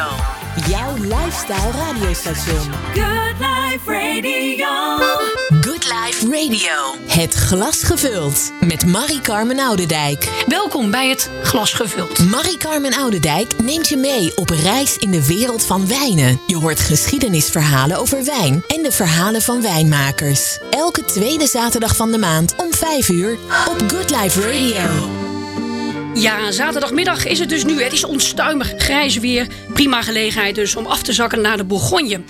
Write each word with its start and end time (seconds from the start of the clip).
Radio. 0.00 0.24
Jouw 0.68 0.94
lifestyle 0.96 1.70
radiostation. 1.70 2.72
Good 2.94 3.34
Life 3.38 3.92
Radio. 3.92 4.66
Good 5.60 5.84
Life 5.84 6.26
Radio. 6.30 6.94
Het 7.06 7.34
glas 7.34 7.82
gevuld. 7.82 8.52
Met 8.60 8.86
Marie-Carmen 8.86 9.58
Oudendijk. 9.58 10.44
Welkom 10.46 10.90
bij 10.90 11.08
het 11.08 11.30
Glas 11.42 11.72
Gevuld. 11.72 12.18
Marie-Carmen 12.18 12.94
Oudendijk 12.94 13.52
neemt 13.62 13.88
je 13.88 13.96
mee 13.96 14.36
op 14.36 14.50
reis 14.50 14.96
in 14.96 15.10
de 15.10 15.26
wereld 15.26 15.66
van 15.66 15.88
wijnen. 15.88 16.40
Je 16.46 16.56
hoort 16.56 16.80
geschiedenisverhalen 16.80 17.96
over 17.96 18.24
wijn 18.24 18.64
en 18.66 18.82
de 18.82 18.92
verhalen 18.92 19.42
van 19.42 19.62
wijnmakers. 19.62 20.58
Elke 20.70 21.04
tweede 21.04 21.46
zaterdag 21.46 21.96
van 21.96 22.10
de 22.10 22.18
maand 22.18 22.54
om 22.56 22.74
5 22.74 23.08
uur 23.08 23.38
op 23.68 23.82
Good 23.88 24.10
Life 24.10 24.40
Radio. 24.40 25.19
Ja, 26.14 26.50
zaterdagmiddag 26.50 27.26
is 27.26 27.38
het 27.38 27.48
dus 27.48 27.64
nu. 27.64 27.82
Het 27.82 27.92
is 27.92 28.04
onstuimig 28.04 28.72
grijs 28.76 29.18
weer. 29.18 29.46
Prima 29.72 30.02
gelegenheid 30.02 30.54
dus 30.54 30.76
om 30.76 30.86
af 30.86 31.02
te 31.02 31.12
zakken 31.12 31.40
naar 31.40 31.56
de 31.56 31.64
Bourgogne. 31.64 32.20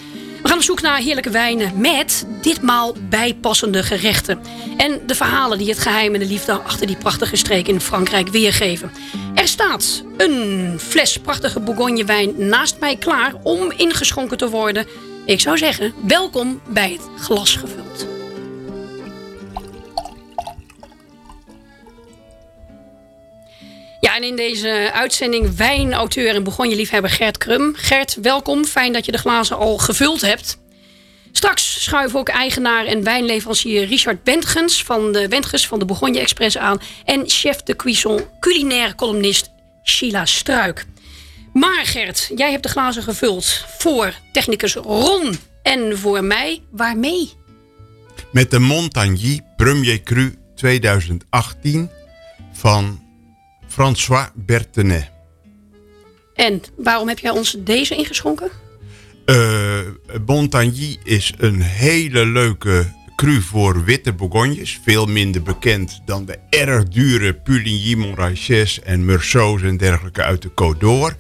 We 0.43 0.49
gaan 0.49 0.57
op 0.57 0.63
zoek 0.63 0.81
naar 0.81 0.99
heerlijke 0.99 1.31
wijnen 1.31 1.81
met 1.81 2.27
ditmaal 2.41 2.95
bijpassende 3.09 3.83
gerechten. 3.83 4.41
En 4.77 5.01
de 5.07 5.15
verhalen 5.15 5.59
die 5.59 5.69
het 5.69 5.79
geheim 5.79 6.15
en 6.15 6.21
de 6.21 6.27
liefde 6.27 6.53
achter 6.53 6.87
die 6.87 6.97
prachtige 6.97 7.37
streek 7.37 7.69
in 7.69 7.81
Frankrijk 7.81 8.29
weergeven. 8.29 8.91
Er 9.35 9.49
staat 9.49 10.03
een 10.17 10.75
fles 10.79 11.19
prachtige 11.19 11.61
Bourgogne 11.61 12.05
wijn 12.05 12.49
naast 12.49 12.77
mij 12.81 12.97
klaar 12.97 13.35
om 13.43 13.73
ingeschonken 13.77 14.37
te 14.37 14.49
worden. 14.49 14.87
Ik 15.25 15.41
zou 15.41 15.59
zeggen, 15.59 15.95
welkom 16.07 16.61
bij 16.69 16.93
het 16.93 17.23
glas 17.25 17.57
gevuld. 17.57 18.20
Ja, 24.01 24.17
en 24.17 24.23
in 24.23 24.37
deze 24.37 24.91
uitzending 24.93 25.57
wijnauteur 25.57 26.35
en 26.35 26.43
Bourgogne-liefhebber 26.43 27.11
Gert 27.11 27.39
Krum. 27.39 27.75
Gert, 27.77 28.19
welkom. 28.23 28.65
Fijn 28.65 28.93
dat 28.93 29.05
je 29.05 29.13
de 29.13 29.19
glazen 29.19 29.57
al 29.57 29.79
gevuld 29.79 30.21
hebt. 30.21 30.59
Straks 31.33 31.83
schuiven 31.85 32.19
ook 32.19 32.29
eigenaar 32.29 32.85
en 32.87 33.05
wijnleverancier 33.05 33.87
Richard 33.87 34.25
Bentgens 34.25 34.85
van 34.85 35.13
de 35.13 35.29
Wentges 35.29 35.67
van 35.67 35.79
de 35.79 35.85
Bourgogne 35.85 36.21
Express 36.21 36.59
aan. 36.59 36.81
En 37.05 37.29
chef 37.29 37.63
de 37.63 37.77
cuisson 37.77 38.25
culinaire 38.41 38.95
columnist 38.95 39.51
Sheila 39.85 40.25
Struik. 40.25 40.87
Maar 41.53 41.85
Gert, 41.85 42.31
jij 42.37 42.51
hebt 42.51 42.63
de 42.63 42.69
glazen 42.69 43.03
gevuld 43.03 43.65
voor 43.79 44.15
technicus 44.33 44.75
Ron 44.75 45.39
en 45.63 45.99
voor 45.99 46.25
mij. 46.25 46.63
Waarmee? 46.71 47.33
Met 48.33 48.51
de 48.51 48.59
Montagny 48.59 49.41
Premier 49.57 50.03
Cru 50.03 50.35
2018 50.55 51.91
van 52.53 53.10
François 53.71 54.27
Bertenet. 54.35 55.11
En 56.35 56.63
waarom 56.77 57.09
heb 57.09 57.19
jij 57.19 57.31
ons 57.31 57.57
deze 57.59 57.97
ingeschonken? 57.97 58.51
Uh, 59.27 59.79
Montagny 60.27 60.99
is 61.05 61.35
een 61.39 61.61
hele 61.61 62.27
leuke 62.27 62.93
cru 63.17 63.41
voor 63.41 63.85
witte 63.85 64.13
bourgognes. 64.13 64.81
Veel 64.85 65.07
minder 65.07 65.43
bekend 65.43 66.01
dan 66.05 66.25
de 66.25 66.39
erg 66.51 66.89
dure 66.89 67.35
Puligny, 67.35 67.95
Montrachet 67.95 68.81
en 68.85 69.05
Meursault 69.05 69.63
en 69.63 69.77
dergelijke 69.77 70.23
uit 70.23 70.43
de 70.43 70.51
Côte 70.51 70.79
d'Or. 70.79 71.17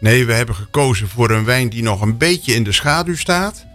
Nee, 0.00 0.26
we 0.26 0.32
hebben 0.32 0.54
gekozen 0.54 1.08
voor 1.08 1.30
een 1.30 1.44
wijn 1.44 1.68
die 1.68 1.82
nog 1.82 2.00
een 2.00 2.18
beetje 2.18 2.54
in 2.54 2.64
de 2.64 2.72
schaduw 2.72 3.16
staat. 3.16 3.66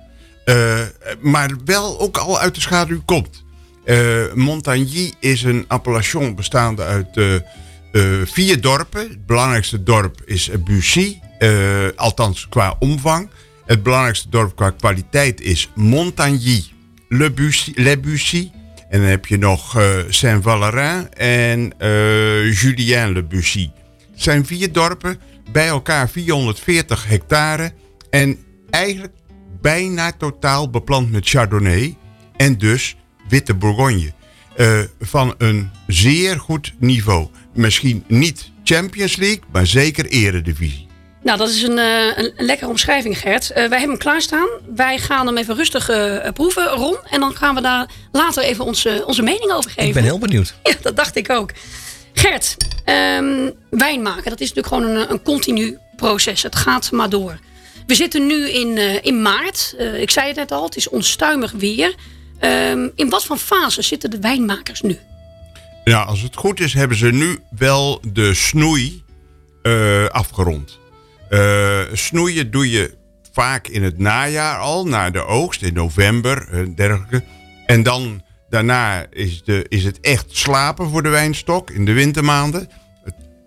Uh, 0.45 0.79
maar 1.21 1.51
wel 1.65 1.99
ook 1.99 2.17
al 2.17 2.39
uit 2.39 2.55
de 2.55 2.61
schaduw 2.61 3.01
komt. 3.05 3.43
Uh, 3.85 4.33
Montagny 4.33 5.13
is 5.19 5.43
een 5.43 5.65
appellation 5.67 6.35
bestaande 6.35 6.83
uit 6.83 7.17
vier 8.25 8.61
dorpen. 8.61 9.09
Het 9.09 9.25
belangrijkste 9.25 9.83
dorp 9.83 10.21
is 10.25 10.49
Bussy, 10.63 11.19
althans 11.95 12.49
qua 12.49 12.75
omvang. 12.79 13.29
Het 13.65 13.83
belangrijkste 13.83 14.29
dorp 14.29 14.55
qua 14.55 14.69
kwaliteit 14.69 15.41
is 15.41 15.71
Montagny, 15.75 16.63
Le 17.09 17.31
Bussy. 17.31 17.99
Bussy. 17.99 18.49
En 18.89 18.99
dan 18.99 19.09
heb 19.09 19.25
je 19.25 19.37
nog 19.37 19.81
Saint-Valerin 20.09 21.13
en 21.13 21.73
Julien 22.51 23.11
Le 23.11 23.23
Bussy. 23.23 23.69
Het 24.11 24.23
zijn 24.23 24.45
vier 24.45 24.71
dorpen, 24.71 25.19
bij 25.51 25.67
elkaar 25.67 26.09
440 26.09 27.07
hectare. 27.07 27.71
En 28.09 28.37
eigenlijk 28.69 29.13
bijna 29.61 30.11
totaal 30.11 30.69
beplant 30.69 31.11
met 31.11 31.29
Chardonnay 31.29 31.97
en 32.37 32.57
dus 32.57 32.95
witte 33.29 33.53
Bourgogne. 33.53 34.13
Uh, 34.57 34.79
van 34.99 35.35
een 35.37 35.71
zeer 35.87 36.39
goed 36.39 36.73
niveau. 36.79 37.27
Misschien 37.53 38.03
niet 38.07 38.51
Champions 38.63 39.15
League, 39.15 39.41
maar 39.51 39.67
zeker 39.67 40.05
eredivisie. 40.05 40.87
Nou, 41.23 41.37
dat 41.37 41.49
is 41.49 41.61
een, 41.61 41.77
uh, 41.77 42.17
een, 42.17 42.33
een 42.35 42.45
lekkere 42.45 42.69
omschrijving, 42.69 43.17
Gert. 43.19 43.49
Uh, 43.49 43.55
wij 43.55 43.63
hebben 43.63 43.89
hem 43.89 43.97
klaarstaan. 43.97 44.47
Wij 44.75 44.97
gaan 44.97 45.25
hem 45.25 45.37
even 45.37 45.55
rustig 45.55 45.85
proeven, 46.33 46.67
Ron. 46.67 46.97
En 47.09 47.19
dan 47.19 47.35
gaan 47.35 47.55
we 47.55 47.61
daar 47.61 47.89
later 48.11 48.43
even 48.43 48.65
onze, 48.65 49.03
onze 49.05 49.21
mening 49.21 49.51
over 49.51 49.69
geven. 49.69 49.87
Ik 49.87 49.93
ben 49.93 50.03
heel 50.03 50.19
benieuwd. 50.19 50.55
Ja, 50.63 50.73
dat 50.81 50.95
dacht 50.95 51.15
ik 51.15 51.29
ook. 51.29 51.51
Gert, 52.13 52.57
um, 52.85 53.53
wijn 53.69 54.01
maken, 54.01 54.29
dat 54.29 54.39
is 54.39 54.53
natuurlijk 54.53 54.67
gewoon 54.67 54.95
een, 54.95 55.11
een 55.11 55.21
continu 55.21 55.77
proces. 55.95 56.43
Het 56.43 56.55
gaat 56.55 56.91
maar 56.91 57.09
door. 57.09 57.39
We 57.87 57.95
zitten 57.95 58.27
nu 58.27 58.49
in, 58.49 58.77
uh, 58.77 59.03
in 59.03 59.21
maart. 59.21 59.75
Uh, 59.79 60.01
ik 60.01 60.11
zei 60.11 60.27
het 60.27 60.35
net 60.35 60.51
al, 60.51 60.63
het 60.63 60.75
is 60.75 60.89
onstuimig 60.89 61.51
weer. 61.51 61.95
Um, 62.41 62.91
in 62.95 63.09
wat 63.09 63.25
voor 63.25 63.37
fase 63.37 63.81
zitten 63.81 64.09
de 64.09 64.19
wijnmakers 64.19 64.81
nu? 64.81 64.99
Ja, 65.83 66.01
als 66.01 66.21
het 66.21 66.35
goed 66.35 66.59
is, 66.59 66.73
hebben 66.73 66.97
ze 66.97 67.11
nu 67.11 67.39
wel 67.49 68.01
de 68.11 68.33
snoei 68.33 69.03
uh, 69.63 70.05
afgerond. 70.05 70.79
snoeien 71.93 72.51
doe 72.51 72.69
je 72.69 72.97
vaak 73.35 73.67
in 73.67 73.83
het 73.83 73.97
najaar 73.97 74.57
al, 74.57 74.87
na 74.87 75.09
de 75.09 75.25
oogst, 75.25 75.61
in 75.61 75.73
november 75.73 76.47
en 76.51 76.75
dergelijke. 76.75 77.23
En 77.65 77.83
dan 77.83 78.23
daarna 78.49 79.05
is, 79.09 79.43
de, 79.43 79.65
is 79.69 79.83
het 79.83 79.99
echt 79.99 80.25
slapen 80.27 80.89
voor 80.89 81.03
de 81.03 81.09
wijnstok 81.09 81.69
in 81.69 81.85
de 81.85 81.93
wintermaanden. 81.93 82.69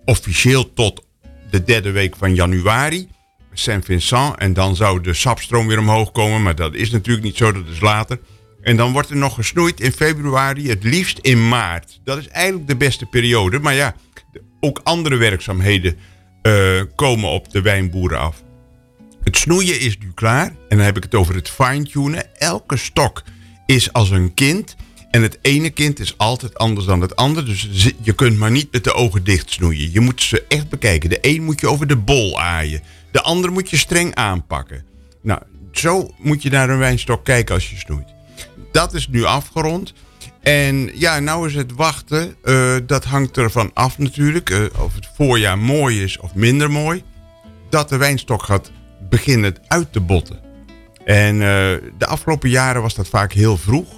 Officieel 0.05 0.73
tot 0.73 1.05
de 1.51 1.65
derde 1.65 1.91
week 1.91 2.17
van 2.17 2.35
januari. 2.35 3.09
Saint-Vincent. 3.53 4.37
En 4.37 4.53
dan 4.53 4.77
zou 4.77 5.01
de 5.01 5.15
sapstroom 5.15 5.67
weer 5.67 5.79
omhoog 5.79 6.13
komen. 6.13 6.43
Maar 6.43 6.55
dat 6.55 6.75
is 6.75 6.91
natuurlijk 6.91 7.25
niet 7.25 7.37
zo, 7.37 7.53
dat 7.53 7.67
is 7.73 7.81
later. 7.81 8.19
En 8.63 8.77
dan 8.77 8.93
wordt 8.93 9.11
er 9.11 9.17
nog 9.17 9.35
gesnoeid 9.35 9.81
in 9.81 9.93
februari, 9.93 10.69
het 10.69 10.85
liefst 10.85 11.19
in 11.19 11.49
maart. 11.49 12.01
Dat 12.05 12.19
is 12.19 12.29
eigenlijk 12.29 12.69
de 12.69 12.77
beste 12.77 13.07
periode. 13.07 13.59
Maar 13.59 13.75
ja, 13.75 13.95
ook 14.61 14.81
andere 14.85 15.17
werkzaamheden 15.17 15.97
uh, 16.43 16.83
komen 16.95 17.31
op 17.31 17.51
de 17.51 17.63
wijnboeren 17.63 18.19
af. 18.19 18.43
Het 19.23 19.37
snoeien 19.37 19.81
is 19.81 19.99
nu 19.99 20.11
klaar. 20.15 20.47
En 20.47 20.77
dan 20.77 20.87
heb 20.87 20.97
ik 20.97 21.03
het 21.03 21.15
over 21.15 21.35
het 21.35 21.51
fine-tunen. 21.51 22.39
Elke 22.39 22.77
stok 22.77 23.23
is 23.67 23.93
als 23.93 24.11
een 24.11 24.35
kind. 24.35 24.77
En 25.11 25.23
het 25.23 25.39
ene 25.43 25.71
kind 25.71 26.01
is 26.01 26.19
altijd 26.19 26.59
anders 26.59 26.87
dan 26.87 27.01
het 27.01 27.17
andere. 27.17 27.47
Dus 27.47 27.93
je 28.03 28.13
kunt 28.13 28.39
maar 28.39 28.51
niet 28.51 28.73
met 28.73 28.85
de 28.85 28.93
ogen 28.93 29.25
dicht 29.25 29.51
snoeien. 29.51 29.93
Je 29.93 30.01
moet 30.01 30.23
ze 30.23 30.45
echt 30.49 30.69
bekijken. 30.69 31.11
De 31.11 31.19
een 31.21 31.45
moet 31.45 31.61
je 31.61 31.69
over 31.69 31.87
de 31.87 31.97
bol 31.97 32.41
aaien. 32.41 32.83
De 33.11 33.23
andere 33.23 33.53
moet 33.53 33.71
je 33.71 33.77
streng 33.77 34.15
aanpakken. 34.15 34.85
Nou, 35.23 35.41
zo 35.73 36.15
moet 36.19 36.43
je 36.43 36.51
naar 36.51 36.71
een 36.71 36.79
wijnstok 36.79 37.25
kijken 37.25 37.55
als 37.55 37.71
je 37.71 37.77
snoeit. 37.77 38.17
Dat 38.79 38.95
is 38.95 39.09
nu 39.09 39.25
afgerond. 39.25 39.93
En 40.41 40.91
ja, 40.95 41.19
nou 41.19 41.47
is 41.47 41.55
het 41.55 41.73
wachten. 41.73 42.37
Uh, 42.45 42.77
dat 42.87 43.05
hangt 43.05 43.37
ervan 43.37 43.71
af 43.75 43.99
natuurlijk. 43.99 44.51
Uh, 44.51 44.65
of 44.79 44.95
het 44.95 45.09
voorjaar 45.17 45.59
mooi 45.59 46.03
is 46.03 46.19
of 46.19 46.35
minder 46.35 46.71
mooi. 46.71 47.03
Dat 47.71 47.89
de 47.89 47.97
wijnstok 47.97 48.43
gaat 48.43 48.71
beginnen 49.09 49.55
uit 49.69 49.93
te 49.93 50.01
botten. 50.01 50.41
En 51.05 51.35
uh, 51.35 51.41
de 51.99 52.07
afgelopen 52.07 52.49
jaren 52.51 52.83
was 52.83 52.95
dat 52.95 53.09
vaak 53.09 53.33
heel 53.33 53.57
vroeg. 53.57 53.89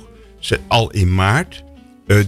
Al 0.68 0.91
in 0.91 1.14
maart. 1.14 1.64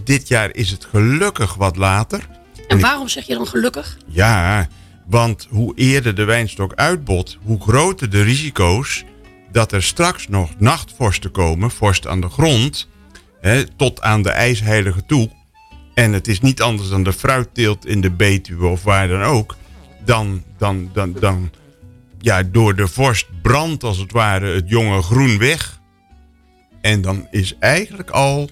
dit 0.05 0.29
jaar 0.29 0.55
is 0.55 0.71
het 0.71 0.85
gelukkig 0.85 1.55
wat 1.55 1.77
later. 1.77 2.29
En, 2.57 2.65
en 2.67 2.81
waarom 2.81 3.09
zeg 3.09 3.27
je 3.27 3.35
dan 3.35 3.47
gelukkig? 3.47 3.97
Ja, 4.07 4.69
want 5.07 5.47
hoe 5.51 5.73
eerder 5.75 6.15
de 6.15 6.25
wijnstok 6.25 6.75
uitbot, 6.75 7.39
hoe 7.43 7.61
groter 7.61 8.11
de 8.11 8.23
risico's 8.23 9.05
dat 9.53 9.73
er 9.73 9.83
straks 9.83 10.29
nog 10.29 10.51
nachtvorsten 10.59 11.31
komen, 11.31 11.71
vorst 11.71 12.07
aan 12.07 12.21
de 12.21 12.29
grond, 12.29 12.89
hè, 13.41 13.67
tot 13.77 14.01
aan 14.01 14.23
de 14.23 14.31
ijsheilige 14.31 15.07
toe. 15.07 15.31
En 15.95 16.13
het 16.13 16.29
is 16.29 16.41
niet 16.41 16.63
anders 16.63 16.89
dan 16.89 17.03
de 17.03 17.13
fruitteelt 17.13 17.87
in 17.87 18.01
de 18.01 18.11
Betuwe 18.11 18.67
of 18.67 18.83
waar 18.83 19.09
dan 19.09 19.23
ook. 19.23 19.57
Dan, 20.05 20.43
dan, 20.59 20.91
dan, 20.93 21.13
dan 21.13 21.51
ja, 22.19 22.43
door 22.43 22.77
de 22.77 22.89
vorst 22.89 23.27
brandt 23.43 23.85
als 23.85 23.99
het 23.99 24.13
ware 24.13 24.55
het 24.55 24.69
jonge 24.69 25.03
groen 25.03 25.39
weg. 25.39 25.81
En 26.81 27.01
dan 27.01 27.27
is 27.31 27.57
eigenlijk 27.59 28.11
al, 28.11 28.51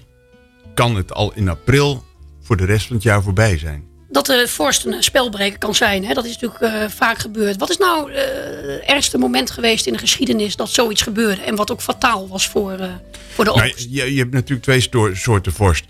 kan 0.73 0.95
het 0.95 1.13
al 1.13 1.33
in 1.33 1.49
april 1.49 2.03
voor 2.41 2.57
de 2.57 2.65
rest 2.65 2.85
van 2.87 2.95
het 2.95 3.03
jaar 3.03 3.23
voorbij 3.23 3.57
zijn 3.57 3.90
dat 4.11 4.25
de 4.25 4.47
vorst 4.47 4.85
een 4.85 5.03
spelbreker 5.03 5.57
kan 5.57 5.75
zijn. 5.75 6.05
Hè? 6.05 6.13
Dat 6.13 6.25
is 6.25 6.37
natuurlijk 6.37 6.73
uh, 6.73 6.89
vaak 6.89 7.17
gebeurd. 7.17 7.57
Wat 7.57 7.69
is 7.69 7.77
nou 7.77 8.11
uh, 8.11 8.17
het 8.17 8.81
ergste 8.85 9.17
moment 9.17 9.51
geweest 9.51 9.85
in 9.85 9.93
de 9.93 9.99
geschiedenis 9.99 10.55
dat 10.55 10.69
zoiets 10.69 11.01
gebeurde? 11.01 11.41
En 11.41 11.55
wat 11.55 11.71
ook 11.71 11.81
fataal 11.81 12.27
was 12.27 12.47
voor, 12.47 12.79
uh, 12.79 12.85
voor 13.33 13.43
de 13.43 13.51
oogst? 13.51 13.89
Nou, 13.89 14.05
je, 14.05 14.13
je, 14.13 14.19
hebt 14.19 14.31
natuurlijk 14.31 14.63
twee 14.63 15.13
soorten 15.13 15.53
vorst. 15.53 15.85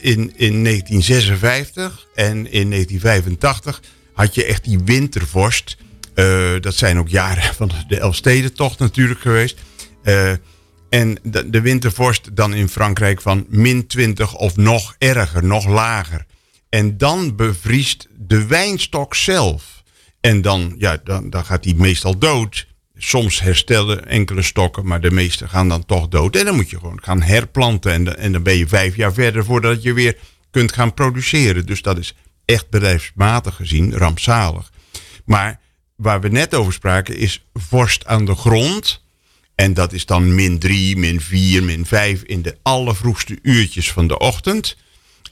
in, 0.00 0.32
in 0.36 0.64
1956 0.64 2.06
en 2.14 2.36
in 2.52 2.70
1985 2.70 3.80
had 4.12 4.34
je 4.34 4.44
echt 4.44 4.64
die 4.64 4.78
wintervorst. 4.84 5.76
Eh, 6.18 6.60
dat 6.60 6.74
zijn 6.74 6.98
ook 6.98 7.08
jaren 7.08 7.54
van 7.60 7.70
de 7.88 7.98
Elfstedentocht 7.98 8.78
natuurlijk 8.78 9.20
geweest. 9.20 9.58
Eh, 10.02 10.30
en 10.88 11.18
de, 11.22 11.50
de 11.50 11.60
wintervorst 11.60 12.36
dan 12.36 12.54
in 12.54 12.68
Frankrijk 12.68 13.20
van 13.20 13.46
min 13.48 13.86
20 13.86 14.36
of 14.36 14.56
nog 14.56 14.94
erger, 14.98 15.44
nog 15.44 15.66
lager. 15.66 16.26
En 16.68 16.96
dan 16.96 17.36
bevriest 17.36 18.08
de 18.16 18.46
wijnstok 18.46 19.14
zelf. 19.14 19.82
En 20.20 20.42
dan, 20.42 20.74
ja, 20.78 21.00
dan, 21.04 21.30
dan 21.30 21.44
gaat 21.44 21.62
die 21.62 21.74
meestal 21.74 22.18
dood. 22.18 22.66
Soms 22.96 23.40
herstellen 23.40 24.06
enkele 24.06 24.42
stokken, 24.42 24.86
maar 24.86 25.00
de 25.00 25.10
meeste 25.10 25.48
gaan 25.48 25.68
dan 25.68 25.84
toch 25.84 26.08
dood. 26.08 26.36
En 26.36 26.44
dan 26.44 26.54
moet 26.54 26.70
je 26.70 26.78
gewoon 26.78 27.02
gaan 27.02 27.22
herplanten. 27.22 27.92
En, 27.92 28.18
en 28.18 28.32
dan 28.32 28.42
ben 28.42 28.56
je 28.56 28.68
vijf 28.68 28.96
jaar 28.96 29.12
verder 29.12 29.44
voordat 29.44 29.82
je 29.82 29.92
weer 29.92 30.16
kunt 30.50 30.72
gaan 30.72 30.94
produceren. 30.94 31.66
Dus 31.66 31.82
dat 31.82 31.98
is 31.98 32.14
echt 32.44 32.70
bedrijfsmatig 32.70 33.54
gezien 33.54 33.94
rampzalig. 33.94 34.70
Maar 35.24 35.60
waar 35.96 36.20
we 36.20 36.28
net 36.28 36.54
over 36.54 36.72
spraken 36.72 37.16
is 37.16 37.44
vorst 37.54 38.06
aan 38.06 38.24
de 38.24 38.34
grond. 38.34 39.02
En 39.54 39.74
dat 39.74 39.92
is 39.92 40.06
dan 40.06 40.34
min 40.34 40.58
3, 40.58 40.96
min 40.96 41.20
4, 41.20 41.62
min 41.62 41.86
5 41.86 42.22
in 42.22 42.42
de 42.42 42.56
allervroegste 42.62 43.38
uurtjes 43.42 43.92
van 43.92 44.06
de 44.06 44.18
ochtend. 44.18 44.76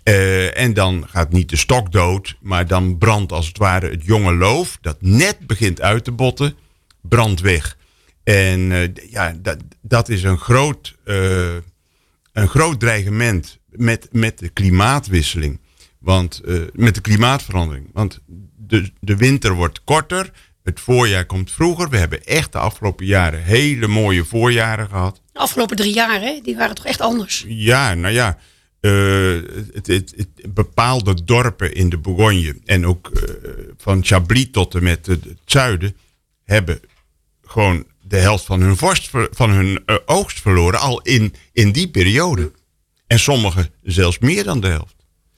Eh, 0.07 0.59
en 0.59 0.75
dan 0.75 1.05
gaat 1.09 1.33
niet 1.33 1.49
de 1.49 1.57
stok 1.57 1.93
dood, 1.93 2.37
maar 2.41 2.67
dan 2.67 2.99
brandt 2.99 3.33
als 3.33 3.47
het 3.47 3.59
ware 3.59 3.91
het 3.91 4.05
jonge 4.05 4.35
loof, 4.35 4.79
dat 4.81 4.97
net 5.01 5.39
begint 5.47 5.81
uit 5.81 6.05
te 6.05 6.13
botten, 6.13 6.55
brandt 7.01 7.41
weg. 7.41 7.77
En 8.25 8.73
eh, 8.73 9.11
ja, 9.11 9.37
dat, 9.43 9.57
dat 9.81 10.09
is 10.09 10.23
een 10.23 10.39
groot, 10.39 10.97
eh, 11.05 11.55
een 12.33 12.49
groot 12.49 12.81
dreigement 12.81 13.59
met, 13.71 14.09
met 14.13 14.39
de 14.39 14.49
klimaatwisseling. 14.49 15.61
Want 15.99 16.41
met 16.73 16.95
de 16.95 17.01
klimaatverandering. 17.01 17.91
Want 17.93 18.21
de, 18.57 18.91
de 19.01 19.17
winter 19.17 19.55
wordt 19.55 19.85
korter, 19.85 20.31
het 20.63 20.81
voorjaar 20.81 21.25
komt 21.25 21.51
vroeger. 21.51 21.89
We 21.89 21.97
hebben 21.97 22.25
echt 22.25 22.53
de 22.53 22.59
afgelopen 22.59 23.07
jaren 23.07 23.43
hele 23.43 23.87
mooie 23.87 24.25
voorjaren 24.25 24.89
gehad. 24.89 25.21
De 25.33 25.39
afgelopen 25.39 25.77
drie 25.77 25.95
jaar, 25.95 26.21
hè, 26.21 26.41
die 26.43 26.57
waren 26.57 26.75
toch 26.75 26.87
echt 26.87 27.01
anders. 27.01 27.45
Ja, 27.49 27.95
nou 27.95 28.15
ja. 28.15 28.39
Eh, 28.87 29.65
het, 29.75 29.87
het, 29.87 30.13
het- 30.17 30.55
bepaalde 30.55 31.25
dorpen 31.25 31.75
in 31.75 31.89
de 31.89 31.99
Bourgogne 31.99 32.57
en 32.65 32.87
ook 32.87 33.09
eh, 33.11 33.31
van 33.77 34.05
Chablis 34.05 34.49
tot 34.51 34.75
en 34.75 34.83
met 34.83 35.07
het, 35.07 35.25
het 35.25 35.39
zuiden 35.45 35.97
hebben 36.45 36.81
gewoon 37.45 37.85
de 38.03 38.17
helft 38.17 38.45
van 38.45 38.61
hun, 38.61 38.77
vorst, 38.77 39.11
van 39.31 39.51
hun 39.51 39.83
eh, 39.87 39.97
oogst 40.07 40.41
verloren 40.41 40.81
al 40.81 41.01
in, 41.01 41.35
in 41.53 41.73
die 41.73 41.89
periode. 41.89 42.53
En 43.07 43.19
sommigen 43.19 43.71
zelfs 43.83 44.19
meer 44.19 44.45
dan 44.45 44.61
de 44.61 44.67
helft. 44.69 44.95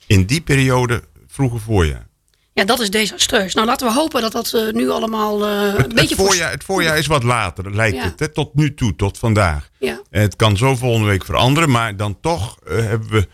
In 0.07 0.25
die 0.25 0.41
periode 0.41 1.03
vroege 1.27 1.57
voorjaar. 1.57 2.07
Ja, 2.53 2.65
dat 2.65 2.79
is 2.79 2.89
desastreus. 2.89 3.53
Nou, 3.53 3.67
laten 3.67 3.87
we 3.87 3.93
hopen 3.93 4.21
dat 4.21 4.31
dat 4.31 4.71
nu 4.71 4.89
allemaal 4.89 5.45
eh, 5.47 5.51
een 5.51 5.75
Het, 5.75 5.93
beetje... 5.93 6.15
het, 6.15 6.25
voorjaar, 6.25 6.51
het 6.51 6.63
voorjaar 6.63 6.97
is 6.97 7.07
wat 7.07 7.23
later, 7.23 7.75
lijkt 7.75 7.95
Ja. 7.97 8.03
het, 8.03 8.19
hè, 8.19 8.27
tot 8.27 8.55
nu 8.55 8.73
toe, 8.73 8.95
tot 8.95 9.17
vandaag. 9.17 9.69
Ja. 9.79 10.01
Het 10.09 10.35
kan 10.35 10.57
zo 10.57 10.75
volgende 10.75 11.07
week 11.07 11.25
veranderen, 11.25 11.69
maar 11.69 11.95
dan 11.97 12.19
toch 12.21 12.57
hebben 12.65 13.09
we 13.09 13.27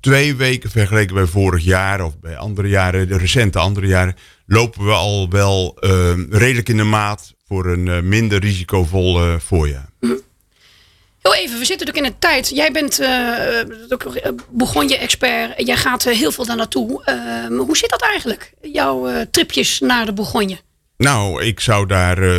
twee 0.00 0.34
weken 0.34 0.70
vergeleken 0.70 1.14
bij 1.14 1.26
vorig 1.26 1.64
jaar 1.64 2.04
of 2.04 2.18
bij 2.20 2.36
andere 2.36 2.68
jaren, 2.68 3.08
de 3.08 3.18
recente 3.18 3.58
andere 3.58 3.86
jaren, 3.86 4.16
lopen 4.46 4.84
we 4.84 4.92
al 4.92 5.28
wel 5.30 5.76
eh, 5.80 6.12
redelijk 6.30 6.68
in 6.68 6.76
de 6.76 6.82
maat 6.84 7.34
voor 7.46 7.66
een 7.66 7.88
eh, 7.88 8.00
minder 8.00 8.40
risicovol 8.40 9.20
eh, 9.20 9.38
voorjaar. 9.38 9.88
Heel 11.22 11.34
even, 11.34 11.58
we 11.58 11.64
zitten 11.64 11.86
natuurlijk 11.86 12.06
in 12.06 12.12
een 12.12 12.18
tijd. 12.18 12.48
Jij 12.48 12.72
bent 12.72 12.98
eh, 12.98 13.88
ook 13.88 14.04
eh, 14.04 14.32
Bourgogne-expert. 14.50 15.66
Jij 15.66 15.76
gaat 15.76 16.06
eh, 16.06 16.16
heel 16.16 16.32
veel 16.32 16.46
daar 16.46 16.56
naartoe. 16.56 17.04
Ehm, 17.04 17.52
hoe 17.52 17.76
zit 17.76 17.90
dat 17.90 18.02
eigenlijk? 18.02 18.52
Jouw 18.62 19.08
eh, 19.08 19.26
tripjes 19.30 19.80
naar 19.80 20.06
de 20.06 20.12
Bourgogne? 20.12 20.58
Nou, 20.96 21.42
ik 21.42 21.60
zou 21.60 21.86
daar 21.86 22.22
eh, 22.22 22.38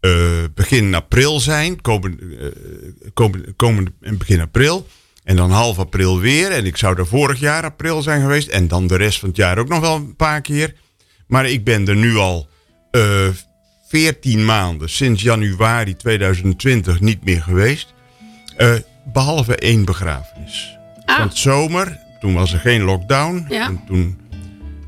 eh, 0.00 0.44
begin 0.54 0.94
april 0.94 1.40
zijn, 1.40 1.80
komend, 1.80 2.20
eh, 2.20 2.46
komend, 3.14 3.46
komend 3.56 3.90
begin 4.18 4.40
april. 4.40 4.86
En 5.28 5.36
dan 5.36 5.50
half 5.50 5.78
april 5.78 6.20
weer. 6.20 6.50
En 6.50 6.66
ik 6.66 6.76
zou 6.76 6.94
daar 6.94 7.06
vorig 7.06 7.40
jaar 7.40 7.64
april 7.64 8.02
zijn 8.02 8.20
geweest. 8.20 8.48
En 8.48 8.68
dan 8.68 8.86
de 8.86 8.96
rest 8.96 9.18
van 9.18 9.28
het 9.28 9.36
jaar 9.36 9.58
ook 9.58 9.68
nog 9.68 9.80
wel 9.80 9.94
een 9.94 10.16
paar 10.16 10.40
keer. 10.40 10.74
Maar 11.26 11.48
ik 11.48 11.64
ben 11.64 11.88
er 11.88 11.96
nu 11.96 12.16
al 12.16 12.48
eh 12.90 13.28
14 13.88 14.44
maanden, 14.44 14.88
sinds 14.90 15.22
januari 15.22 15.96
2020, 15.96 17.00
niet 17.00 17.24
meer 17.24 17.42
geweest. 17.42 17.94
Eh, 18.56 18.74
behalve 19.04 19.56
één 19.56 19.84
begrafenis. 19.84 20.78
Ah. 21.04 21.16
Van 21.16 21.28
het 21.28 21.36
zomer, 21.36 21.98
toen 22.20 22.34
was 22.34 22.52
er 22.52 22.58
geen 22.58 22.82
lockdown. 22.82 23.46
Ja. 23.48 23.66
En 23.66 23.80
toen 23.86 24.18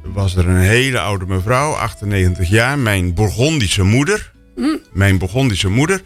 was 0.04 0.36
er 0.36 0.48
een 0.48 0.60
hele 0.60 1.00
oude 1.00 1.26
mevrouw, 1.26 1.72
98 1.72 2.48
jaar, 2.48 2.78
mijn 2.78 3.14
Burgondische 3.14 3.82
moeder. 3.82 4.32
Mijn 4.93 5.19
Burgondische 5.19 5.69
moeder 5.69 6.02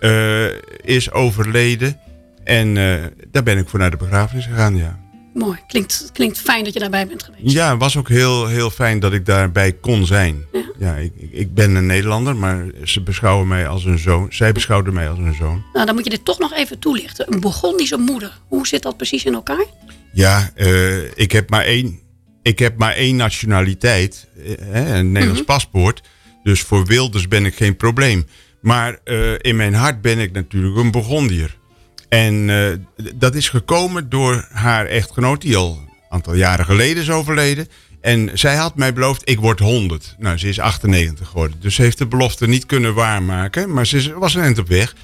eh, 0.00 0.46
is 0.82 1.10
overleden. 1.10 1.98
En 2.44 2.76
eh, 2.76 3.04
daar 3.30 3.42
ben 3.42 3.58
ik 3.58 3.68
voor 3.68 3.78
naar 3.78 3.90
de 3.90 3.96
begrafenis 3.96 4.44
gegaan, 4.46 4.76
ja. 4.76 5.02
Mooi. 5.34 5.58
Klinkt, 5.66 6.10
klinkt 6.12 6.38
fijn 6.38 6.64
dat 6.64 6.72
je 6.72 6.78
daarbij 6.78 7.06
bent 7.06 7.22
geweest. 7.22 7.42
Ja, 7.54 7.70
het 7.70 7.78
was 7.80 7.96
ook 7.96 8.08
heel, 8.08 8.46
heel 8.46 8.70
fijn 8.70 9.00
dat 9.00 9.12
ik 9.12 9.26
daarbij 9.26 9.72
kon 9.72 10.06
zijn. 10.06 10.44
Ja, 10.78 10.94
ik, 10.94 11.12
ik- 11.16 11.32
ik 11.32 11.54
ben 11.54 11.74
een 11.74 11.86
Nederlander, 11.86 12.36
maar 12.36 12.64
ze 12.84 13.02
beschouwen 13.02 13.48
mij 13.48 13.68
als 13.68 13.84
een 13.84 13.98
zoon. 13.98 14.26
Zij 14.30 14.52
beschouwden 14.52 14.94
mij 14.94 15.08
als 15.08 15.18
een 15.18 15.34
zoon. 15.34 15.62
Nou, 15.72 15.86
dan 15.86 15.94
moet 15.94 16.04
je 16.04 16.10
dit 16.10 16.24
toch 16.24 16.38
nog 16.38 16.52
even 16.52 16.78
toelichten. 16.78 17.32
Een 17.32 17.40
Bourgondische 17.40 17.96
moeder. 17.96 18.38
Hoe 18.48 18.66
zit 18.66 18.82
dat 18.82 18.96
precies 18.96 19.24
in 19.24 19.34
elkaar? 19.34 19.64
Ja, 20.12 20.50
eh, 20.54 21.04
ik, 21.18 21.32
heb 21.32 21.50
maar 21.50 21.64
één, 21.64 21.98
ik 22.42 22.58
heb 22.58 22.78
maar 22.78 22.92
één 22.92 23.16
nationaliteit, 23.16 24.28
eh, 24.44 24.52
hè, 24.60 24.94
een 24.98 25.12
Nederlands 25.12 25.44
paspoort. 25.44 26.02
Dus 26.42 26.60
voor 26.62 26.86
Wilders 26.86 27.28
ben 27.28 27.46
ik 27.46 27.54
geen 27.54 27.76
probleem. 27.76 28.26
Maar 28.60 28.98
in 29.40 29.56
mijn 29.56 29.74
hart 29.74 30.00
ben 30.00 30.18
ik 30.18 30.32
natuurlijk 30.32 30.76
een 30.76 30.90
Burgondier. 30.90 31.56
En 32.14 32.50
eh, 32.50 33.06
dat 33.14 33.34
is 33.34 33.48
gekomen 33.48 34.08
door 34.08 34.48
haar 34.52 34.86
echtgenoot, 34.86 35.40
die 35.40 35.56
al 35.56 35.70
een 35.70 35.92
aantal 36.08 36.34
jaren 36.34 36.64
geleden 36.64 37.02
is 37.02 37.10
overleden. 37.10 37.68
En 38.00 38.30
zij 38.34 38.54
had 38.54 38.76
mij 38.76 38.92
beloofd, 38.92 39.28
ik 39.28 39.40
word 39.40 39.58
100. 39.58 40.14
Nou, 40.18 40.38
ze 40.38 40.48
is 40.48 40.60
98 40.60 41.28
geworden. 41.28 41.56
Dus 41.60 41.74
ze 41.74 41.82
heeft 41.82 41.98
de 41.98 42.06
belofte 42.06 42.46
niet 42.46 42.66
kunnen 42.66 42.94
waarmaken. 42.94 43.72
Maar 43.72 43.86
ze 43.86 44.18
was 44.18 44.34
een 44.34 44.42
eind 44.42 44.58
op 44.58 44.68
weg. 44.68 44.94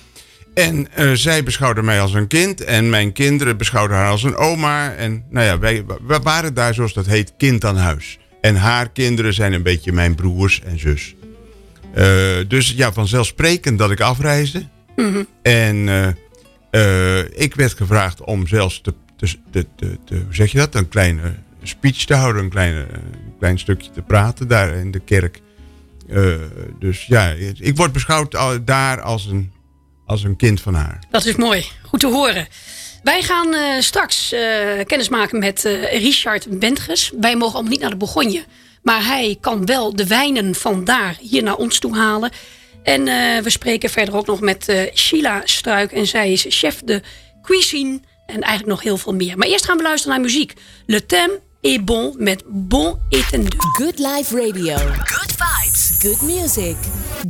En 0.55 0.93
eh, 0.93 1.13
zij 1.13 1.43
beschouwde 1.43 1.83
mij 1.83 2.01
als 2.01 2.15
een 2.15 2.27
kind. 2.27 2.65
En 2.65 2.91
mijn 2.91 3.13
kinderen 3.13 3.57
beschouwden 3.57 3.97
haar 3.97 4.11
als 4.11 4.23
een 4.23 4.37
oma. 4.37 4.95
En 4.95 5.25
nou 5.31 5.47
ja, 5.47 5.59
wij, 5.59 5.85
wij 6.07 6.21
waren 6.21 6.55
daar, 6.55 6.75
zoals 6.75 6.93
dat 6.93 7.07
heet, 7.07 7.33
kind 7.37 7.65
aan 7.65 7.77
huis. 7.77 8.19
En 8.41 8.57
haar 8.57 8.91
kinderen 8.91 9.35
zijn 9.35 9.53
een 9.53 9.63
beetje 9.63 9.93
mijn 9.93 10.15
broers 10.15 10.61
en 10.65 10.79
zus. 10.79 11.15
Eh, 11.95 12.05
dus 12.49 12.73
ja, 12.77 12.93
vanzelfsprekend 12.93 13.79
dat 13.79 13.91
ik 13.91 14.01
afreisde. 14.01 14.69
En 15.43 15.89
eh, 15.89 16.07
eh, 16.09 16.15
ik 17.33 17.55
werd 17.55 17.73
gevraagd 17.73 18.25
om 18.25 18.47
zelfs 18.47 18.81
te, 18.81 18.95
hoe 20.09 20.25
zeg 20.31 20.53
je 20.53 20.59
dat? 20.59 20.75
Een 20.75 20.89
kleine 20.89 21.35
speech 21.63 22.05
te 22.05 22.15
houden, 22.15 22.43
een, 22.43 22.51
kleine, 22.51 22.79
een 22.79 23.35
klein 23.39 23.59
stukje 23.59 23.91
te 23.91 24.03
praten 24.03 24.49
daar 24.49 24.75
in 24.75 24.91
de 24.91 25.01
kerk. 25.01 25.41
Eh, 26.09 26.35
dus 26.79 27.07
ja, 27.07 27.35
ik 27.59 27.77
word 27.77 27.93
beschouwd 27.93 28.37
daar 28.65 29.01
als 29.01 29.27
een, 29.27 29.53
als 30.07 30.23
een 30.23 30.37
kind 30.37 30.61
van 30.61 30.75
haar. 30.75 30.99
Dat 31.11 31.25
is 31.25 31.37
mooi. 31.37 31.65
Goed 31.83 32.01
te 32.01 32.07
horen. 32.07 32.49
Wij 33.03 33.23
gaan 33.23 33.55
eh, 33.55 33.81
straks 33.81 34.33
eh 34.33 34.85
kennis 34.87 35.09
maken 35.09 35.39
met 35.39 35.65
eh, 35.65 35.99
Richard 36.01 36.59
Bentges. 36.59 37.13
Wij 37.21 37.37
mogen 37.37 37.55
allemaal 37.55 37.73
niet 37.73 37.81
naar 37.81 37.91
de 37.91 37.97
Bourgogne. 37.97 38.45
Maar 38.83 39.05
hij 39.05 39.37
kan 39.41 39.67
wel 39.67 39.97
de 39.97 40.07
wijnen 40.07 40.55
van 40.55 40.85
daar 40.85 41.17
hier 41.21 41.43
naar 41.43 41.57
ons 41.57 41.79
toe 41.79 41.97
halen. 41.97 42.31
En 42.83 43.09
eh, 43.09 43.43
we 43.43 43.51
spreken 43.51 43.91
verder 43.91 44.17
ook 44.17 44.27
nog 44.27 44.41
met 44.41 44.69
eh, 44.69 44.95
Sheila 44.95 45.41
Struik. 45.45 45.93
En 45.93 46.07
zij 46.07 46.33
is 46.33 46.47
chef 46.49 46.81
de 46.85 47.03
cuisine. 47.43 48.01
En 48.27 48.41
eigenlijk 48.41 48.67
nog 48.67 48.83
heel 48.83 48.97
veel 48.97 49.15
meer. 49.15 49.39
Maar 49.39 49.49
eerst 49.49 49.65
gaan 49.65 49.77
we 49.77 49.83
luisteren 49.83 50.17
naar 50.17 50.25
muziek. 50.25 50.53
Le 50.87 51.07
thème 51.07 51.41
est 51.61 51.85
bon 51.85 52.15
met 52.19 52.43
Bon 52.47 52.99
Étendu. 53.09 53.57
Good 53.59 53.99
Life 53.99 54.37
Radio. 54.37 54.77
Good 55.05 55.35
vibes. 55.39 55.99
Good 56.03 56.23
music. 56.23 56.77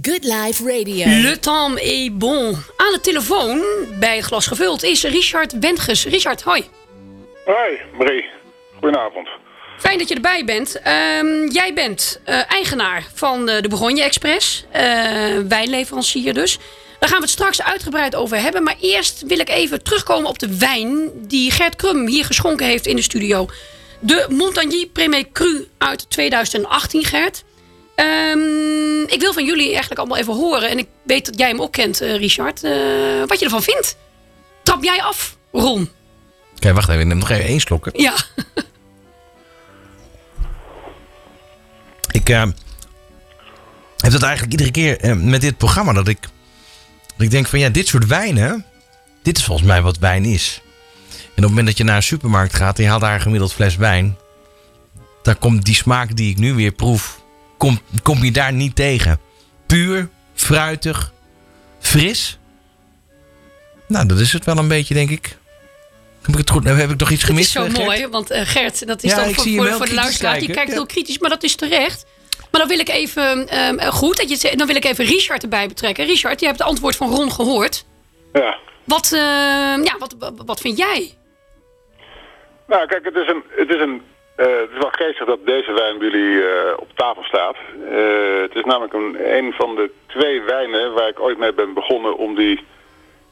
Good 0.02 0.25
Life 0.25 0.64
Radio. 0.64 1.07
Le 1.07 1.38
temps 1.38 1.80
est 1.80 2.19
bon. 2.19 2.47
Aan 2.76 2.92
de 2.92 2.99
telefoon, 3.02 3.62
bij 3.99 4.21
glas 4.21 4.47
gevuld, 4.47 4.83
is 4.83 5.04
Richard 5.04 5.61
Bentges. 5.61 6.04
Richard, 6.04 6.42
hoi. 6.42 6.64
Hoi, 7.45 7.80
Marie. 7.99 8.25
Goedenavond. 8.78 9.28
Fijn 9.80 9.99
dat 9.99 10.08
je 10.08 10.14
erbij 10.14 10.44
bent. 10.44 10.80
Ehm, 10.82 11.49
jij 11.52 11.75
bent 11.75 12.20
eh, 12.25 12.52
eigenaar 12.52 13.06
van 13.14 13.49
eh, 13.49 13.62
de 13.62 13.68
Bourgogne 13.68 14.02
Express. 14.02 14.64
eh, 14.70 14.82
wijnleverancier 15.49 16.34
dus. 16.34 16.58
Daar 16.99 17.08
gaan 17.08 17.18
we 17.18 17.25
het 17.25 17.32
straks 17.34 17.62
uitgebreid 17.62 18.14
over 18.14 18.40
hebben. 18.40 18.62
Maar 18.62 18.76
eerst 18.80 19.22
wil 19.26 19.38
ik 19.38 19.49
even 19.49 19.82
terugkomen 19.82 20.28
op 20.28 20.38
de 20.38 20.56
wijn 20.58 21.10
die 21.14 21.50
Gert 21.50 21.76
Krum 21.76 22.06
hier 22.06 22.25
geschonken 22.25 22.66
heeft 22.66 22.87
in 22.87 22.96
de 22.96 23.02
studio. 23.02 23.49
De 24.00 24.26
Montagny 24.28 24.87
Premier 24.92 25.26
Cru 25.32 25.66
uit 25.78 26.10
2018, 26.10 27.04
Gert. 27.04 27.42
Ehm, 27.94 29.02
ik 29.02 29.16
wil 29.20 29.32
van 29.32 29.44
jullie 29.44 29.68
eigenlijk 29.70 29.99
allemaal 30.00 30.18
even 30.18 30.34
horen. 30.34 30.68
En 30.70 30.78
ik 30.78 30.87
weet 31.02 31.26
dat 31.26 31.38
jij 31.38 31.49
hem 31.49 31.60
ook 31.62 31.72
kent, 31.72 31.99
Richard. 31.99 32.60
wat 33.26 33.38
je 33.38 33.44
ervan 33.44 33.62
vindt. 33.62 33.96
Trap 34.62 34.84
jij 34.84 35.02
af, 35.02 35.37
Ron? 35.52 35.90
Kijk, 36.58 36.75
wacht 36.75 36.88
even. 36.88 37.00
Ik 37.00 37.06
neem 37.06 37.18
nog 37.18 37.30
even 37.30 37.44
één 37.44 37.60
slok. 37.60 37.84
hè. 37.84 37.90
Ja. 37.94 38.14
Ik, 42.20 42.28
eh, 42.28 42.42
heb 43.96 44.12
dat 44.12 44.22
eigenlijk 44.22 44.52
iedere 44.52 44.70
keer 44.70 45.00
eh, 45.00 45.14
met 45.14 45.40
dit 45.40 45.56
programma 45.56 45.92
dat 45.92 46.08
ik, 46.08 46.20
dat 46.20 47.20
ik 47.26 47.30
denk 47.30 47.46
van 47.46 47.58
ja, 47.58 47.68
dit 47.68 47.88
soort 47.88 48.06
wijnen, 48.06 48.64
dit 49.22 49.38
is 49.38 49.44
volgens 49.44 49.66
mij 49.66 49.82
wat 49.82 49.98
wijn 49.98 50.24
is. 50.24 50.62
En 51.10 51.16
op 51.20 51.34
het 51.36 51.48
moment 51.48 51.66
dat 51.66 51.76
je 51.76 51.84
naar 51.84 51.96
een 51.96 52.02
supermarkt 52.02 52.54
gaat 52.54 52.76
en 52.76 52.82
je 52.82 52.88
haalt 52.88 53.00
daar 53.00 53.14
een 53.14 53.20
gemiddeld 53.20 53.52
fles 53.52 53.76
wijn, 53.76 54.16
dan 55.22 55.38
komt 55.38 55.64
die 55.64 55.74
smaak 55.74 56.16
die 56.16 56.30
ik 56.30 56.38
nu 56.38 56.54
weer 56.54 56.72
proef, 56.72 57.22
kom, 57.58 57.80
kom 58.02 58.24
je 58.24 58.32
daar 58.32 58.52
niet 58.52 58.76
tegen. 58.76 59.20
Puur, 59.66 60.08
fruitig, 60.34 61.12
fris. 61.80 62.38
Nou, 63.88 64.06
dat 64.06 64.18
is 64.18 64.32
het 64.32 64.44
wel 64.44 64.58
een 64.58 64.68
beetje, 64.68 64.94
denk 64.94 65.10
ik. 65.10 65.38
Heb 66.22 66.32
ik 66.32 66.36
het 66.38 66.50
goed? 66.50 66.64
Heb 66.64 66.90
ik 66.90 66.98
toch 66.98 67.10
iets 67.10 67.20
Dat 67.20 67.30
gemist? 67.30 67.46
is 67.46 67.52
zo 67.52 67.64
eh, 67.64 67.70
Gert? 67.74 67.84
mooi, 67.84 68.08
want 68.08 68.30
eh, 68.30 68.40
Gert, 68.44 68.86
dat 68.86 69.02
is 69.02 69.10
Ja, 69.10 69.16
dan 69.16 69.34
voor, 69.34 69.44
voor, 69.44 69.66
voor 69.66 69.86
de 69.86 69.94
luisteraar. 69.94 70.32
Die 70.32 70.40
kijken. 70.46 70.54
kijkt 70.54 70.68
Ja. 70.70 70.74
heel 70.76 70.86
kritisch, 70.86 71.18
maar 71.18 71.30
dat 71.30 71.42
is 71.42 71.54
terecht. 71.56 72.06
Maar 72.50 72.60
dan 72.60 72.70
wil 72.70 72.78
ik 72.78 72.88
even, 72.88 73.48
ehm, 73.48 73.78
eh, 73.78 73.88
goed 73.88 74.16
dat 74.16 74.28
je 74.40 74.48
het 74.48 74.58
dan 74.58 74.66
wil 74.66 74.76
ik 74.76 74.84
even 74.84 75.04
Richard 75.04 75.42
erbij 75.42 75.66
betrekken. 75.68 76.04
Richard, 76.06 76.40
je 76.40 76.46
hebt 76.46 76.58
het 76.58 76.68
antwoord 76.68 76.96
van 76.96 77.10
Ron 77.14 77.32
gehoord. 77.32 77.84
Ja. 78.32 78.56
Wat, 78.84 79.12
ehm, 79.12 79.82
ja, 79.82 79.94
wat, 79.98 80.14
wat, 80.18 80.32
wat 80.46 80.60
vind 80.60 80.78
jij? 80.78 81.14
Nou, 82.66 82.86
kijk, 82.86 83.04
het 83.04 83.14
is, 83.14 83.28
een, 83.28 83.42
het, 83.48 83.68
is 83.70 83.80
een, 83.80 84.02
eh, 84.36 84.46
het 84.46 84.70
is 84.72 84.78
wel 84.78 84.90
geestig 84.90 85.26
dat 85.26 85.46
deze 85.46 85.72
wijn 85.72 85.98
bij 85.98 86.08
jullie 86.08 86.42
eh, 86.42 86.72
op 86.76 86.88
tafel 86.94 87.22
staat. 87.22 87.56
Eh, 87.90 88.40
het 88.42 88.54
is 88.54 88.64
namelijk 88.64 88.92
een, 88.92 89.16
een 89.36 89.52
van 89.52 89.74
de 89.74 89.90
twee 90.06 90.40
wijnen 90.42 90.92
waar 90.92 91.08
ik 91.08 91.20
ooit 91.20 91.38
mee 91.38 91.52
ben 91.54 91.74
begonnen 91.74 92.16
om 92.16 92.34
die 92.34 92.64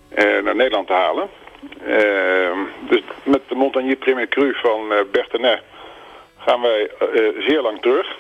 eh, 0.09 0.43
naar 0.45 0.57
Nederland 0.57 0.87
te 0.87 0.93
halen. 0.93 1.29
Eh, 1.87 2.59
dus 2.89 3.01
met 3.25 3.41
de 3.49 3.55
Montagnier 3.55 3.97
Premier 3.97 4.29
Cru 4.29 4.55
van 4.55 4.93
eh 4.93 4.99
Bertenay 5.13 5.61
gaan 6.39 6.61
wij 6.61 6.91
eh, 7.01 7.07
zeer 7.49 7.61
lang 7.63 7.81
terug. 7.83 8.17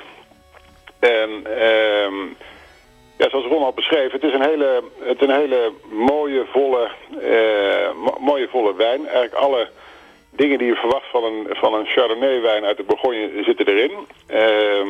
En 1.01 1.31
ehm, 1.45 2.15
ja, 3.19 3.29
zoals 3.29 3.47
Ron 3.47 3.63
al 3.63 3.73
beschreef, 3.73 4.13
het 4.13 4.23
is 4.23 4.33
een 4.33 4.43
hele, 4.49 4.83
het 5.01 5.21
is 5.23 5.29
een 5.29 5.35
hele 5.35 5.73
mooie, 5.91 6.45
volle, 6.53 6.89
eh, 7.21 7.93
mo- 7.95 8.17
mooie, 8.21 8.49
volle 8.49 8.75
wijn. 8.77 9.01
Eigenlijk 9.07 9.35
alle 9.35 9.69
dingen 10.31 10.59
die 10.59 10.67
je 10.69 10.75
verwacht 10.75 11.07
van 11.11 11.25
een, 11.25 11.47
van 11.51 11.75
een 11.75 11.87
Chardonnay-wijn 11.87 12.65
uit 12.65 12.77
de 12.77 12.83
Bourgogne 12.83 13.31
zitten 13.45 13.67
erin. 13.67 13.93
Ehm, 14.27 14.89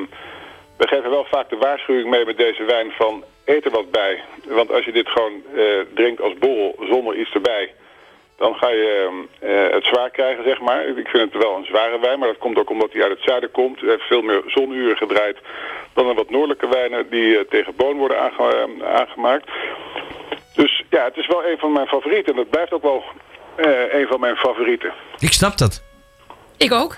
we 0.76 0.88
geven 0.88 1.10
wel 1.10 1.24
vaak 1.24 1.48
de 1.48 1.56
waarschuwing 1.56 2.08
mee 2.10 2.24
met 2.24 2.36
deze 2.36 2.64
wijn 2.64 2.90
van 2.90 3.24
eet 3.44 3.64
er 3.64 3.70
wat 3.70 3.90
bij. 3.90 4.20
Want 4.44 4.72
als 4.72 4.84
je 4.84 4.92
dit 4.92 5.08
gewoon 5.08 5.42
eh, 5.54 5.64
drinkt 5.94 6.20
als 6.20 6.34
borrel 6.38 6.76
zonder 6.90 7.16
iets 7.16 7.32
erbij, 7.34 7.74
dan 8.38 8.54
ga 8.54 8.68
je 8.68 8.90
eh, 9.40 9.74
het 9.74 9.84
zwaar 9.84 10.10
krijgen, 10.10 10.44
zeg 10.44 10.60
maar. 10.60 10.86
Ik 10.86 11.08
vind 11.08 11.32
het 11.32 11.42
wel 11.42 11.56
een 11.56 11.64
zware 11.64 11.98
wijn, 12.00 12.18
maar 12.18 12.28
dat 12.28 12.38
komt 12.38 12.58
ook 12.58 12.70
omdat 12.70 12.92
hij 12.92 13.02
uit 13.02 13.10
het 13.10 13.22
zuiden 13.22 13.50
komt. 13.50 13.80
Hij 13.80 13.90
heeft 13.90 14.02
veel 14.06 14.22
meer 14.22 14.42
zonuren 14.46 14.96
gedraaid 14.96 15.38
dan 15.92 16.06
een 16.08 16.14
wat 16.16 16.30
noordelijke 16.30 16.68
wijnen 16.68 17.10
die 17.10 17.38
eh, 17.38 17.44
tegen 17.48 17.76
boon 17.76 17.96
worden 17.96 18.20
aange- 18.20 18.84
aangemaakt. 18.84 19.50
Dus 20.54 20.84
ja, 20.90 21.04
het 21.04 21.16
is 21.16 21.26
wel 21.26 21.44
een 21.46 21.58
van 21.58 21.72
mijn 21.72 21.86
favorieten. 21.86 22.32
En 22.32 22.36
dat 22.38 22.50
blijft 22.50 22.72
ook 22.72 22.82
wel 22.82 23.04
eh, 23.56 23.94
een 24.00 24.06
van 24.06 24.20
mijn 24.20 24.36
favorieten. 24.36 24.92
Ik 25.18 25.32
snap 25.32 25.58
dat. 25.58 25.82
Ik 26.56 26.72
ook. 26.72 26.96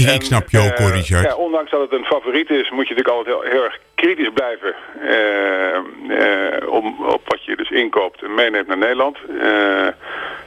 Ik, 0.00 0.06
En, 0.06 0.22
snap 0.22 0.48
je 0.48 0.58
ook 0.58 0.78
hoor, 0.78 0.88
eh, 0.88 0.94
Richard. 0.94 1.24
Ja, 1.24 1.34
ondanks 1.34 1.70
dat 1.70 1.80
het 1.80 1.92
een 1.92 2.04
favoriet 2.04 2.50
is, 2.50 2.70
moet 2.70 2.88
je 2.88 2.94
natuurlijk 2.94 3.08
altijd 3.08 3.26
heel, 3.26 3.50
heel 3.52 3.64
erg 3.64 3.78
kritisch 3.94 4.30
blijven 4.34 4.74
eh, 5.00 5.74
eh, 5.74 6.68
om, 6.68 7.06
op 7.06 7.22
wat 7.24 7.44
je 7.44 7.56
dus 7.56 7.70
inkoopt 7.70 8.22
en 8.22 8.34
meeneemt 8.34 8.66
naar 8.66 8.78
Nederland. 8.78 9.18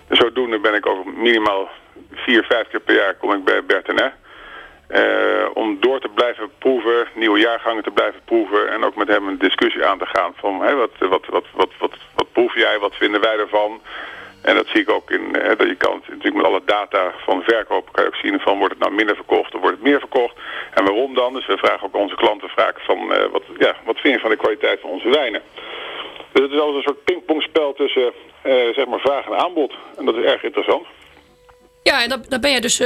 Zodoende 0.10 0.60
ben 0.60 0.74
ik 0.74 0.86
over 0.86 1.12
minimaal 1.14 1.70
vier, 2.14 2.44
vijf 2.44 2.68
keer 2.68 2.80
per 2.80 2.96
jaar 2.96 3.14
kom 3.14 3.34
ik 3.34 3.44
bij 3.44 3.64
Bertenay. 3.64 4.14
Eh, 4.90 5.46
om 5.54 5.78
door 5.80 6.00
te 6.00 6.08
blijven 6.08 6.50
proeven, 6.58 7.08
nieuwe 7.16 7.40
jaargangen 7.40 7.84
te 7.84 7.92
blijven 7.92 8.22
proeven 8.26 8.72
en 8.72 8.84
ook 8.84 8.96
met 8.96 9.08
hem 9.08 9.28
een 9.28 9.38
discussie 9.38 9.86
aan 9.86 9.98
te 9.98 10.06
gaan 10.06 10.34
van 10.36 10.58
wat, 10.58 10.92
wat, 11.00 11.26
wat, 11.30 11.46
wat, 11.54 11.70
wat, 11.80 11.92
wat 12.16 12.32
proef 12.32 12.56
jij, 12.56 12.80
wat 12.80 12.96
vinden 12.96 13.22
wij 13.22 13.38
ervan? 13.38 13.82
En 14.42 14.56
dat 14.56 14.68
zie 14.68 14.82
ik 14.82 14.90
ook 14.90 15.12
in, 15.12 15.36
eh, 15.36 15.58
dat 15.58 15.68
je 15.68 15.76
kan 15.76 16.02
natuurlijk 16.08 16.36
met 16.36 16.46
alle 16.46 16.62
data 16.66 17.14
van 17.26 17.42
verkoop 17.42 17.92
kan 17.92 18.04
je 18.04 18.10
ook 18.10 18.16
zien 18.16 18.40
van 18.40 18.58
wordt 18.58 18.74
het 18.74 18.84
nou 18.84 18.94
minder 18.94 19.16
verkocht 19.16 19.56
of 19.56 19.62
wordt 19.62 19.76
het 19.76 19.86
meer 19.86 20.00
verkocht. 20.00 20.36
En 20.74 20.84
waarom 20.84 21.14
dan? 21.14 21.34
Dus 21.34 21.46
we 21.46 21.58
vragen 21.58 21.88
ook 21.88 21.96
onze 21.96 22.16
klanten 22.16 22.50
vaak 22.50 22.80
van 22.80 23.14
eh, 23.14 23.32
wat, 23.32 23.44
ja, 23.58 23.76
wat 23.86 24.00
vind 24.00 24.14
je 24.16 24.20
van 24.20 24.30
de 24.30 24.38
kwaliteit 24.38 24.80
van 24.80 24.90
onze 24.90 25.10
wijnen? 25.10 25.42
Dus 26.32 26.44
het 26.44 26.52
is 26.52 26.60
altijd 26.60 26.78
een 26.78 26.92
soort 26.92 27.04
pingpongspel 27.04 27.74
tussen 27.74 28.14
eh, 28.42 28.54
zeg 28.74 28.86
maar 28.86 29.00
vraag 29.00 29.26
en 29.26 29.38
aanbod. 29.38 29.74
En 29.98 30.06
dat 30.06 30.16
is 30.16 30.24
erg 30.24 30.44
interessant. 30.44 30.86
Ja, 31.84 32.04
en 32.04 32.24
daar, 32.30 32.40
ben 32.40 32.52
je 32.52 32.62
dus 32.62 32.84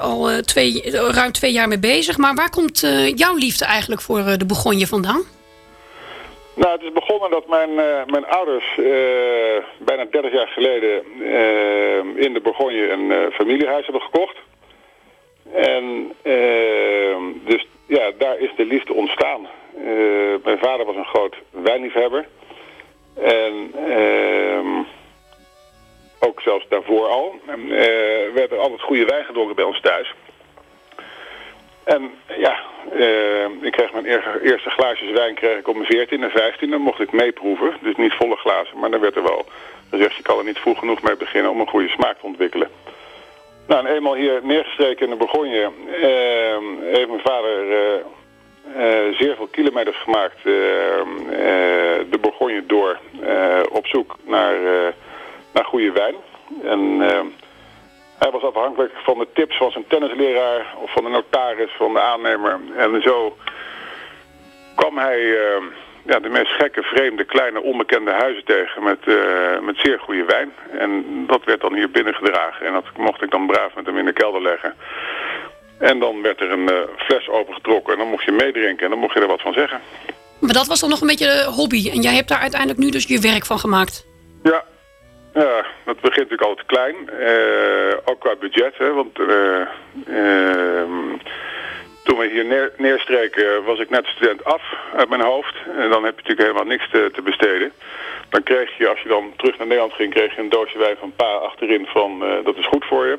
al 0.00 0.40
twee, 0.40 0.90
ruim 0.90 1.32
twee 1.32 1.52
jaar 1.52 1.68
mee 1.68 1.78
bezig. 1.78 2.16
Maar 2.16 2.34
waar 2.34 2.50
komt 2.50 2.80
jouw 3.14 3.34
liefde 3.34 3.64
eigenlijk 3.64 4.00
voor 4.00 4.24
de 4.38 4.46
Bourgogne 4.46 4.86
vandaan? 4.86 5.35
Nou, 6.56 6.72
het 6.72 6.82
is 6.82 6.92
begonnen 6.92 7.30
dat 7.30 7.46
mijn, 7.48 7.78
eh, 7.78 8.04
mijn 8.06 8.26
ouders 8.26 8.78
eh, 8.78 9.64
bijna 9.78 10.04
30 10.10 10.32
jaar 10.32 10.48
geleden 10.48 11.04
eh, 11.20 12.24
in 12.24 12.32
de 12.32 12.40
Bourgogne 12.42 12.90
een 12.90 13.12
eh, 13.12 13.32
familiehuis 13.32 13.84
hebben 13.84 14.02
gekocht. 14.02 14.36
En 15.52 16.12
dus 17.44 17.66
ja, 17.86 18.10
daar 18.18 18.38
is 18.38 18.50
de 18.56 18.64
liefde 18.64 18.92
ontstaan. 18.92 19.48
Mijn 20.44 20.58
vader 20.58 20.86
was 20.86 20.96
een 20.96 21.04
groot 21.04 21.36
wijnliefhebber. 21.50 22.26
En 23.14 23.72
ehm, 23.88 24.82
ook 26.20 26.40
zelfs 26.40 26.68
daarvoor 26.68 27.06
al. 27.06 27.34
Werd 28.34 28.52
er 28.52 28.58
altijd 28.58 28.80
goede 28.80 29.04
wijn 29.04 29.24
gedronken 29.24 29.56
bij 29.56 29.64
ons 29.64 29.80
thuis. 29.80 30.14
En 31.86 32.10
ja, 32.38 32.56
eh, 32.92 33.44
ik 33.60 33.72
kreeg 33.72 33.92
mijn 33.92 34.06
eer- 34.06 34.40
eerste 34.42 34.70
glaasjes 34.70 35.10
wijn 35.10 35.34
kreeg 35.34 35.58
ik 35.58 35.68
op 35.68 35.74
mijn 35.74 35.86
14 35.86 36.22
en 36.22 36.30
15. 36.30 36.70
Dan 36.70 36.80
mocht 36.80 37.00
ik 37.00 37.12
meeproeven. 37.12 37.76
Dus 37.80 37.96
niet 37.96 38.12
volle 38.12 38.36
glazen. 38.36 38.78
Maar 38.78 38.90
dan 38.90 39.00
werd 39.00 39.16
er 39.16 39.22
wel 39.22 39.46
gezegd, 39.90 40.14
je 40.16 40.22
kan 40.22 40.38
er 40.38 40.44
niet 40.44 40.58
vroeg 40.58 40.78
genoeg 40.78 41.02
mee 41.02 41.16
beginnen 41.16 41.50
om 41.50 41.60
een 41.60 41.68
goede 41.68 41.88
smaak 41.88 42.18
te 42.18 42.26
ontwikkelen. 42.26 42.70
Nou, 43.66 43.86
en 43.86 43.94
eenmaal 43.94 44.14
hier 44.14 44.40
neergestreken 44.42 45.04
in 45.04 45.10
de 45.10 45.16
Bourgogne 45.16 45.70
eh, 46.00 46.92
heeft 46.94 47.08
mijn 47.08 47.20
vader 47.20 47.70
eh, 47.72 47.94
eh, 48.76 49.14
zeer 49.14 49.36
veel 49.36 49.46
kilometers 49.50 49.96
gemaakt 49.96 50.38
eh, 50.44 50.98
eh, 51.00 51.06
de 52.10 52.18
Bourgogne 52.20 52.66
door 52.66 52.98
op 53.72 53.86
zoek 53.86 54.16
naar, 54.24 54.54
naar 55.52 55.64
goede 55.64 55.92
wijn. 55.92 56.14
En 56.64 57.10
eh, 57.10 57.20
hij 58.18 58.30
was 58.30 58.42
afhankelijk 58.42 58.92
van 59.04 59.18
de 59.18 59.26
tips 59.34 59.56
van 59.56 59.70
zijn 59.70 59.84
tennisleraar 59.88 60.74
of 60.82 60.92
van 60.92 61.04
de 61.04 61.10
notaris, 61.10 61.70
van 61.76 61.92
de 61.92 62.00
aannemer. 62.00 62.60
En 62.76 63.02
zo 63.02 63.36
kwam 64.74 64.98
hij 64.98 65.20
eh, 65.20 65.62
ja, 66.06 66.18
de 66.18 66.28
meest 66.28 66.50
gekke, 66.50 66.82
vreemde, 66.82 67.24
kleine, 67.24 67.62
onbekende 67.62 68.12
huizen 68.12 68.44
tegen 68.44 68.82
met, 68.82 68.98
eh, 69.06 69.60
met 69.60 69.76
zeer 69.76 69.98
goede 69.98 70.24
wijn. 70.24 70.52
En 70.78 71.24
dat 71.26 71.44
werd 71.44 71.60
dan 71.60 71.74
hier 71.74 71.90
binnengedragen 71.90 72.66
en 72.66 72.72
dat 72.72 72.84
mocht 72.96 73.22
ik 73.22 73.30
dan 73.30 73.46
braaf 73.46 73.74
met 73.74 73.86
hem 73.86 73.98
in 73.98 74.04
de 74.04 74.12
kelder 74.12 74.42
leggen. 74.42 74.74
En 75.78 75.98
dan 75.98 76.22
werd 76.22 76.40
er 76.40 76.50
een 76.50 76.68
eh, 76.68 76.80
fles 76.96 77.28
opengetrokken 77.28 77.92
en 77.92 77.98
dan 77.98 78.08
mocht 78.08 78.24
je 78.24 78.32
meedrinken 78.32 78.84
en 78.84 78.90
dan 78.90 78.98
mocht 78.98 79.14
je 79.14 79.20
er 79.20 79.26
wat 79.26 79.40
van 79.40 79.52
zeggen. 79.52 79.80
Maar 80.38 80.54
dat 80.54 80.66
was 80.66 80.80
dan 80.80 80.90
nog 80.90 81.00
een 81.00 81.06
beetje 81.06 81.26
de 81.26 81.50
hobby. 81.50 81.90
En 81.90 82.00
jij 82.00 82.14
hebt 82.14 82.28
daar 82.28 82.40
uiteindelijk 82.40 82.80
nu 82.80 82.90
dus 82.90 83.04
je 83.04 83.20
werk 83.20 83.46
van 83.46 83.58
gemaakt. 83.58 84.06
Ja, 84.42 84.64
ja 85.40 85.64
dat 85.84 86.00
begint 86.00 86.30
natuurlijk 86.30 86.48
altijd 86.48 86.66
klein. 86.66 86.96
Eh, 87.10 87.96
ook 88.04 88.20
qua 88.20 88.36
budget, 88.36 88.78
hè, 88.78 88.92
want 88.92 89.18
eh, 89.18 89.60
ehm, 90.06 91.16
toen 92.04 92.18
we 92.18 92.26
hier 92.26 92.44
neer, 92.44 92.72
neerstreken 92.76 93.64
was 93.64 93.78
ik 93.78 93.90
net 93.90 94.06
student 94.06 94.44
af 94.44 94.62
uit 94.96 95.08
mijn 95.08 95.20
hoofd. 95.20 95.54
En 95.76 95.88
dan 95.90 96.04
heb 96.04 96.14
je 96.18 96.22
natuurlijk 96.22 96.48
helemaal 96.48 96.76
niks 96.76 96.90
te, 96.90 97.10
te 97.12 97.22
besteden. 97.22 97.72
Dan 98.28 98.42
kreeg 98.42 98.78
je, 98.78 98.88
als 98.88 99.00
je 99.00 99.08
dan 99.08 99.32
terug 99.36 99.58
naar 99.58 99.66
Nederland 99.66 99.92
ging, 99.92 100.12
kreeg 100.12 100.34
je 100.34 100.40
een 100.40 100.48
doosje 100.48 100.78
wijn 100.78 100.96
van 100.96 101.12
pa 101.16 101.32
achterin 101.34 101.86
van 101.86 102.24
eh, 102.24 102.44
dat 102.44 102.56
is 102.56 102.66
goed 102.66 102.84
voor 102.84 103.06
je. 103.06 103.18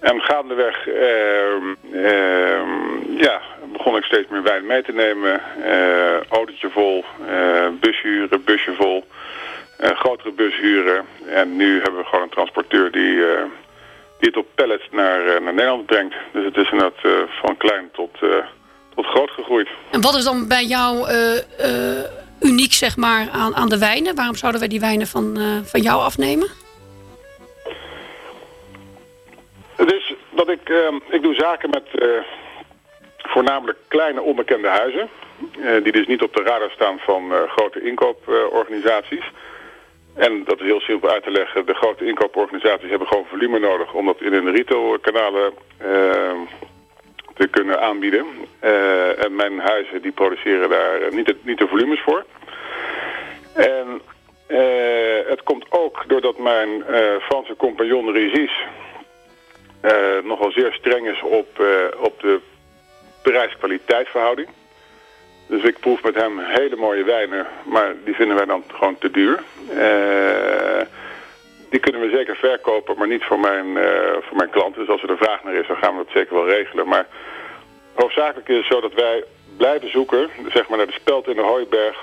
En 0.00 0.20
gaandeweg 0.22 0.88
ehm, 0.88 1.74
ehm, 2.04 2.70
ja, 3.16 3.40
begon 3.72 3.96
ik 3.96 4.04
steeds 4.04 4.28
meer 4.28 4.42
wijn 4.42 4.66
mee 4.66 4.82
te 4.82 4.92
nemen. 4.92 5.40
Eh 5.62 6.20
autootje 6.28 6.70
vol, 6.70 7.04
eh 7.28 7.66
busje 7.80 8.06
huren, 8.06 8.44
busje 8.44 8.72
vol. 8.72 9.04
eh, 9.78 9.98
grotere 9.98 10.32
bus 10.32 10.56
huren. 10.56 11.06
En 11.26 11.56
nu 11.56 11.80
hebben 11.82 12.00
we 12.00 12.06
gewoon 12.06 12.24
een 12.24 12.30
transporteur 12.30 12.90
die, 12.90 13.14
die 14.18 14.28
het 14.28 14.36
op 14.36 14.46
pallets 14.54 14.88
naar, 14.90 15.26
eh, 15.26 15.40
naar 15.40 15.54
Nederland 15.54 15.86
brengt. 15.86 16.14
Dus 16.32 16.44
het 16.44 16.56
is 16.56 16.70
inderdaad 16.70 17.04
eh, 17.04 17.10
van 17.42 17.56
klein 17.56 17.90
tot, 17.92 18.18
tot 18.94 19.06
groot 19.06 19.30
gegroeid. 19.30 19.68
En 19.90 20.00
wat 20.00 20.14
is 20.14 20.24
dan 20.24 20.48
bij 20.48 20.64
jou 20.64 21.08
uniek 22.40 22.72
zeg 22.72 22.96
maar, 22.96 23.28
aan, 23.30 23.54
aan 23.54 23.68
de 23.68 23.78
wijnen? 23.78 24.14
Waarom 24.14 24.34
zouden 24.34 24.60
wij 24.60 24.68
die 24.68 24.80
wijnen 24.80 25.06
van, 25.06 25.38
van 25.64 25.80
jou 25.80 26.02
afnemen? 26.02 26.48
Het 29.76 29.92
is 29.92 30.14
dat 30.30 30.48
ik, 30.48 30.72
ik 31.10 31.22
doe 31.22 31.34
zaken 31.34 31.70
met 31.70 31.84
voornamelijk 33.16 33.78
kleine 33.88 34.22
onbekende 34.22 34.68
huizen. 34.68 35.08
die 35.82 35.92
dus 35.92 36.06
niet 36.06 36.22
op 36.22 36.34
de 36.34 36.42
radar 36.42 36.70
staan 36.70 36.98
van 36.98 37.32
grote 37.48 37.82
inkooporganisaties. 37.82 39.24
En 40.18 40.44
dat 40.44 40.60
is 40.60 40.66
heel 40.66 40.80
simpel 40.80 41.10
uit 41.10 41.22
te 41.22 41.30
leggen. 41.30 41.66
De 41.66 41.74
grote 41.74 42.06
inkooporganisaties 42.06 42.90
hebben 42.90 43.08
gewoon 43.08 43.26
volume 43.28 43.58
nodig 43.58 43.92
om 43.92 44.06
dat 44.06 44.20
in 44.20 44.32
hun 44.32 44.50
retailkanalen 44.50 45.52
eh, 45.78 46.32
te 47.34 47.48
kunnen 47.50 47.80
aanbieden. 47.80 48.26
Eh, 48.58 49.24
en 49.24 49.36
mijn 49.36 49.58
huizen 49.58 50.02
die 50.02 50.12
produceren 50.12 50.68
daar 50.68 51.00
niet 51.10 51.26
de, 51.26 51.36
niet 51.42 51.58
de 51.58 51.68
volumes 51.68 52.00
voor. 52.00 52.24
En 53.54 54.00
eh, 54.46 55.28
het 55.28 55.42
komt 55.42 55.66
ook 55.68 56.04
doordat 56.06 56.38
mijn 56.38 56.84
eh, 56.84 57.16
Franse 57.20 57.56
compagnon 57.56 58.12
Regis 58.12 58.52
eh, 59.80 60.22
nogal 60.24 60.50
zeer 60.50 60.72
streng 60.72 61.08
is 61.08 61.22
op, 61.22 61.60
eh, 61.60 62.02
op 62.02 62.20
de 62.20 62.40
prijs-kwaliteitverhouding. 63.22 64.48
Dus 65.48 65.62
ik 65.62 65.80
proef 65.80 66.02
met 66.02 66.14
hem 66.14 66.38
hele 66.38 66.76
mooie 66.76 67.04
wijnen, 67.04 67.46
maar 67.64 67.94
die 68.04 68.14
vinden 68.14 68.36
wij 68.36 68.44
dan 68.44 68.64
gewoon 68.68 68.98
te 68.98 69.10
duur. 69.10 69.42
Eh, 69.68 70.86
die 71.70 71.80
kunnen 71.80 72.00
we 72.00 72.16
zeker 72.16 72.36
verkopen, 72.36 72.98
maar 72.98 73.08
niet 73.08 73.24
voor 73.24 73.40
mijn, 73.40 73.76
eh, 73.76 74.16
voor 74.20 74.36
mijn 74.36 74.50
klanten. 74.50 74.80
Dus 74.80 74.90
als 74.90 75.02
er 75.02 75.10
een 75.10 75.16
vraag 75.16 75.44
naar 75.44 75.54
is, 75.54 75.66
dan 75.66 75.76
gaan 75.76 75.96
we 75.96 76.04
dat 76.04 76.12
zeker 76.12 76.34
wel 76.34 76.48
regelen. 76.48 76.88
Maar 76.88 77.06
hoofdzakelijk 77.94 78.48
is 78.48 78.56
het 78.56 78.66
zo 78.66 78.80
dat 78.80 78.94
wij 78.94 79.24
blijven 79.56 79.90
zoeken, 79.90 80.30
zeg 80.48 80.68
maar 80.68 80.78
naar 80.78 80.86
de 80.86 80.92
speld 80.92 81.28
in 81.28 81.36
de 81.36 81.42
hooiberg... 81.42 81.96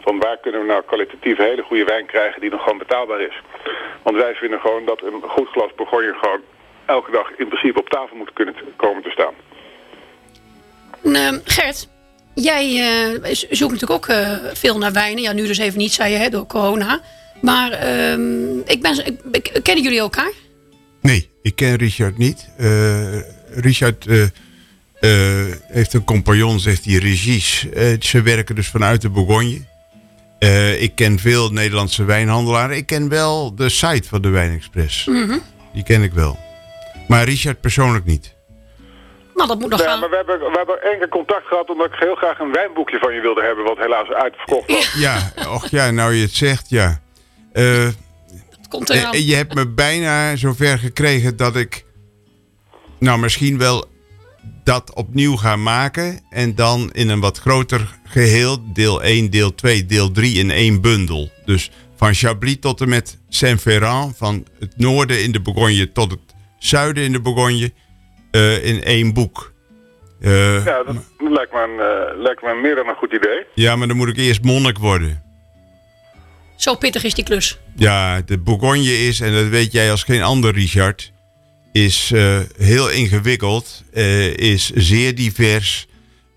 van 0.00 0.18
waar 0.18 0.38
kunnen 0.38 0.60
we 0.60 0.66
nou 0.66 0.82
kwalitatief 0.82 1.36
hele 1.36 1.62
goede 1.62 1.84
wijn 1.84 2.06
krijgen 2.06 2.40
die 2.40 2.50
nog 2.50 2.62
gewoon 2.62 2.78
betaalbaar 2.78 3.20
is. 3.20 3.40
Want 4.02 4.16
wij 4.16 4.34
vinden 4.34 4.60
gewoon 4.60 4.84
dat 4.84 5.02
een 5.02 5.22
goed 5.22 5.48
glas 5.48 5.74
Bourgogne 5.74 6.14
gewoon 6.20 6.40
elke 6.84 7.10
dag 7.10 7.30
in 7.36 7.48
principe 7.48 7.78
op 7.78 7.88
tafel 7.88 8.16
moet 8.16 8.32
kunnen 8.32 8.54
komen 8.76 9.02
te 9.02 9.10
staan. 9.10 9.34
Ehm, 11.02 11.38
Gert, 11.44 11.88
jij 12.34 12.76
eh, 13.22 13.34
zoekt 13.34 13.72
natuurlijk 13.72 13.90
ook 13.90 14.06
eh, 14.08 14.28
veel 14.52 14.78
naar 14.78 14.92
wijnen. 14.92 15.22
Ja, 15.22 15.32
nu 15.32 15.46
dus 15.46 15.58
even 15.58 15.78
niet, 15.78 15.92
zei 15.92 16.12
je, 16.12 16.18
hè, 16.18 16.28
door 16.28 16.46
corona. 16.46 17.00
Maar 17.42 17.70
ehm, 17.72 18.58
ik 18.64 18.82
ben, 18.82 19.06
ik, 19.06 19.20
ik- 19.32 19.60
kennen 19.62 19.84
jullie 19.84 19.98
elkaar? 19.98 20.32
Nee, 21.02 21.30
ik 21.42 21.56
ken 21.56 21.76
Richard 21.76 22.18
niet. 22.18 22.48
Eh, 22.56 23.18
Richard 23.54 24.06
heeft 25.68 25.92
een 25.94 26.04
compagnon, 26.04 26.60
zegt 26.60 26.84
hij, 26.84 26.94
Regis. 26.94 27.66
Eh, 27.74 27.86
ze 28.00 28.22
werken 28.22 28.54
dus 28.54 28.68
vanuit 28.68 29.02
de 29.02 29.08
Bourgogne. 29.08 29.60
Ik 30.78 30.92
ken 30.94 31.18
veel 31.18 31.50
Nederlandse 31.50 32.04
wijnhandelaren. 32.04 32.76
Ik 32.76 32.86
ken 32.86 33.08
wel 33.08 33.54
de 33.54 33.68
site 33.68 34.08
van 34.08 34.22
de 34.22 34.28
Wijnexpress. 34.28 35.08
Die 35.74 35.82
ken 35.82 36.02
ik 36.02 36.12
wel. 36.12 36.38
Maar 37.08 37.24
Richard 37.24 37.60
persoonlijk 37.60 38.04
niet. 38.04 38.34
Nou, 39.40 39.52
dat 39.52 39.60
moet 39.60 39.70
nog 39.70 39.82
gaan. 39.82 40.00
maar 40.00 40.10
we 40.10 40.16
hebben, 40.16 40.38
we 40.38 40.56
hebben 40.56 40.82
één 40.82 40.98
keer 40.98 41.08
contact 41.08 41.46
gehad 41.46 41.70
omdat 41.70 41.86
ik 41.86 41.94
heel 41.98 42.14
graag 42.14 42.38
een 42.38 42.52
wijnboekje 42.52 42.98
van 42.98 43.14
je 43.14 43.20
wilde 43.20 43.42
hebben, 43.42 43.64
wat 43.64 43.78
helaas 43.78 44.08
uitverkocht 44.08 44.72
was. 44.72 44.92
Ja, 44.92 45.32
och 45.48 45.70
ja, 45.70 45.90
nou 45.90 46.14
je 46.14 46.22
het 46.22 46.34
zegt, 46.34 46.70
ja. 46.70 47.00
Eh, 47.52 47.84
Het 47.84 48.68
komt 48.68 48.90
eraan. 48.90 49.12
Eh, 49.12 49.28
je 49.28 49.34
hebt 49.34 49.54
me 49.54 49.66
bijna 49.68 50.36
zover 50.36 50.78
gekregen 50.78 51.36
dat 51.36 51.56
ik. 51.56 51.84
Nou, 52.98 53.18
misschien 53.18 53.58
wel 53.58 53.84
dat 54.64 54.94
opnieuw 54.94 55.36
ga 55.36 55.56
maken. 55.56 56.20
En 56.30 56.54
dan 56.54 56.90
in 56.92 57.08
een 57.08 57.20
wat 57.20 57.38
groter 57.38 57.98
geheel. 58.04 58.72
Deel 58.72 59.02
1, 59.02 59.30
deel 59.30 59.54
2, 59.54 59.86
deel 59.86 60.10
3 60.10 60.38
in 60.38 60.50
één 60.50 60.80
bundel. 60.80 61.30
Dus 61.44 61.70
van 61.96 62.14
Chablis 62.14 62.56
tot 62.60 62.80
en 62.80 62.88
met 62.88 63.18
Saint-Ferrand. 63.28 64.16
Van 64.16 64.46
het 64.58 64.72
noorden 64.76 65.22
in 65.22 65.32
de 65.32 65.40
Bourgogne 65.40 65.92
tot 65.92 66.10
het 66.10 66.20
zuiden 66.58 67.02
in 67.04 67.12
de 67.12 67.20
Bourgogne. 67.20 67.72
Eh, 68.30 68.64
in 68.64 68.82
één 68.82 69.12
boek. 69.14 69.52
Eh, 70.20 70.64
Ja, 70.64 70.82
dat 70.82 70.96
lijkt 71.18 71.52
me, 71.52 71.62
een, 71.62 71.80
eh, 72.14 72.22
lijkt 72.22 72.42
me 72.42 72.54
meer 72.62 72.74
dan 72.74 72.88
een 72.88 72.94
goed 72.94 73.12
idee. 73.12 73.44
ja, 73.54 73.76
maar 73.76 73.88
dan 73.88 73.96
moet 73.96 74.08
ik 74.08 74.16
eerst 74.16 74.42
monnik 74.42 74.78
worden. 74.78 75.22
Zo 76.56 76.74
pittig 76.74 77.04
is 77.04 77.14
die 77.14 77.24
klus. 77.24 77.58
Ja, 77.76 78.20
de 78.20 78.38
Bourgogne 78.38 79.06
is, 79.06 79.20
en 79.20 79.32
dat 79.32 79.48
weet 79.48 79.72
jij 79.72 79.90
als 79.90 80.02
geen 80.02 80.22
ander, 80.22 80.54
Richard, 80.54 81.12
is 81.72 82.10
eh, 82.14 82.38
heel 82.58 82.90
ingewikkeld, 82.90 83.82
eh, 83.92 84.36
is 84.36 84.70
zeer 84.74 85.14
divers. 85.14 85.86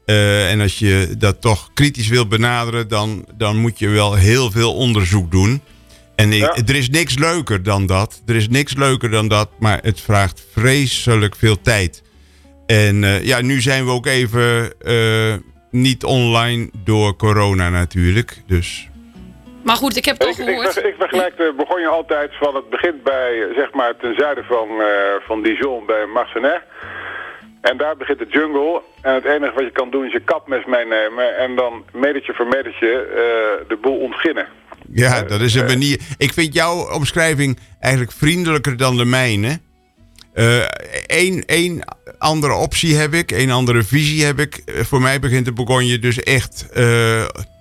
Eh, 0.06 0.52
en 0.52 0.62
als 0.62 0.80
je 0.80 1.16
dat 1.18 1.42
toch 1.42 1.70
kritisch 1.74 2.08
wil 2.08 2.28
benaderen, 2.28 2.88
dan, 2.88 3.26
dan 3.38 3.58
moet 3.58 3.80
je 3.80 3.88
wel 3.88 4.14
heel 4.14 4.52
veel 4.52 4.74
onderzoek 4.76 5.32
doen. 5.32 5.62
En 6.16 6.32
ik- 6.32 6.40
Ja. 6.40 6.56
er 6.68 6.76
is 6.76 6.90
niks 6.90 7.18
leuker 7.20 7.64
dan 7.64 7.86
dat. 7.86 8.22
Er 8.26 8.36
is 8.36 8.50
niks 8.50 8.76
leuker 8.76 9.10
dan 9.12 9.28
dat, 9.28 9.50
maar 9.60 9.80
het 9.82 10.02
vraagt 10.02 10.46
vreselijk 10.52 11.36
veel 11.36 11.62
tijd. 11.62 12.04
En 12.66 13.04
eh, 13.04 13.24
ja, 13.26 13.42
nu 13.42 13.62
zijn 13.62 13.86
we 13.86 13.92
ook 13.92 14.06
even 14.06 14.74
eh, 14.82 15.34
niet 15.72 16.04
online 16.04 16.70
door 16.84 17.16
corona 17.16 17.70
natuurlijk. 17.70 18.42
Dus 18.48 18.88
Maar 19.64 19.76
goed, 19.76 19.96
ik 19.98 20.06
heb 20.06 20.16
toch 20.18 20.30
Ik, 20.30 20.38
ik, 20.38 20.46
gehoord. 20.46 20.74
ver- 20.74 20.86
ik 20.88 20.96
vergelijk 21.00 21.38
de 21.38 21.54
Bourgogne 21.56 21.88
altijd 21.88 22.32
van 22.40 22.56
het 22.56 22.70
begint 22.70 23.04
bij, 23.04 23.48
zeg 23.56 23.74
maar, 23.74 23.96
ten 23.98 24.16
zuiden 24.18 24.44
van, 24.46 24.68
eh, 24.70 25.26
van 25.28 25.42
Dijon 25.44 25.86
bij 25.86 26.06
Marsenet. 26.06 26.62
En 27.62 27.78
daar 27.78 27.98
begint 27.98 28.20
de 28.20 28.28
jungle. 28.30 28.82
En 29.02 29.14
het 29.14 29.26
enige 29.26 29.54
wat 29.54 29.64
je 29.64 29.72
kan 29.72 29.90
doen 29.92 30.06
is 30.06 30.12
je 30.12 30.20
kapmes 30.20 30.66
meenemen. 30.66 31.38
En 31.38 31.56
dan 31.56 31.84
metertje 31.94 32.34
voor 32.34 32.48
metertje 32.48 32.92
eh, 32.92 33.68
de 33.70 33.78
boel 33.82 33.98
ontginnen. 34.00 34.48
Ja, 34.94 35.22
dat 35.22 35.42
is 35.42 35.54
een 35.54 35.66
manier. 35.66 36.00
Ik 36.18 36.34
vind 36.34 36.54
jouw 36.54 36.92
omschrijving 36.92 37.60
eigenlijk 37.80 38.14
vriendelijker 38.18 38.78
dan 38.78 38.98
de 38.98 39.06
mijne. 39.06 39.60
Eén 41.08 41.46
één 41.46 41.84
andere 42.18 42.54
optie 42.54 42.96
heb 42.96 43.14
ik, 43.14 43.32
één 43.32 43.50
andere 43.50 43.84
visie 43.84 44.24
heb 44.24 44.40
ik. 44.40 44.56
Eh, 44.56 44.84
voor 44.84 45.02
mij 45.02 45.20
begint 45.20 45.46
de 45.46 45.52
Bourgogne 45.52 46.00
dus 46.00 46.20
echt 46.20 46.70
eh, 46.70 46.84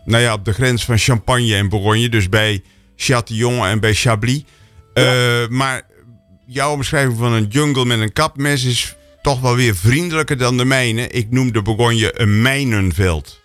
nou 0.05 0.23
ja, 0.23 0.33
op 0.33 0.45
de 0.45 0.53
grens 0.53 0.85
van 0.85 0.99
Champagne 0.99 1.55
en 1.55 1.69
Bourgogne. 1.69 2.09
Dus 2.09 2.29
bij 2.29 2.63
Châtillon 2.97 3.65
en 3.65 3.81
bij 3.81 3.95
Chablis. 3.95 4.45
Eh, 4.95 5.49
Maar 5.49 5.83
jouw 6.47 6.73
omschrijving 6.73 7.19
van 7.19 7.33
een 7.33 7.47
jungle 7.47 7.85
met 7.85 8.01
een 8.01 8.13
kapmes 8.13 8.65
is 8.65 8.97
toch 9.23 9.41
wel 9.41 9.57
weer 9.57 9.75
vriendelijker 9.75 10.39
dan 10.39 10.57
de 10.57 10.65
mijne. 10.65 11.09
Ik 11.09 11.31
noem 11.31 11.53
de 11.53 11.63
Bourgogne 11.63 12.21
een 12.21 12.43
mijnenveld. 12.43 13.41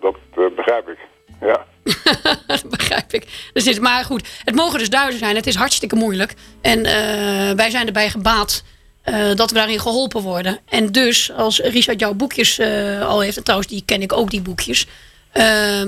Dat 0.00 0.16
eh, 0.30 0.56
begrijp 0.56 0.88
ik. 0.88 0.98
Ja. 1.40 1.66
Dat 2.46 2.70
begrijp 2.70 3.12
ik. 3.12 3.26
Dus 3.52 3.64
dit, 3.64 3.80
maar 3.80 4.04
goed, 4.04 4.28
het 4.44 4.54
mogen 4.54 4.78
dus 4.78 4.90
duidelijk 4.90 5.24
zijn. 5.24 5.36
Het 5.36 5.46
is 5.46 5.54
hartstikke 5.54 5.96
moeilijk. 5.96 6.34
En 6.60 6.84
eh, 6.84 7.54
wij 7.56 7.70
zijn 7.70 7.86
erbij 7.86 8.10
gebaat 8.10 8.62
eh, 9.02 9.34
dat 9.34 9.50
we 9.50 9.56
daarin 9.56 9.80
geholpen 9.80 10.22
worden. 10.22 10.58
En 10.68 10.92
dus, 10.92 11.32
als 11.32 11.58
Richard 11.58 12.00
jouw 12.00 12.14
boekjes 12.14 12.58
eh, 12.58 13.06
al 13.06 13.20
heeft... 13.20 13.36
en 13.36 13.42
trouwens, 13.42 13.70
die 13.70 13.82
ken 13.86 14.02
ik 14.02 14.12
ook, 14.12 14.30
die 14.30 14.40
boekjes. 14.40 14.86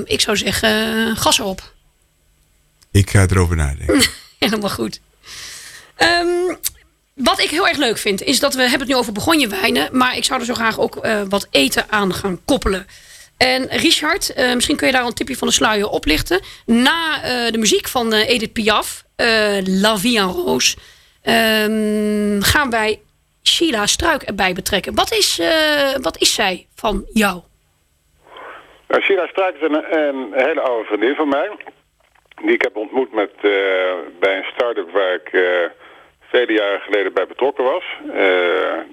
ik 0.04 0.20
zou 0.20 0.36
zeggen, 0.36 1.16
gas 1.16 1.38
erop. 1.38 1.72
Ik 2.90 3.10
ga 3.10 3.26
erover 3.26 3.56
nadenken. 3.56 4.02
Helemaal 4.38 4.70
goed. 4.70 5.00
Ehm, 5.96 6.54
wat 7.14 7.40
ik 7.40 7.50
heel 7.50 7.68
erg 7.68 7.78
leuk 7.78 7.98
vind, 7.98 8.22
is 8.22 8.40
dat 8.40 8.54
we 8.54 8.60
hebben 8.60 8.78
het 8.78 8.88
nu 8.88 8.94
over 8.94 9.12
begonje 9.12 9.48
wijnen. 9.48 9.88
Maar 9.96 10.16
ik 10.16 10.24
zou 10.24 10.40
er 10.40 10.46
zo 10.46 10.54
graag 10.54 10.78
ook 10.78 11.06
wat 11.28 11.46
eten 11.50 11.84
aan 11.90 12.14
gaan 12.14 12.40
koppelen. 12.44 12.86
En 13.48 13.66
Richard, 13.68 14.34
eh, 14.34 14.54
misschien 14.54 14.76
kun 14.76 14.86
je 14.86 14.92
daar 14.92 15.04
een 15.04 15.14
tipje 15.14 15.36
van 15.36 15.48
de 15.48 15.54
sluier 15.54 15.88
oplichten. 15.88 16.40
Na 16.66 17.22
eh, 17.22 17.52
de 17.52 17.58
muziek 17.58 17.88
van 17.88 18.12
eh, 18.12 18.28
Edith 18.28 18.52
Piaf, 18.52 19.04
La 19.82 19.96
Vie 19.96 20.18
en 20.18 20.32
Rose, 20.32 20.76
ehm, 21.22 22.40
gaan 22.40 22.70
wij 22.70 23.00
Sheila 23.42 23.86
Struik 23.86 24.22
erbij 24.22 24.52
betrekken. 24.52 24.94
Wat 24.94 25.12
is, 25.12 25.40
wat 26.00 26.16
is 26.20 26.34
zij 26.34 26.66
van 26.74 27.04
jou? 27.12 27.40
Nou, 28.88 29.02
Sheila 29.02 29.26
Struik 29.26 29.54
is 29.54 29.68
een, 29.68 30.32
hele 30.32 30.60
oude 30.60 30.86
vriendin 30.86 31.14
van 31.14 31.28
mij. 31.28 31.50
Die 32.42 32.52
ik 32.52 32.62
heb 32.62 32.76
ontmoet 32.76 33.12
met, 33.12 33.32
bij 34.20 34.36
een 34.36 34.50
start-up 34.54 34.90
waar 34.92 35.14
ik 35.14 35.28
vele 36.20 36.52
jaren 36.52 36.80
geleden 36.80 37.12
bij 37.12 37.26
betrokken 37.26 37.64
was. 37.64 37.84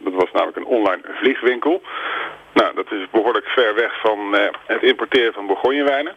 Dat 0.03 0.13
was 0.13 0.31
namelijk 0.31 0.57
een 0.57 0.65
online 0.65 1.01
vliegwinkel. 1.03 1.81
Nou, 2.53 2.75
dat 2.75 2.91
is 2.91 3.09
behoorlijk 3.11 3.45
ver 3.47 3.75
weg 3.75 3.99
van 3.99 4.35
eh, 4.35 4.49
het 4.65 4.83
importeren 4.83 5.33
van 5.33 5.47
Bourgonjewijnen. 5.47 6.15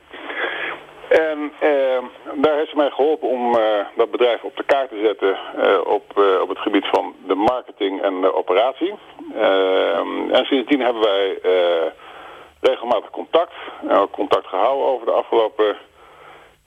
En 1.10 1.52
eh, 1.58 2.02
daar 2.34 2.56
heeft 2.56 2.70
ze 2.70 2.76
mij 2.76 2.90
geholpen 2.90 3.28
om 3.28 3.54
eh, 3.54 3.86
dat 3.96 4.10
bedrijf 4.10 4.42
op 4.42 4.56
de 4.56 4.62
kaart 4.62 4.88
te 4.88 5.00
zetten 5.04 5.38
eh, 5.56 5.80
op, 5.86 6.38
op 6.42 6.48
het 6.48 6.58
gebied 6.58 6.86
van 6.86 7.14
de 7.26 7.34
marketing 7.34 8.02
en 8.02 8.20
de 8.20 8.34
operatie. 8.34 8.94
Eh, 9.34 9.98
en 10.38 10.44
sindsdien 10.44 10.80
hebben 10.80 11.02
wij 11.02 11.38
regelmatig 12.60 13.10
contact. 13.10 13.52
Contact 14.10 14.46
gehouden 14.46 14.86
over 14.86 15.06
de 15.06 15.12
afgelopen 15.12 15.76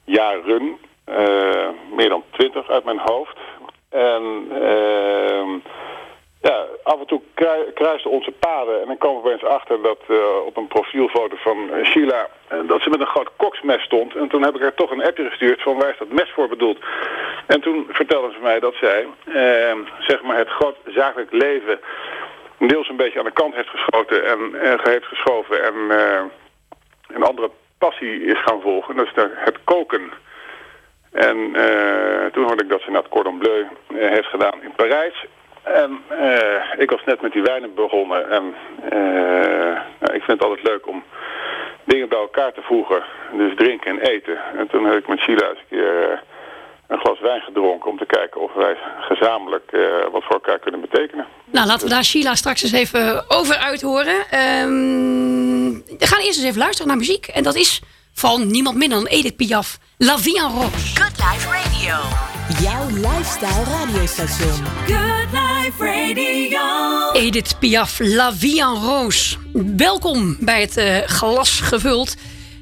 jaren. 0.04 0.78
Meer 1.90 2.08
dan 2.08 2.24
twintig 2.30 2.70
uit 2.70 2.84
mijn 2.84 3.00
hoofd. 3.04 3.38
En 3.90 4.46
ehm, 4.50 5.48
ja, 6.48 6.66
af 6.82 7.00
en 7.00 7.06
toe 7.06 7.20
krui- 7.34 7.72
kruisten 7.74 8.10
onze 8.10 8.30
paden. 8.30 8.80
En 8.80 8.86
dan 8.86 8.98
komen 8.98 9.22
we 9.22 9.28
opeens 9.28 9.44
achter 9.44 9.82
dat 9.82 9.98
eh, 10.08 10.46
op 10.46 10.56
een 10.56 10.66
profielfoto 10.66 11.36
van 11.36 11.72
eh, 11.72 11.84
Sheila... 11.84 12.28
eh, 12.48 12.58
dat 12.66 12.80
ze 12.82 12.90
met 12.90 13.00
een 13.00 13.14
groot 13.14 13.30
koksmes 13.36 13.82
stond. 13.82 14.14
En 14.14 14.28
toen 14.28 14.42
heb 14.42 14.54
ik 14.54 14.60
haar 14.60 14.74
toch 14.74 14.90
een 14.90 15.04
appje 15.04 15.28
gestuurd 15.28 15.62
van 15.62 15.76
waar 15.76 15.90
is 15.90 15.98
dat 15.98 16.08
mes 16.08 16.30
voor 16.30 16.48
bedoeld. 16.48 16.78
En 17.46 17.60
toen 17.60 17.86
vertelde 17.88 18.32
ze 18.32 18.38
mij 18.42 18.60
dat 18.60 18.74
zij 18.74 19.06
zeg 19.98 20.22
maar 20.22 20.36
het 20.36 20.48
groot 20.48 20.76
zakelijk 20.86 21.32
leven... 21.32 21.80
deels 22.58 22.88
een 22.88 22.96
beetje 22.96 23.18
aan 23.18 23.24
de 23.24 23.40
kant 23.42 23.54
heeft 23.54 23.68
geschoten 23.68 24.26
en, 24.26 24.50
heeft 24.82 25.06
geschoven... 25.06 25.64
en 25.64 25.74
een 27.08 27.22
andere 27.22 27.50
passie 27.78 28.24
is 28.24 28.42
gaan 28.42 28.60
volgen. 28.60 28.96
Dat 28.96 29.06
is 29.06 29.22
het 29.34 29.58
koken. 29.64 30.12
En 31.12 31.36
toen 32.32 32.44
hoorde 32.44 32.62
ik 32.62 32.68
dat 32.68 32.80
ze 32.80 32.90
naar 32.90 33.02
het 33.02 33.10
Cordon 33.10 33.38
Bleu 33.38 33.64
heeft 33.94 34.28
gedaan 34.28 34.62
in 34.62 34.72
Parijs. 34.76 35.26
En 35.64 36.00
eh, 36.08 36.62
ik 36.78 36.90
was 36.90 37.04
net 37.04 37.20
met 37.20 37.32
die 37.32 37.42
wijnen 37.42 37.74
begonnen. 37.74 38.30
En 38.30 38.54
eh, 38.90 39.80
nou, 40.00 40.14
ik 40.14 40.22
vind 40.22 40.38
het 40.38 40.42
altijd 40.42 40.68
leuk 40.68 40.86
om 40.86 41.04
dingen 41.84 42.08
bij 42.08 42.18
elkaar 42.18 42.52
te 42.52 42.62
voegen. 42.62 43.02
Dus 43.32 43.54
drinken 43.56 43.90
en 43.90 43.98
eten. 43.98 44.38
En 44.56 44.66
toen 44.68 44.84
heb 44.84 44.98
ik 44.98 45.08
met 45.08 45.18
Sheila 45.18 45.48
eens 45.48 45.58
een 45.58 45.64
keer 45.68 46.10
eh, 46.10 46.18
een 46.88 46.98
glas 46.98 47.20
wijn 47.20 47.40
gedronken... 47.40 47.90
om 47.90 47.98
te 47.98 48.06
kijken 48.06 48.40
of 48.40 48.52
wij 48.54 48.76
gezamenlijk 49.00 49.72
eh, 49.72 49.80
wat 50.12 50.24
voor 50.24 50.34
elkaar 50.34 50.58
kunnen 50.58 50.80
betekenen. 50.80 51.26
Nou, 51.44 51.66
laten 51.66 51.88
we 51.88 51.94
daar 51.94 52.04
Sheila 52.04 52.34
straks 52.34 52.62
eens 52.62 52.72
even 52.72 53.24
over 53.28 53.56
uithoren. 53.56 54.16
Ehm, 54.30 55.70
we 55.98 56.06
gaan 56.06 56.20
eerst 56.20 56.38
eens 56.38 56.46
even 56.46 56.58
luisteren 56.58 56.88
naar 56.88 56.96
muziek. 56.96 57.26
En 57.26 57.42
dat 57.42 57.54
is 57.54 57.82
van 58.12 58.50
niemand 58.50 58.76
minder 58.76 58.98
dan 58.98 59.06
Edith 59.06 59.36
Piaf. 59.36 59.78
La 59.98 60.18
Vie 60.18 60.38
en 60.38 60.50
Rose. 60.50 60.96
Good 60.96 61.16
Life 61.18 61.48
Radio. 61.50 62.33
Jouw 62.48 62.88
lifestyle 62.88 63.64
radiostation. 63.64 64.64
Good 64.86 65.32
Life 65.32 65.84
Radio. 65.84 67.12
Edith 67.12 67.58
Piaf, 67.58 67.98
La 67.98 68.34
Vie 68.34 68.60
en 68.60 68.74
Rose. 68.74 69.36
Welkom 69.76 70.36
bij 70.40 70.60
het 70.60 70.76
eh, 70.76 70.96
glas 71.06 71.60
gevuld. 71.60 72.14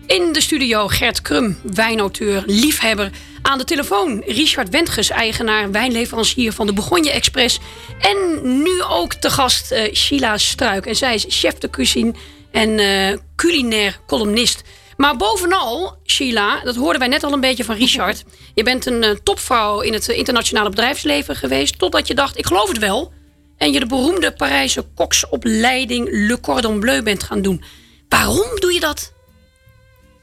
In 0.06 0.32
de 0.32 0.40
studio 0.40 0.88
Gert 0.88 1.22
Krum, 1.22 1.58
wijnauteur, 1.62 2.42
liefhebber. 2.46 3.10
Aan 3.42 3.58
de 3.58 3.64
telefoon 3.64 4.22
Richard 4.26 4.68
Wentges, 4.68 5.10
eigenaar, 5.10 5.70
wijnleverancier 5.70 6.52
van 6.52 6.66
de 6.66 6.72
Bourgogne 6.72 7.10
Express. 7.10 7.58
En 7.98 8.40
nu 8.62 8.82
ook 8.82 9.14
te 9.14 9.30
gast 9.30 9.70
eh, 9.70 9.94
Sheila 9.94 10.38
Struik. 10.38 10.86
En 10.86 10.96
zij 10.96 11.14
is 11.14 11.24
chef 11.28 11.54
de 11.54 11.70
cuisine 11.70 12.12
en 12.50 12.78
eh, 12.78 13.18
culinair 13.36 14.00
columnist. 14.06 14.62
Maar 15.02 15.16
bovenal, 15.16 15.96
Sheila, 16.06 16.60
dat 16.64 16.76
hoorden 16.76 16.98
wij 16.98 17.08
net 17.08 17.22
al 17.24 17.32
een 17.32 17.40
beetje 17.40 17.64
van 17.64 17.74
Richard. 17.74 18.24
Je 18.54 18.62
bent 18.62 18.86
een 18.86 19.02
eh, 19.02 19.10
topvrouw 19.10 19.80
in 19.80 19.92
het 19.92 20.08
eh, 20.08 20.16
internationale 20.18 20.68
bedrijfsleven 20.68 21.36
geweest. 21.36 21.78
Totdat 21.78 22.06
je 22.06 22.14
dacht, 22.14 22.38
ik 22.38 22.46
geloof 22.46 22.68
het 22.68 22.78
wel. 22.78 23.12
En 23.56 23.72
je 23.72 23.78
de 23.80 23.86
beroemde 23.86 24.32
Parijse 24.32 24.82
koksopleiding 24.94 26.08
Le 26.10 26.40
Cordon 26.40 26.80
Bleu 26.80 27.02
bent 27.02 27.22
gaan 27.22 27.42
doen. 27.42 27.64
Waarom 28.08 28.58
doe 28.60 28.72
je 28.72 28.80
dat? 28.80 29.12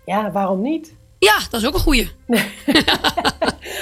Ja, 0.05 0.31
waarom 0.31 0.61
niet? 0.61 0.93
Ja, 1.17 1.37
dat 1.49 1.61
is 1.61 1.67
ook 1.67 1.73
een 1.73 1.79
goeie. 1.79 2.11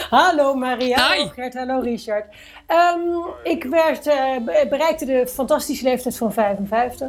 Hallo 0.10 0.53
Maria, 0.55 0.97
hallo 1.07 1.27
Gert, 1.36 1.53
hallo 1.53 1.79
Richard. 1.79 2.25
Ehm, 2.67 2.99
ik 3.43 3.63
werd, 3.63 4.07
eh, 4.07 4.38
be- 4.45 4.67
bereikte 4.69 5.05
de 5.05 5.27
fantastische 5.27 5.83
leeftijd 5.83 6.17
van 6.17 6.33
55. 6.33 7.07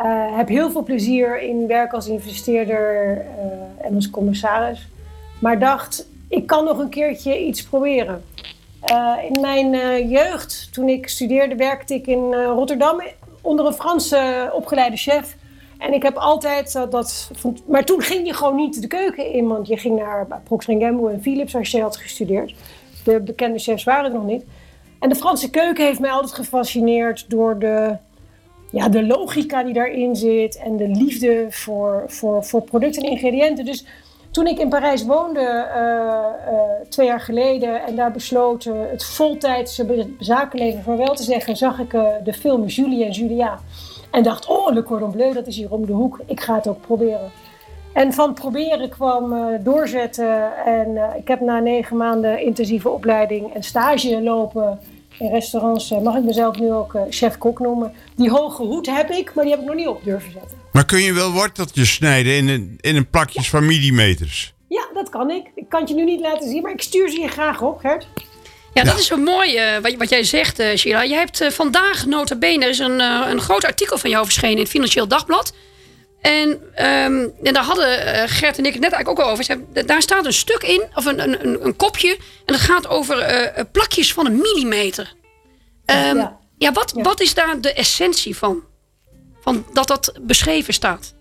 Eh, 0.00 0.36
heb 0.36 0.48
heel 0.48 0.70
veel 0.70 0.82
plezier 0.82 1.40
in 1.42 1.66
werk 1.66 1.92
als 1.92 2.08
investeerder 2.08 3.16
eh, 3.18 3.86
en 3.86 3.94
als 3.94 4.10
commissaris. 4.10 4.88
Maar 5.40 5.58
dacht, 5.58 6.06
ik 6.28 6.46
kan 6.46 6.64
nog 6.64 6.78
een 6.78 6.88
keertje 6.88 7.38
iets 7.46 7.62
proberen. 7.62 8.24
Eh, 8.80 9.14
in 9.28 9.40
mijn 9.40 9.70
jeugd, 10.08 10.68
toen 10.72 10.88
ik 10.88 11.08
studeerde, 11.08 11.54
werkte 11.54 11.94
ik 11.94 12.06
in 12.06 12.34
Rotterdam 12.34 13.02
onder 13.40 13.66
een 13.66 13.72
Franse 13.72 14.50
opgeleide 14.52 14.96
chef. 14.96 15.36
En 15.78 15.92
ik 15.92 16.02
heb 16.02 16.16
altijd 16.16 16.72
dat, 16.72 16.90
dat 16.90 17.30
vond- 17.34 17.68
Maar 17.68 17.84
toen 17.84 18.00
ging 18.02 18.26
je 18.26 18.34
gewoon 18.34 18.56
niet 18.56 18.80
de 18.80 18.86
keuken 18.86 19.32
in, 19.32 19.46
want 19.46 19.66
je 19.66 19.76
ging 19.76 19.98
naar 19.98 20.26
Procter 20.44 20.80
Gamble 20.80 21.12
en 21.12 21.22
Philips 21.22 21.56
als 21.56 21.70
je 21.70 21.82
had 21.82 21.96
gestudeerd. 21.96 22.54
De 23.04 23.20
bekende 23.20 23.58
chefs 23.58 23.84
waren 23.84 24.04
er 24.04 24.16
nog 24.16 24.26
niet. 24.26 24.44
En 24.98 25.08
de 25.08 25.14
Franse 25.14 25.50
keuken 25.50 25.84
heeft 25.84 26.00
mij 26.00 26.10
altijd 26.10 26.32
gefascineerd 26.32 27.24
door 27.28 27.58
de, 27.58 27.96
ja, 28.70 28.88
de 28.88 29.06
logica 29.06 29.62
die 29.62 29.74
daarin 29.74 30.16
zit 30.16 30.56
en 30.56 30.76
de 30.76 30.88
liefde 30.88 31.46
voor, 31.50 32.04
voor, 32.06 32.44
voor 32.44 32.62
producten 32.62 33.02
en 33.02 33.10
ingrediënten. 33.10 33.64
Dus 33.64 33.84
toen 34.30 34.46
ik 34.46 34.58
in 34.58 34.68
Parijs 34.68 35.04
woonde, 35.04 35.40
eh, 35.40 36.52
eh, 36.52 36.62
twee 36.88 37.06
jaar 37.06 37.20
geleden, 37.20 37.86
en 37.86 37.96
daar 37.96 38.10
besloten 38.10 38.90
het 38.90 39.04
voltijdse 39.04 40.06
zakenleven 40.18 40.82
vaarwel 40.82 41.14
te 41.14 41.22
zeggen, 41.22 41.56
zag 41.56 41.78
ik 41.78 41.92
eh, 41.92 42.06
de 42.24 42.32
film 42.32 42.66
Julie 42.66 43.04
en 43.04 43.10
Julia. 43.10 43.58
En 44.10 44.22
dacht, 44.22 44.46
oh, 44.46 44.72
Le 44.72 44.82
Cordon 44.82 45.10
Bleu, 45.10 45.32
dat 45.32 45.46
is 45.46 45.56
hier 45.56 45.72
om 45.72 45.86
de 45.86 45.92
hoek. 45.92 46.20
Ik 46.26 46.40
ga 46.40 46.54
het 46.54 46.68
ook 46.68 46.80
proberen. 46.80 47.30
En 47.92 48.12
van 48.12 48.34
proberen 48.34 48.88
kwam 48.88 49.34
doorzetten. 49.62 50.64
En 50.64 50.98
ik 51.16 51.28
heb 51.28 51.40
na 51.40 51.58
negen 51.58 51.96
maanden 51.96 52.40
intensieve 52.40 52.88
opleiding 52.88 53.54
en 53.54 53.62
stage 53.62 54.22
lopen 54.22 54.78
in 55.20 55.30
restaurants, 55.30 55.90
eh, 55.90 56.00
mag 56.00 56.16
ik 56.16 56.24
mezelf 56.24 56.58
nu 56.58 56.72
ook 56.72 56.94
eh, 56.94 57.02
chef-kok 57.10 57.58
noemen. 57.58 57.92
Die 58.16 58.30
hoge 58.30 58.62
hoed 58.62 58.86
heb 58.86 59.10
ik, 59.10 59.34
maar 59.34 59.44
die 59.44 59.52
heb 59.52 59.62
ik 59.62 59.66
nog 59.66 59.76
niet 59.76 59.88
op 59.88 60.04
durven 60.04 60.32
zetten. 60.32 60.58
Maar 60.72 60.84
kun 60.84 61.02
je 61.02 61.12
wel 61.12 61.32
worteltjes 61.32 61.92
snijden 61.92 62.36
in 62.36 62.48
een, 62.48 62.78
in 62.80 62.96
een 62.96 63.10
plakjes 63.10 63.50
van 63.50 63.66
millimeters? 63.66 64.54
Ja, 64.68 64.88
dat 64.94 65.08
kan 65.08 65.30
ik. 65.30 65.50
Ik 65.54 65.68
kan 65.68 65.80
het 65.80 65.88
je 65.88 65.94
nu 65.94 66.04
niet 66.04 66.20
laten 66.20 66.48
zien, 66.48 66.62
maar 66.62 66.72
ik 66.72 66.82
stuur 66.82 67.10
ze 67.10 67.20
je 67.20 67.28
graag 67.28 67.62
op, 67.62 67.78
Gert. 67.78 68.06
Ja, 68.74 68.82
dat 68.84 68.98
is 68.98 69.06
zo 69.06 69.16
mooi 69.16 69.56
eh, 69.56 69.82
wat, 69.82 69.94
wat 69.94 70.08
jij 70.08 70.24
zegt, 70.24 70.58
eh, 70.58 70.76
Sheila. 70.76 71.02
Je 71.02 71.14
hebt 71.14 71.44
vandaag, 71.48 72.06
nota 72.06 72.36
bene, 72.36 72.64
er 72.64 72.70
is 72.70 72.78
een, 72.78 73.00
een 73.00 73.40
groot 73.40 73.64
artikel 73.64 73.98
van 73.98 74.10
jou 74.10 74.24
verschenen 74.24 74.54
in 74.56 74.62
het 74.62 74.68
Financieel 74.68 75.08
Dagblad. 75.08 75.52
En, 76.20 76.60
ehm, 76.74 77.26
en 77.42 77.52
daar 77.52 77.62
hadden 77.64 78.06
eh, 78.14 78.22
Gert 78.26 78.58
en 78.58 78.64
ik 78.66 78.72
het 78.72 78.82
net 78.82 78.92
eigenlijk 78.92 79.08
ook 79.08 79.26
al 79.26 79.32
over. 79.32 79.44
Ze 79.44 79.52
hebben- 79.52 79.86
Daar 79.86 80.02
staat 80.02 80.26
een 80.26 80.32
stuk 80.32 80.62
in, 80.62 80.82
of 80.94 81.04
een, 81.04 81.18
een, 81.22 81.64
een, 81.66 81.76
kopje. 81.76 82.10
En 82.16 82.18
dat 82.54 82.56
gaat 82.60 82.88
over 82.88 83.18
eh, 83.18 83.64
plakjes 83.72 84.12
van 84.12 84.26
een 84.26 84.36
millimeter. 84.36 85.14
Ehm, 85.84 86.16
ja. 86.16 86.38
Ja. 86.58 86.72
wat, 86.72 86.92
Ja. 86.96 87.02
wat 87.02 87.20
is 87.20 87.34
daar 87.34 87.60
de 87.60 87.72
essentie 87.72 88.36
van? 88.36 88.62
Van 89.40 89.66
dat 89.72 89.86
dat 89.88 90.12
beschreven 90.20 90.74
staat? 90.74 91.14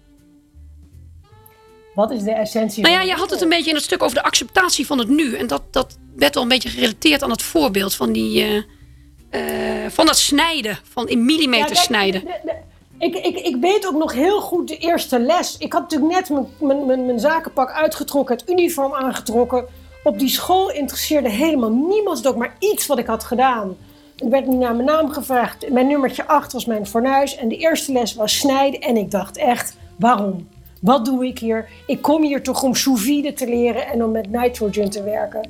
Wat 1.95 2.11
is 2.11 2.23
de 2.23 2.31
essentie? 2.31 2.83
Nou 2.83 2.93
ja, 2.95 3.01
je 3.01 3.13
had 3.13 3.29
het 3.29 3.41
een 3.41 3.49
beetje 3.49 3.69
in 3.69 3.75
het 3.75 3.83
stuk 3.83 4.03
over 4.03 4.15
de 4.15 4.23
acceptatie 4.23 4.85
van 4.85 4.97
het 4.99 5.07
nu. 5.09 5.35
En 5.35 5.47
dat, 5.47 5.61
dat 5.73 5.97
werd 6.15 6.33
wel 6.33 6.43
een 6.43 6.49
beetje 6.49 6.69
gerelateerd 6.69 7.23
aan 7.23 7.29
het 7.31 7.41
voorbeeld 7.41 7.95
van 7.95 8.11
die... 8.11 8.43
eh, 8.43 9.83
eh, 9.85 9.91
van 9.91 10.05
dat 10.05 10.17
snijden, 10.17 10.79
van 10.91 11.07
in 11.09 11.25
millimeter 11.25 11.67
Ja, 11.67 11.73
kijk, 11.73 11.85
snijden. 11.85 12.21
de- 12.25 12.39
de- 12.43 12.67
Ik, 12.99 13.15
ik, 13.15 13.39
ik 13.39 13.55
weet 13.55 13.87
ook 13.87 13.97
nog 13.97 14.13
heel 14.13 14.41
goed 14.41 14.67
de 14.67 14.77
eerste 14.77 15.19
les. 15.19 15.57
Ik 15.57 15.73
had 15.73 15.81
natuurlijk 15.81 16.13
net 16.13 16.29
mijn, 16.59 16.85
mijn, 16.85 17.05
mijn, 17.05 17.19
zakenpak 17.19 17.71
uitgetrokken, 17.71 18.37
het 18.37 18.49
uniform 18.49 18.93
aangetrokken. 18.93 19.65
Op 20.03 20.19
die 20.19 20.29
school 20.29 20.71
interesseerde 20.71 21.29
helemaal 21.29 21.71
niemand 21.71 22.27
ook 22.27 22.35
maar 22.35 22.55
iets 22.59 22.87
wat 22.87 22.97
ik 22.97 23.05
had 23.05 23.23
gedaan. 23.23 23.77
Er 24.17 24.29
werd 24.29 24.47
nu 24.47 24.55
naar 24.55 24.75
mijn 24.75 24.87
naam 24.87 25.09
gevraagd. 25.09 25.69
Mijn 25.69 25.87
nummertje 25.87 26.27
8 26.27 26.53
was 26.53 26.65
mijn 26.65 26.87
fornuis. 26.87 27.35
En 27.35 27.47
de 27.47 27.57
eerste 27.57 27.91
les 27.91 28.15
was 28.15 28.37
snijden. 28.37 28.81
En 28.81 28.97
ik 28.97 29.11
dacht 29.11 29.37
echt, 29.37 29.77
waarom? 29.95 30.47
Wat 30.81 31.05
doe 31.05 31.25
ik 31.25 31.39
hier? 31.39 31.69
Ik 31.87 32.01
kom 32.01 32.23
hier 32.23 32.43
toch 32.43 32.63
om 32.63 32.75
sous 32.75 33.01
vide 33.01 33.33
te 33.33 33.47
leren 33.47 33.87
en 33.87 34.03
om 34.03 34.11
met 34.11 34.31
nitrogen 34.31 34.89
te 34.89 35.03
werken. 35.03 35.49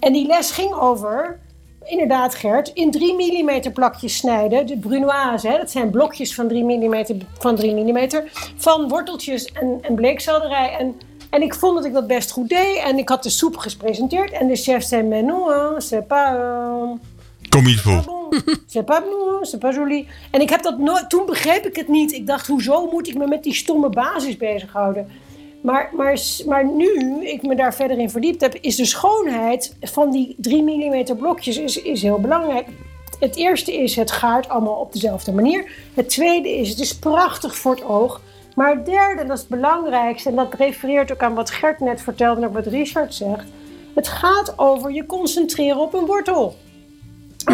En 0.00 0.12
die 0.12 0.26
les 0.26 0.50
ging 0.50 0.72
over 0.74 1.38
inderdaad 1.88 2.34
Gert, 2.34 2.70
in 2.74 2.90
3 2.90 3.14
mm 3.14 3.72
plakjes 3.72 4.16
snijden. 4.16 4.66
De 4.66 4.76
brunoise, 4.78 5.48
hè, 5.48 5.56
dat 5.58 5.70
zijn 5.70 5.90
blokjes 5.90 6.34
van 6.34 6.48
3 6.48 6.64
mm, 6.64 7.04
van, 7.38 7.56
3 7.56 7.74
mm, 7.74 8.08
van 8.56 8.88
worteltjes 8.88 9.44
en, 9.44 9.78
en 9.80 9.94
bleekselderij. 9.94 10.76
En, 10.78 10.94
en 11.30 11.42
ik 11.42 11.54
vond 11.54 11.76
dat 11.76 11.84
ik 11.84 11.92
dat 11.92 12.06
best 12.06 12.30
goed 12.30 12.48
deed. 12.48 12.76
En 12.76 12.98
ik 12.98 13.08
had 13.08 13.22
de 13.22 13.30
soep 13.30 13.56
gepresenteerd. 13.56 14.30
En 14.32 14.46
de 14.46 14.56
chef 14.56 14.82
zei, 14.82 15.02
mais 15.02 15.24
non, 15.24 15.80
c'est 15.80 16.06
pas... 16.06 16.32
euh, 16.34 16.90
Kom 17.48 17.66
voor. 17.68 18.02
bon. 18.06 18.42
C'est 18.66 18.84
pas 18.86 19.00
bon, 19.00 19.38
c'est 19.50 19.60
pas 19.60 19.74
joli. 19.74 20.08
En 20.30 20.40
ik 20.40 20.50
heb 20.50 20.62
dat 20.62 20.78
nooit, 20.78 21.10
toen 21.10 21.26
begreep 21.26 21.66
ik 21.66 21.76
het 21.76 21.88
niet. 21.88 22.12
Ik 22.12 22.26
dacht, 22.26 22.46
hoezo 22.46 22.88
moet 22.90 23.08
ik 23.08 23.16
me 23.16 23.26
met 23.26 23.42
die 23.42 23.54
stomme 23.54 23.88
basis 23.88 24.36
bezighouden? 24.36 25.08
Maar, 25.62 25.90
maar, 25.92 26.20
maar 26.46 26.66
nu 26.66 27.20
ik 27.26 27.42
me 27.42 27.56
daar 27.56 27.74
verder 27.74 27.98
in 27.98 28.10
verdiept 28.10 28.40
heb, 28.40 28.54
is 28.54 28.76
de 28.76 28.84
schoonheid 28.84 29.76
van 29.80 30.10
die 30.10 30.34
3 30.38 30.62
mm 30.62 31.16
blokjes 31.16 31.58
is, 31.58 31.82
is 31.82 32.02
heel 32.02 32.20
belangrijk. 32.20 32.66
Het 33.20 33.36
eerste 33.36 33.72
is, 33.82 33.96
het 33.96 34.10
gaart 34.10 34.48
allemaal 34.48 34.80
op 34.80 34.92
dezelfde 34.92 35.32
manier. 35.32 35.72
Het 35.94 36.08
tweede 36.08 36.48
is, 36.48 36.68
het 36.68 36.78
is 36.78 36.98
prachtig 36.98 37.56
voor 37.56 37.74
het 37.74 37.84
oog. 37.84 38.20
Maar 38.54 38.76
het 38.76 38.86
derde, 38.86 39.24
dat 39.24 39.36
is 39.36 39.40
het 39.40 39.50
belangrijkste, 39.50 40.28
en 40.28 40.36
dat 40.36 40.54
refereert 40.54 41.12
ook 41.12 41.22
aan 41.22 41.34
wat 41.34 41.50
Gert 41.50 41.80
net 41.80 42.00
vertelde 42.00 42.40
en 42.40 42.46
ook 42.46 42.54
wat 42.54 42.66
Richard 42.66 43.14
zegt. 43.14 43.44
Het 43.94 44.08
gaat 44.08 44.58
over 44.58 44.92
je 44.92 45.06
concentreren 45.06 45.80
op 45.80 45.94
een 45.94 46.06
wortel. 46.06 46.54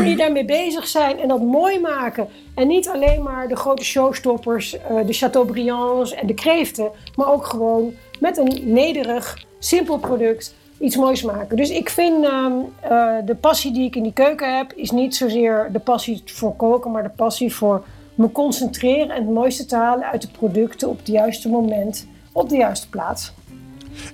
Je 0.03 0.17
daarmee 0.17 0.45
bezig 0.45 0.87
zijn 0.87 1.19
en 1.19 1.29
dat 1.29 1.43
mooi 1.43 1.81
maken. 1.81 2.29
En 2.55 2.67
niet 2.67 2.89
alleen 2.89 3.23
maar 3.23 3.49
de 3.49 3.57
grote 3.57 3.85
showstoppers, 3.85 4.79
eh, 4.79 5.07
de 5.07 5.13
Chateaubriands 5.13 6.13
en 6.13 6.27
de 6.27 6.35
kreeften. 6.35 6.91
Maar 7.17 7.33
ook 7.33 7.47
gewoon 7.47 7.95
met 8.21 8.39
een 8.39 8.61
nederig, 8.65 9.45
simpel 9.59 9.99
product 9.99 10.55
iets 10.81 10.97
moois 10.97 11.23
maken. 11.23 11.57
Dus 11.57 11.71
ik 11.71 11.91
vind 11.91 12.25
ehm, 12.25 12.53
eh, 12.81 13.15
de 13.25 13.35
passie 13.35 13.73
die 13.73 13.87
ik 13.87 13.97
in 13.97 14.03
die 14.03 14.13
keuken 14.13 14.57
heb... 14.57 14.73
is 14.73 14.91
niet 14.91 15.17
zozeer 15.17 15.69
de 15.73 15.79
passie 15.79 16.23
voor 16.25 16.57
koken... 16.57 16.91
maar 16.91 17.03
de 17.03 17.09
passie 17.17 17.55
voor 17.55 17.85
me 18.15 18.33
concentreren 18.33 19.11
en 19.11 19.23
het 19.23 19.35
mooiste 19.35 19.67
te 19.67 19.77
halen 19.77 20.07
uit 20.11 20.23
de 20.23 20.29
producten... 20.29 20.89
op 20.89 20.99
het 20.99 21.07
juiste 21.07 21.49
moment, 21.49 22.07
op 22.33 22.49
de 22.49 22.57
juiste 22.57 22.89
plaats. 22.89 23.33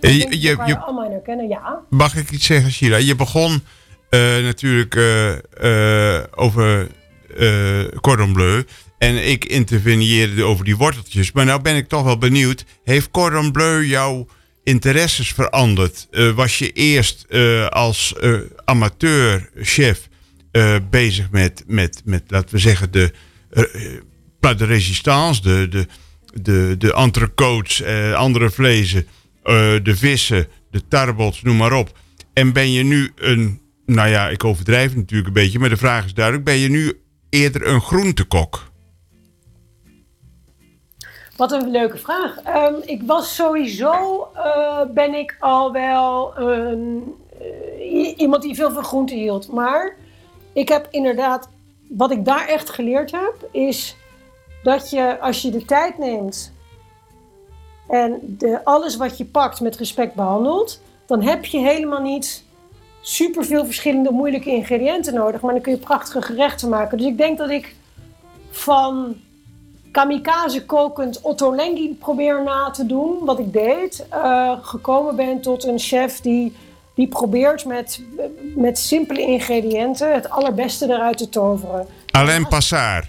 Eh, 0.00 0.30
Je, 0.30 0.78
allemaal 0.78 1.10
herkennen, 1.10 1.48
ja. 1.48 1.80
mag 1.88 2.16
ik 2.16 2.30
iets 2.30 2.46
zeggen, 2.46 2.70
Sheila? 2.70 2.96
Je 2.96 3.16
begon 3.16 3.62
natuurlijk 4.18 4.94
eh, 4.94 6.18
eh, 6.18 6.24
over 6.34 6.88
eh 7.36 7.84
Cordon 8.00 8.32
Bleu. 8.32 8.62
En 8.98 9.28
ik 9.28 9.44
interveneerde 9.44 10.44
over 10.44 10.64
die 10.64 10.76
worteltjes. 10.76 11.32
Maar 11.32 11.44
nou 11.44 11.62
ben 11.62 11.76
ik 11.76 11.88
toch 11.88 12.02
wel 12.02 12.18
benieuwd. 12.18 12.64
Heeft 12.84 13.10
Cordon 13.10 13.52
Bleu 13.52 13.86
jouw 13.86 14.26
interesses 14.64 15.32
veranderd? 15.32 16.06
Eh, 16.10 16.30
was 16.30 16.58
je 16.58 16.72
eerst 16.72 17.26
eh, 17.28 17.66
als 17.66 18.14
eh, 18.16 18.34
amateur-chef 18.64 20.08
eh, 20.52 20.76
bezig 20.90 21.30
met, 21.30 21.64
met, 21.66 22.02
met, 22.04 22.22
laten 22.26 22.54
we 22.54 22.60
zeggen, 22.60 22.90
de, 22.90 23.12
uh, 23.52 24.56
de 24.56 24.64
resistance, 24.64 25.42
de, 25.42 25.68
de, 25.68 25.86
de, 26.42 26.74
de 26.78 26.92
entrecotes, 26.94 27.80
eh, 27.80 28.12
andere 28.12 28.50
vlezen, 28.50 29.06
eh, 29.42 29.54
de 29.82 29.96
vissen, 29.96 30.46
de 30.70 30.88
tarbots, 30.88 31.42
noem 31.42 31.56
maar 31.56 31.72
op. 31.72 31.98
En 32.32 32.52
ben 32.52 32.72
je 32.72 32.82
nu 32.82 33.12
een, 33.16 33.60
nou 33.94 34.08
ja, 34.08 34.28
ik 34.28 34.44
overdrijf 34.44 34.96
natuurlijk 34.96 35.28
een 35.28 35.42
beetje, 35.42 35.58
maar 35.58 35.68
de 35.68 35.76
vraag 35.76 36.04
is 36.04 36.14
duidelijk, 36.14 36.44
ben 36.44 36.56
je 36.56 36.68
nu 36.68 37.02
eerder 37.28 37.66
een 37.66 37.80
groentekok? 37.80 38.68
Wat 41.36 41.52
een 41.52 41.70
leuke 41.70 41.98
vraag. 41.98 42.36
Ehm, 42.44 42.74
ik 42.84 43.02
was 43.06 43.34
sowieso, 43.34 44.28
uh, 44.36 44.80
ben 44.94 45.14
ik 45.14 45.36
al 45.38 45.72
wel 45.72 46.34
uh, 46.40 46.76
iemand 48.16 48.42
die 48.42 48.54
veel 48.54 48.70
van 48.70 48.84
groenten 48.84 49.16
hield. 49.16 49.52
Maar 49.52 49.96
ik 50.52 50.68
heb 50.68 50.88
inderdaad, 50.90 51.48
wat 51.88 52.10
ik 52.10 52.24
daar 52.24 52.46
echt 52.46 52.70
geleerd 52.70 53.10
heb, 53.10 53.48
is 53.52 53.96
dat 54.62 54.90
je 54.90 55.20
als 55.20 55.42
je 55.42 55.50
de 55.50 55.64
tijd 55.64 55.98
neemt 55.98 56.52
en 57.88 58.20
de, 58.22 58.64
alles 58.64 58.96
wat 58.96 59.18
je 59.18 59.24
pakt 59.24 59.60
met 59.60 59.76
respect 59.76 60.14
behandelt, 60.14 60.80
dan 61.06 61.22
heb 61.22 61.44
je 61.44 61.58
helemaal 61.58 62.02
niet 62.02 62.44
superveel 63.00 63.64
verschillende 63.64 64.10
moeilijke 64.10 64.50
ingrediënten 64.50 65.14
nodig. 65.14 65.40
Maar 65.40 65.52
dan 65.52 65.62
kun 65.62 65.72
je 65.72 65.78
prachtige 65.78 66.22
gerechten 66.22 66.68
maken. 66.68 66.98
Dus 66.98 67.06
ik 67.06 67.16
denk 67.16 67.38
dat 67.38 67.50
ik 67.50 67.74
van 68.50 69.16
kamikaze 69.90 70.64
kokend 70.64 71.20
Otto 71.20 71.54
Lengi 71.54 71.96
probeer 72.00 72.42
na 72.42 72.70
te 72.70 72.86
doen, 72.86 73.24
wat 73.24 73.38
ik 73.38 73.52
deed, 73.52 74.06
uh, 74.12 74.58
gekomen 74.62 75.16
ben 75.16 75.40
tot 75.40 75.64
een 75.64 75.78
chef 75.78 76.20
die, 76.20 76.56
die 76.94 77.08
probeert 77.08 77.64
met, 77.64 78.02
met 78.54 78.78
simpele 78.78 79.20
ingrediënten 79.20 80.14
het 80.14 80.30
allerbeste 80.30 80.88
eruit 80.88 81.18
te 81.18 81.28
toveren. 81.28 81.86
Alain 82.10 82.48
Passard. 82.48 83.08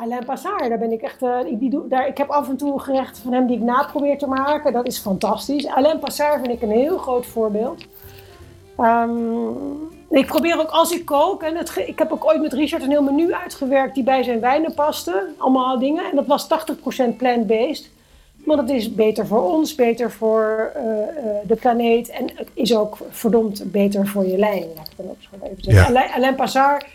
Alain 0.00 0.24
Passard, 0.24 0.68
daar 0.68 0.78
ben 0.78 0.92
ik 0.92 1.02
echt. 1.02 1.22
Uh, 1.22 1.38
die 1.58 1.70
doe, 1.70 1.88
daar, 1.88 2.06
ik 2.08 2.18
heb 2.18 2.28
af 2.28 2.48
en 2.48 2.56
toe 2.56 2.80
gerechten 2.80 3.22
van 3.22 3.32
hem 3.32 3.46
die 3.46 3.56
ik 3.56 3.62
na 3.62 3.84
probeer 3.84 4.18
te 4.18 4.26
maken. 4.26 4.72
Dat 4.72 4.86
is 4.86 4.98
fantastisch. 4.98 5.66
Alain 5.66 5.98
Passard 5.98 6.40
vind 6.40 6.52
ik 6.52 6.62
een 6.62 6.70
heel 6.70 6.98
groot 6.98 7.26
voorbeeld. 7.26 7.84
Um, 8.78 9.94
ik 10.10 10.26
probeer 10.26 10.60
ook 10.60 10.70
als 10.70 10.92
ik 10.92 11.04
kook, 11.04 11.42
en 11.42 11.56
het, 11.56 11.76
ik 11.86 11.98
heb 11.98 12.12
ook 12.12 12.24
ooit 12.24 12.40
met 12.40 12.52
Richard 12.52 12.82
een 12.82 12.90
heel 12.90 13.02
menu 13.02 13.32
uitgewerkt 13.32 13.94
die 13.94 14.04
bij 14.04 14.22
zijn 14.22 14.40
wijnen 14.40 14.74
paste. 14.74 15.28
Allemaal 15.36 15.78
dingen. 15.78 16.10
En 16.10 16.16
dat 16.16 16.26
was 16.26 16.46
80% 17.12 17.16
plant-based. 17.16 17.90
Maar 18.44 18.56
dat 18.56 18.70
is 18.70 18.94
beter 18.94 19.26
voor 19.26 19.52
ons, 19.52 19.74
beter 19.74 20.12
voor 20.12 20.72
uh, 20.76 20.82
uh, 20.82 20.90
de 21.46 21.56
planeet. 21.56 22.08
En 22.08 22.30
het 22.34 22.48
is 22.54 22.76
ook 22.76 22.98
verdomd 23.10 23.72
beter 23.72 24.06
voor 24.06 24.26
je 24.26 24.38
lijn. 24.38 24.64
Laat 24.76 24.86
ik 24.86 24.96
dan 24.96 25.08
ook 25.08 25.16
zo 25.20 25.46
even 25.46 25.62
zeggen. 25.62 25.82
Ja. 25.82 25.88
Alain, 25.88 26.10
Alain 26.10 26.34
Passard, 26.34 26.86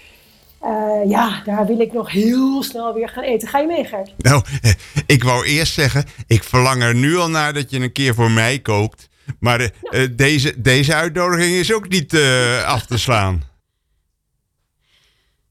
uh, 0.63 1.09
ja, 1.09 1.41
daar 1.45 1.65
wil 1.65 1.79
ik 1.79 1.93
nog 1.93 2.11
heel 2.11 2.63
snel 2.63 2.93
weer 2.93 3.09
gaan 3.09 3.23
eten. 3.23 3.47
Ga 3.47 3.59
je 3.59 3.67
mee, 3.67 3.85
Gert? 3.85 4.13
Nou, 4.17 4.43
ik 5.05 5.23
wou 5.23 5.45
eerst 5.45 5.73
zeggen, 5.73 6.05
ik 6.27 6.43
verlang 6.43 6.81
er 6.81 6.95
nu 6.95 7.17
al 7.17 7.29
naar 7.29 7.53
dat 7.53 7.69
je 7.69 7.79
een 7.79 7.91
keer 7.91 8.13
voor 8.13 8.31
mij 8.31 8.59
kookt. 8.59 9.09
Maar 9.39 9.61
uh, 9.61 9.67
uh, 9.91 10.07
deze, 10.11 10.61
deze 10.61 10.95
uitnodiging 10.95 11.55
is 11.55 11.73
ook 11.73 11.87
niet 11.89 12.13
uh, 12.13 12.63
af 12.63 12.85
te 12.85 12.97
slaan. 12.97 13.43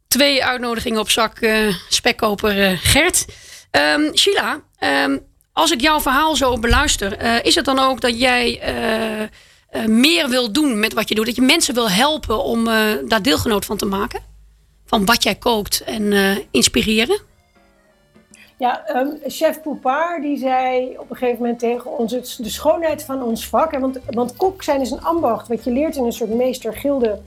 Twee 0.09 0.45
uitnodigingen 0.45 1.01
op 1.01 1.11
zak, 1.11 1.39
spekkoper 1.89 2.79
Gert. 2.79 3.25
Um, 3.71 4.17
Sheila, 4.17 4.61
um, 5.05 5.21
als 5.53 5.71
ik 5.71 5.81
jouw 5.81 6.01
verhaal 6.01 6.37
zo 6.37 6.59
beluister, 6.59 7.45
is 7.45 7.55
het 7.55 7.65
dan 7.65 7.79
ook 7.79 8.01
dat 8.01 8.21
jij 8.21 8.61
meer 9.87 10.29
wil 10.29 10.53
doen 10.53 10.81
met 10.81 10.93
wat 10.93 11.09
je 11.09 11.15
doet? 11.15 11.27
Dat 11.27 11.37
je 11.37 11.43
mensen 11.43 11.75
wil 11.75 11.91
helpen 11.91 12.45
om 12.45 12.65
daar 13.09 13.23
deelgenoot 13.23 13.65
van 13.65 13.77
te 13.77 13.87
maken? 13.87 14.23
Van 14.87 15.05
wat 15.05 15.23
jij 15.23 15.35
kookt 15.35 15.81
en 15.81 16.13
inspireren? 16.51 17.21
Ja, 18.61 18.97
um, 18.97 19.19
chef 19.27 19.61
Poupard 19.61 20.23
die 20.23 20.39
zei 20.39 20.97
op 20.99 21.11
een 21.11 21.17
gegeven 21.17 21.41
moment 21.41 21.59
tegen 21.59 21.99
ons: 21.99 22.37
de 22.37 22.49
schoonheid 22.49 23.03
van 23.03 23.23
ons 23.23 23.49
vak. 23.49 23.79
Want, 23.79 23.99
want 24.11 24.37
kok 24.37 24.63
zijn 24.63 24.81
is 24.81 24.91
een 24.91 25.05
ambacht, 25.05 25.49
wat 25.49 25.65
je 25.65 25.71
leert 25.71 25.97
in 25.97 26.05
een 26.05 26.13
soort 26.13 26.35
meester-gilde, 26.35 27.19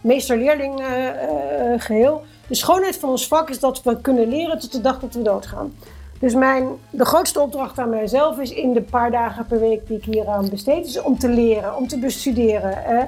meester-leerling 0.00 0.80
uh, 0.80 0.86
uh, 0.86 1.80
geheel. 1.80 2.22
De 2.46 2.54
schoonheid 2.54 2.96
van 2.96 3.08
ons 3.08 3.28
vak 3.28 3.50
is 3.50 3.60
dat 3.60 3.82
we 3.82 4.00
kunnen 4.00 4.28
leren 4.28 4.58
tot 4.58 4.72
de 4.72 4.80
dag 4.80 5.00
dat 5.00 5.14
we 5.14 5.22
doodgaan. 5.22 5.74
Dus 6.20 6.34
mijn, 6.34 6.68
de 6.90 7.04
grootste 7.04 7.40
opdracht 7.40 7.78
aan 7.78 7.90
mijzelf 7.90 8.38
is 8.38 8.50
in 8.50 8.72
de 8.72 8.82
paar 8.82 9.10
dagen 9.10 9.46
per 9.46 9.60
week 9.60 9.86
die 9.86 9.96
ik 9.96 10.04
hier 10.04 10.26
aan 10.26 10.48
besteed, 10.48 10.86
is 10.86 11.00
om 11.00 11.18
te 11.18 11.28
leren, 11.28 11.76
om 11.76 11.88
te 11.88 11.98
bestuderen. 11.98 12.84
Eh. 12.84 13.02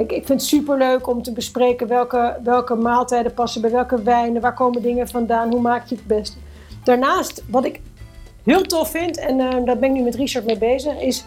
Ik, 0.00 0.12
ik, 0.12 0.26
vind 0.26 0.40
het 0.40 0.48
superleuk 0.48 1.06
om 1.06 1.22
te 1.22 1.32
bespreken 1.32 1.86
welke, 1.86 2.36
welke 2.42 2.74
maaltijden 2.74 3.34
passen 3.34 3.60
bij 3.60 3.70
welke 3.70 4.02
wijnen, 4.02 4.40
waar 4.42 4.54
komen 4.54 4.82
dingen 4.82 5.08
vandaan, 5.08 5.50
hoe 5.50 5.60
maak 5.60 5.86
je 5.86 5.94
het 5.94 6.06
beste. 6.06 6.36
Daarnaast, 6.88 7.42
wat 7.50 7.64
ik 7.64 7.80
heel 8.44 8.62
tof 8.62 8.90
vind, 8.90 9.18
en 9.18 9.38
uh, 9.38 9.50
daar 9.64 9.78
ben 9.78 9.88
ik 9.88 9.96
nu 9.96 10.02
met 10.02 10.14
Richard 10.14 10.46
mee 10.46 10.58
bezig, 10.58 11.00
is 11.00 11.24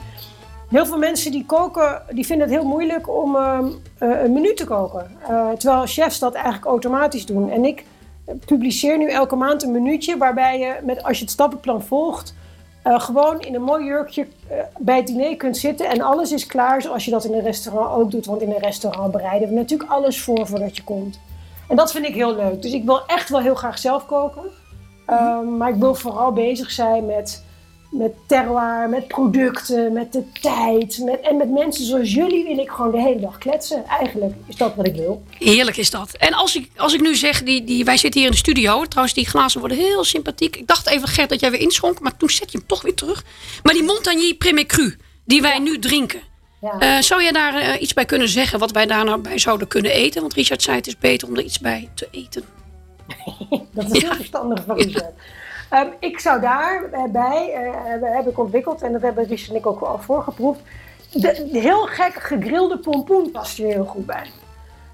heel 0.70 0.86
veel 0.86 0.98
mensen 0.98 1.32
die 1.32 1.46
koken, 1.46 2.02
die 2.12 2.26
vinden 2.26 2.48
het 2.48 2.56
heel 2.56 2.68
moeilijk 2.68 3.10
om 3.10 3.36
uh, 3.36 3.60
uh, 4.00 4.24
een 4.24 4.34
menu 4.34 4.54
te 4.54 4.66
koken. 4.66 5.12
terwijl 5.58 5.86
chefs 5.86 6.20
dat 6.20 6.34
eigenlijk 6.34 6.66
automatisch 6.66 7.26
doen. 7.26 7.50
En 7.50 7.66
ik 7.66 7.86
publiceer 8.46 8.98
nu 8.98 9.10
elke 9.10 9.36
maand 9.36 9.64
een 9.64 9.72
minuutje 9.72 10.18
waarbij 10.18 10.60
je, 10.60 10.76
met, 10.84 11.04
als 11.04 11.18
je 11.18 11.24
het 11.24 11.34
stappenplan 11.34 11.84
volgt, 11.84 12.34
gewoon 12.84 13.40
in 13.42 13.56
een 13.56 13.64
mooi 13.64 13.86
jurkje 13.86 14.28
bij 14.78 14.98
het 14.98 15.08
diner 15.08 15.36
kunt 15.36 15.58
zitten 15.58 15.90
en 15.90 16.02
alles 16.02 16.32
is 16.32 16.46
klaar 16.46 16.82
zoals 16.82 17.06
je 17.06 17.12
dat 17.12 17.26
in 17.26 17.34
een 17.34 17.44
restaurant 17.44 18.02
ook 18.02 18.12
doet. 18.12 18.26
Want 18.26 18.42
in 18.42 18.52
een 18.52 18.60
restaurant 18.60 19.12
bereiden 19.12 19.50
we 19.50 19.56
natuurlijk 19.56 19.92
alles 19.92 20.22
voor 20.22 20.48
voordat 20.48 20.76
je 20.76 20.84
komt. 20.84 21.20
En 21.68 21.76
dat 21.76 21.92
vind 21.92 22.06
ik 22.06 22.16
heel 22.16 22.36
leuk. 22.36 22.62
Dus 22.62 22.74
ik 22.74 22.86
wil 22.86 23.06
echt 23.06 23.30
wel 23.30 23.40
heel 23.40 23.56
graag 23.56 23.78
zelf 23.78 24.06
koken. 24.06 24.61
Um, 25.10 25.58
maar 25.58 25.70
ik 25.70 25.76
wil 25.76 25.96
vooral 25.96 26.32
bezig 26.32 26.72
zijn 26.72 27.06
met, 27.06 27.44
met 27.92 28.12
terroir, 28.28 28.90
met 28.90 29.08
producten, 29.08 29.94
met 29.94 30.14
de 30.14 30.24
tijd. 30.42 31.02
Met, 31.04 31.20
en 31.22 31.38
met 31.38 31.52
mensen 31.52 31.86
zoals 31.86 32.14
jullie 32.14 32.44
wil 32.44 32.58
ik 32.58 32.70
gewoon 32.70 32.92
de 32.92 33.02
hele 33.02 33.20
dag 33.20 33.38
kletsen. 33.38 33.86
Eigenlijk 33.86 34.34
is 34.48 34.56
dat 34.56 34.76
wat 34.76 34.86
ik 34.86 34.96
wil. 34.96 35.24
Heerlijk 35.38 35.78
is 35.78 35.92
dat. 35.92 36.12
En 36.12 36.34
als 36.34 36.56
ik, 36.56 36.70
als 36.76 36.94
ik 36.94 37.02
nu 37.02 37.16
zeg, 37.16 37.44
die, 37.44 37.64
die, 37.64 37.86
wij 37.86 37.98
zitten 37.98 38.20
hier 38.20 38.30
in 38.30 38.36
de 38.36 38.42
studio. 38.42 38.86
Trouwens, 38.86 39.16
die 39.16 39.28
glazen 39.28 39.60
worden 39.60 39.78
heel 39.78 40.04
sympathiek. 40.04 40.56
Ik 40.56 40.68
dacht 40.68 40.88
even, 40.88 41.08
Gert, 41.08 41.30
dat 41.30 41.40
jij 41.40 41.52
weer 41.52 41.60
inschonk. 41.60 42.00
Maar 42.00 42.18
toen 42.18 42.30
zet 42.30 42.52
je 42.52 42.58
hem 42.58 42.68
toch 42.68 42.82
weer 42.82 42.96
terug. 42.96 43.24
Maar 43.64 43.74
die 43.74 43.84
Montagny 43.84 44.34
Premier 44.34 44.66
Cru, 44.66 44.96
die 45.26 45.42
wij 45.42 45.54
ja. 45.54 45.60
nu 45.60 45.80
drinken. 45.80 46.22
Ja. 46.62 46.98
Uh, 46.98 47.02
zou 47.02 47.22
je 47.22 47.34
daar 47.34 47.56
uh, 47.56 47.82
iets 47.82 47.94
bij 47.94 48.06
kunnen 48.06 48.30
zeggen 48.30 48.60
wat 48.60 48.72
wij 48.72 48.86
daar 48.86 49.06
nou 49.06 49.20
bij 49.20 49.40
zouden 49.40 49.68
kunnen 49.68 49.92
eten? 49.92 50.22
Want 50.22 50.34
Richard 50.34 50.62
zei 50.62 50.76
het 50.78 50.88
is 50.88 50.98
beter 50.98 51.28
om 51.28 51.38
er 51.38 51.44
iets 51.44 51.60
bij 51.60 51.90
te 51.94 52.08
eten. 52.12 52.44
dat 53.72 53.92
is 53.92 54.02
heel 54.02 54.16
verstandig 54.16 54.64
van 54.64 54.76
Richard. 54.76 55.14
Um, 55.74 55.94
ik 56.00 56.20
zou 56.20 56.42
daarbij, 56.42 57.72
uh, 58.02 58.16
heb 58.16 58.28
ik 58.28 58.40
ontwikkeld, 58.40 58.82
en 58.82 58.92
dat 58.92 59.02
hebben 59.02 59.26
Richard 59.26 59.50
en 59.50 59.56
ik 59.56 59.66
ook 59.66 59.82
al 59.82 60.00
voorgeproefd, 60.00 60.60
de, 61.12 61.50
de 61.52 61.60
heel 61.60 61.86
gek 61.86 62.14
gegrilde 62.14 62.78
pompoen 62.78 63.32
past 63.32 63.58
hier 63.58 63.68
heel 63.68 63.86
goed 63.86 64.06
bij. 64.06 64.26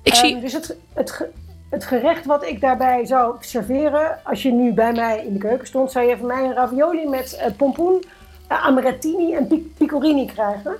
Ik 0.02 0.14
um, 0.14 0.20
zie... 0.20 0.40
Dus 0.40 0.54
het, 0.54 0.76
het, 0.94 1.28
het 1.70 1.86
gerecht 1.86 2.26
wat 2.26 2.46
ik 2.46 2.62
daarbij 2.62 3.06
zou 3.06 3.36
serveren, 3.40 4.20
als 4.24 4.44
je 4.44 4.52
nu 4.52 4.74
bij 4.74 4.94
mij 4.94 5.26
in 5.26 5.34
de 5.34 5.40
keuken 5.40 5.68
stond, 5.68 5.92
zou 5.92 6.08
je 6.08 6.18
van 6.18 6.28
mij 6.28 6.44
een 6.44 6.54
ravioli 6.54 7.08
met 7.08 7.40
uh, 7.40 7.56
pompoen, 7.58 8.04
uh, 8.52 8.66
amarettini 8.66 9.36
en 9.36 9.74
pecorini 9.78 10.26
krijgen. 10.26 10.78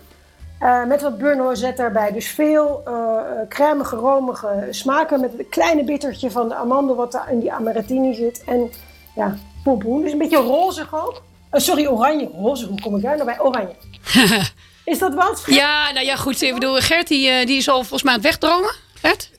Uh, 0.62 0.86
met 0.86 1.02
wat 1.02 1.18
beurre 1.18 1.74
erbij. 1.76 2.12
Dus 2.12 2.28
veel 2.28 2.84
uh, 2.88 3.22
crèmige, 3.50 3.96
romige 3.96 4.68
smaken. 4.72 5.22
Met 5.22 5.32
een 5.38 5.50
kleine 5.50 5.84
bittertje 5.84 6.32
van 6.32 6.50
de 6.50 6.56
amandel 6.56 6.96
wat 6.96 7.12
daar 7.12 7.32
in 7.32 7.40
die 7.40 7.52
amarettini 7.52 8.14
zit. 8.14 8.44
En 8.46 8.72
ja, 9.16 9.38
pompoen. 9.64 10.02
Dus 10.02 10.12
een 10.12 10.18
beetje 10.18 10.38
rozig 10.38 10.96
ook. 10.96 11.24
Uh, 11.52 11.62
sorry, 11.62 11.86
oranje. 11.86 12.30
Roze, 12.34 12.66
hoe 12.66 12.82
kom 12.82 12.96
ik 12.96 13.02
daar 13.02 13.16
nou 13.16 13.26
bij? 13.26 13.40
Oranje. 13.40 13.76
is 14.86 15.00
dat 15.00 15.14
wat? 15.14 15.44
Ja, 15.46 15.92
nou 15.92 16.06
ja, 16.06 16.16
goed. 16.16 16.42
Ik 16.42 16.54
bedoel, 16.54 16.76
Gert 16.76 17.08
die, 17.08 17.46
die 17.46 17.58
is 17.58 17.70
al 17.70 17.80
volgens 17.80 18.04
mij 18.04 18.14
aan 18.14 18.20
het 18.20 18.28
wegdromen. 18.28 18.74
Gert? 18.94 19.32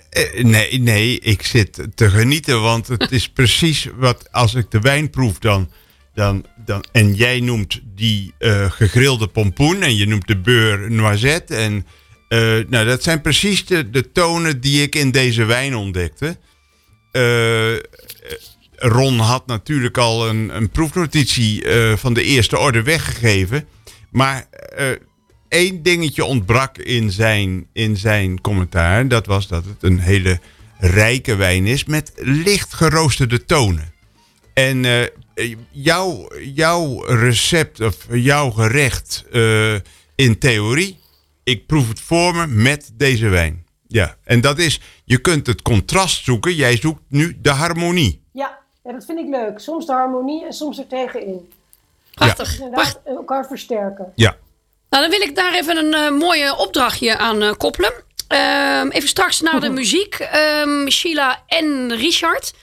nee, 0.42 0.80
nee, 0.80 1.20
ik 1.20 1.42
zit 1.42 1.86
te 1.94 2.10
genieten. 2.10 2.62
Want 2.62 2.88
het 2.88 3.12
is 3.12 3.28
precies 3.28 3.88
wat 3.96 4.32
als 4.32 4.54
ik 4.54 4.70
de 4.70 4.80
wijn 4.80 5.10
proef 5.10 5.38
dan 5.38 5.70
dan, 6.18 6.44
dan, 6.64 6.84
en 6.92 7.14
jij 7.14 7.40
noemt 7.40 7.80
die 7.94 8.34
uh, 8.38 8.70
gegrilde 8.70 9.26
pompoen 9.26 9.82
en 9.82 9.96
je 9.96 10.06
noemt 10.06 10.26
de 10.26 10.36
beur 10.36 10.90
noisette. 10.90 11.56
En 11.56 11.86
uh, 12.28 12.64
nou, 12.68 12.86
dat 12.86 13.02
zijn 13.02 13.20
precies 13.20 13.64
de, 13.66 14.12
tonen 14.12 14.60
die 14.60 14.82
ik 14.82 14.94
in 14.94 15.10
deze 15.10 15.44
wijn 15.44 15.76
ontdekte. 15.76 16.36
Uh, 17.12 17.76
Ron 18.74 19.18
had 19.18 19.46
natuurlijk 19.46 19.98
al 19.98 20.28
een, 20.28 20.56
een 20.56 20.70
proefnotitie 20.70 21.64
van 21.96 22.14
de 22.14 22.22
eerste 22.22 22.58
orde 22.58 22.82
weggegeven. 22.82 23.68
Maar 24.10 24.46
één 25.48 25.82
dingetje 25.82 26.24
ontbrak 26.24 26.78
in 26.78 27.10
zijn, 27.10 27.66
in 27.72 27.96
zijn 27.96 28.40
commentaar. 28.40 29.08
Dat 29.08 29.26
was 29.26 29.48
dat 29.48 29.64
het 29.64 29.82
een 29.82 29.98
hele 29.98 30.40
rijke 30.78 31.34
wijn 31.34 31.66
is 31.66 31.84
met 31.84 32.12
licht 32.16 32.74
geroosterde 32.74 33.44
tonen. 33.44 33.92
En 34.54 34.84
jouw, 35.70 36.28
jouw 36.54 37.04
recept 37.04 37.80
of 37.80 37.96
jouw 38.10 38.50
gerecht 38.50 39.24
uh, 39.32 39.74
in 40.14 40.38
theorie, 40.38 40.98
ik 41.44 41.66
proef 41.66 41.88
het 41.88 42.00
voor 42.00 42.34
me 42.34 42.46
met 42.46 42.90
deze 42.94 43.28
wijn. 43.28 43.66
Ja, 43.86 44.16
en 44.24 44.40
dat 44.40 44.58
is, 44.58 44.80
je 45.04 45.18
kunt 45.18 45.46
het 45.46 45.62
contrast 45.62 46.24
zoeken. 46.24 46.54
Jij 46.54 46.76
zoekt 46.76 47.02
nu 47.08 47.38
de 47.40 47.50
harmonie. 47.50 48.22
Ja, 48.32 48.58
ja, 48.84 48.92
dat 48.92 49.04
vind 49.04 49.18
ik 49.18 49.28
leuk. 49.28 49.58
Soms 49.58 49.86
de 49.86 49.92
harmonie 49.92 50.46
en 50.46 50.52
soms 50.52 50.78
er 50.78 50.86
tegenin. 50.86 51.52
Prachtig. 52.14 52.58
Inderdaad 52.58 53.00
elkaar 53.04 53.46
versterken. 53.46 54.12
Ja. 54.14 54.36
Nou, 54.90 55.02
dan 55.02 55.10
wil 55.10 55.28
ik 55.28 55.36
daar 55.36 55.54
even 55.54 55.76
een 55.76 55.94
eh, 55.94 56.10
mooie 56.10 56.56
opdrachtje 56.56 57.18
aan 57.18 57.42
eh, 57.42 57.52
koppelen. 57.52 57.92
Ehm, 58.28 58.88
even 58.88 59.08
straks 59.08 59.40
naar 59.40 59.60
de 59.60 59.70
muziek. 59.70 60.14
Ehm, 60.14 60.88
Sheila 60.88 61.42
en 61.46 61.96
Richard. 61.96 62.54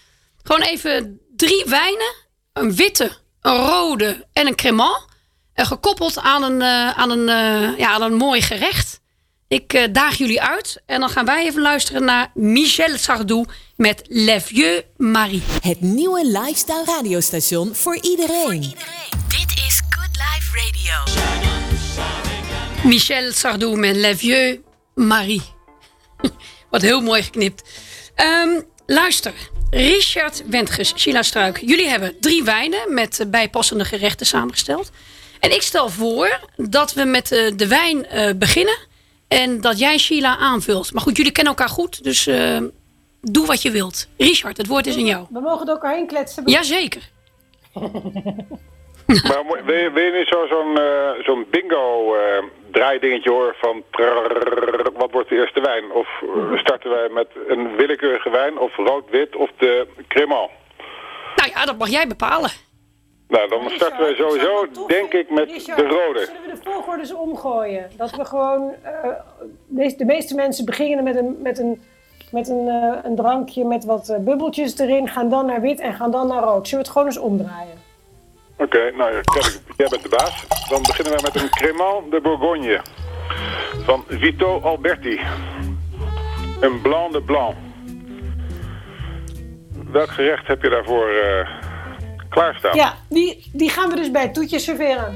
Gewoon 0.43 0.61
even 0.61 1.19
drie 1.35 1.63
wijnen. 1.67 2.13
Een 2.55 2.75
witte, 2.75 3.11
een 3.41 3.55
rode 3.55 4.25
en 4.33 4.47
een 4.47 4.55
cremant. 4.55 5.05
En 5.53 5.65
gekoppeld 5.65 6.17
aan 6.17 6.43
een, 6.43 6.61
eh, 6.61 6.89
aan, 6.89 7.09
een, 7.09 7.29
eh, 7.29 7.77
ja, 7.77 7.89
aan 7.89 8.01
een 8.01 8.15
mooi 8.15 8.41
gerecht. 8.41 8.99
Ik 9.47 9.73
eh, 9.73 9.83
daag 9.91 10.17
jullie 10.17 10.41
uit. 10.41 10.81
En 10.85 10.99
dan 10.99 11.09
gaan 11.09 11.25
wij 11.25 11.45
even 11.45 11.61
luisteren 11.61 12.03
naar 12.03 12.31
Michel 12.33 12.97
Sardou 12.97 13.45
met 13.75 14.01
Le 14.07 14.41
Vieux 14.41 14.83
Marie. 14.97 15.43
Het 15.61 15.81
nieuwe 15.81 16.25
lifestyle 16.25 16.83
radiostation 16.85 17.75
voor 17.75 17.97
iedereen. 18.01 18.61
Dit 19.27 19.63
is 19.67 19.81
Good 19.89 20.15
Life 20.15 20.57
Radio. 20.57 21.23
Michel 22.83 23.31
Sardou 23.31 23.77
met 23.77 23.95
Le 23.95 24.17
Vieux 24.17 24.59
Marie. 24.93 25.43
Wat 26.71 26.81
heel 26.81 27.01
mooi 27.01 27.23
geknipt. 27.23 27.69
Ehm, 28.15 28.61
luister, 28.85 29.33
Richard 29.69 30.43
Wentges, 30.49 30.93
Sheila 30.95 31.21
Struik. 31.21 31.61
Jullie 31.65 31.87
hebben 31.87 32.19
drie 32.19 32.43
wijnen 32.43 32.93
met 32.93 33.19
eh, 33.19 33.27
bijpassende 33.27 33.85
gerechten 33.85 34.25
samengesteld. 34.25 34.91
En 35.39 35.53
ik 35.53 35.61
stel 35.61 35.89
voor 35.89 36.39
dat 36.55 36.93
we 36.93 37.03
met 37.03 37.31
eh, 37.31 37.51
de 37.55 37.67
wijn 37.67 38.05
eh, 38.05 38.33
beginnen. 38.35 38.77
En 39.27 39.61
dat 39.61 39.79
jij 39.79 39.97
Sheila 39.97 40.37
aanvult. 40.37 40.93
Maar 40.93 41.03
goed, 41.03 41.17
jullie 41.17 41.31
kennen 41.31 41.53
elkaar 41.53 41.73
goed. 41.73 42.03
Dus 42.03 42.29
doe 43.21 43.45
wat 43.45 43.61
je 43.61 43.71
wilt. 43.71 44.07
Richard, 44.17 44.57
het 44.57 44.67
woord 44.67 44.87
is 44.87 44.95
aan 44.95 45.05
jou. 45.05 45.25
We 45.29 45.39
mogen 45.39 45.65
door 45.65 45.75
elkaar 45.75 45.95
heen 45.95 46.07
kletsen. 46.07 46.43
Jazeker. 46.45 47.09
Maar 49.29 49.63
wil 49.65 49.75
je, 49.75 49.91
wil 49.91 50.11
niet 50.11 50.27
zo- 50.27 50.47
zo'n 50.47 50.77
eh, 50.77 51.09
zo'n 51.23 51.45
bingo 51.49 52.15
eh, 52.15 52.43
draaidingetje 52.71 53.29
horen 53.29 53.55
van 53.57 53.83
wat 54.93 55.11
wordt 55.11 55.29
de 55.29 55.35
eerste 55.35 55.61
wijn? 55.61 55.91
Of 55.91 56.07
starten 56.55 56.89
wij 56.89 57.09
met 57.09 57.27
een 57.47 57.75
willekeurige 57.75 58.29
wijn 58.29 58.57
of 58.59 58.75
rood-wit 58.75 59.35
of 59.35 59.49
de 59.57 59.87
cremant? 60.07 60.51
Nou 61.35 61.49
ja, 61.53 61.65
dat 61.65 61.77
mag 61.77 61.89
jij 61.89 62.07
bepalen. 62.07 62.49
Nou, 63.27 63.49
dan 63.49 63.69
starten 63.69 63.99
wij 63.99 64.15
sowieso, 64.15 64.67
denk 64.87 65.13
ik, 65.13 65.29
met 65.29 65.65
de 65.65 65.87
rode. 65.87 66.19
Zullen 66.25 66.41
we 66.41 66.51
de 66.55 66.71
volgorde 66.71 66.99
eens 66.99 67.13
omgooien? 67.13 67.91
Dat 67.97 68.11
we 68.11 68.25
gewoon... 68.25 68.73
de, 69.67 70.05
meeste 70.05 70.35
mensen 70.35 70.65
beginnen 70.65 71.03
met 71.03 71.15
een, 71.15 71.37
met 71.41 71.59
een, 71.59 71.83
met 72.31 72.49
een, 72.49 72.67
een 73.03 73.15
drankje 73.15 73.65
met 73.65 73.85
wat 73.85 74.17
bubbeltjes 74.19 74.79
erin. 74.79 75.07
Gaan 75.07 75.29
dan 75.29 75.45
naar 75.45 75.61
wit 75.61 75.79
en 75.79 75.93
gaan 75.93 76.11
dan 76.11 76.27
naar 76.27 76.43
rood. 76.43 76.67
Zullen 76.67 76.83
we 76.83 76.89
het 76.89 76.97
gewoon 76.97 77.07
eens 77.07 77.17
omdraaien? 77.17 77.84
Oké, 78.57 78.91
nou 78.97 79.11
jij 79.77 79.87
bent 79.89 80.03
de 80.03 80.09
baas. 80.09 80.45
Dan 80.69 80.81
beginnen 80.81 81.13
wij 81.13 81.21
met 81.23 81.41
een 81.41 81.49
Cremant 81.49 82.11
de 82.11 82.21
Bourgogne 82.21 82.81
van 83.83 84.03
Vito 84.07 84.59
Alberti. 84.59 85.19
Een 86.59 86.81
Blanc 86.81 87.11
de 87.11 87.21
Blanc. 87.21 87.55
Welk 89.91 90.09
gerecht 90.09 90.47
heb 90.47 90.61
je 90.61 90.69
daarvoor 90.69 91.09
eh, 91.09 91.49
klaarstaan? 92.29 92.75
Ja, 92.75 92.93
die, 93.09 93.49
die 93.53 93.69
gaan 93.69 93.89
we 93.89 93.95
dus 93.95 94.11
bij 94.11 94.21
het 94.21 94.33
toetje 94.33 94.59
serveren. 94.59 95.15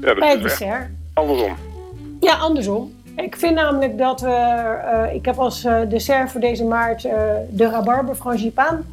Ja, 0.00 0.06
dat 0.06 0.18
Bij 0.18 0.30
het 0.30 0.42
dessert. 0.42 0.88
andersom. 1.14 1.56
Ja, 2.20 2.34
andersom. 2.34 2.94
Ik 3.16 3.36
vind 3.36 3.54
namelijk 3.54 3.98
dat 3.98 4.20
we... 4.20 4.30
eh, 4.30 5.14
ik 5.14 5.24
heb 5.24 5.38
als 5.38 5.64
eh, 5.64 5.80
dessert 5.88 6.30
voor 6.30 6.40
deze 6.40 6.64
maart 6.64 7.02
de 7.50 7.70
rabarber 7.70 8.14
frangipaan. 8.14 8.84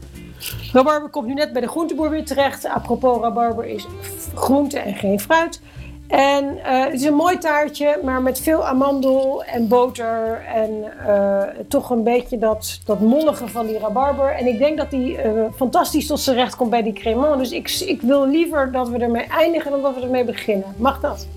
Rabarber 0.73 1.09
komt 1.09 1.27
nu 1.27 1.33
net 1.33 1.53
bij 1.53 1.61
de 1.61 1.67
groenteboer 1.67 2.09
weer 2.09 2.25
terecht. 2.25 2.65
Apropos, 2.65 3.21
rabarber 3.21 3.65
is 3.65 3.87
groente 4.35 4.79
en 4.79 4.95
geen 4.95 5.19
fruit. 5.19 5.61
En 6.07 6.57
eh, 6.63 6.83
het 6.83 6.93
is 6.93 7.03
een 7.03 7.13
mooi 7.13 7.37
taartje, 7.37 7.99
maar 8.03 8.21
met 8.21 8.41
veel 8.41 8.67
amandel 8.67 9.43
en 9.43 9.67
boter. 9.67 10.43
En 10.45 10.93
eh, 11.07 11.65
toch 11.67 11.89
een 11.89 12.03
beetje 12.03 12.37
dat, 12.37 12.81
dat 12.85 12.99
mollige 12.99 13.47
van 13.47 13.65
die 13.65 13.79
rabarber. 13.79 14.31
En 14.31 14.45
ik 14.45 14.57
denk 14.57 14.77
dat 14.77 14.89
die 14.89 15.17
eh, 15.17 15.31
fantastisch 15.55 16.07
tot 16.07 16.19
zijn 16.19 16.35
recht 16.35 16.55
komt 16.55 16.69
bij 16.69 16.83
die 16.83 16.93
cremant. 16.93 17.39
Dus 17.39 17.51
ik, 17.51 17.69
ik 17.69 18.01
wil 18.01 18.27
liever 18.27 18.71
dat 18.71 18.89
we 18.89 18.97
ermee 18.97 19.27
eindigen 19.27 19.71
dan 19.71 19.81
dat 19.81 19.95
we 19.95 20.01
ermee 20.01 20.25
beginnen. 20.25 20.75
Mag 20.77 20.99
dat? 20.99 21.27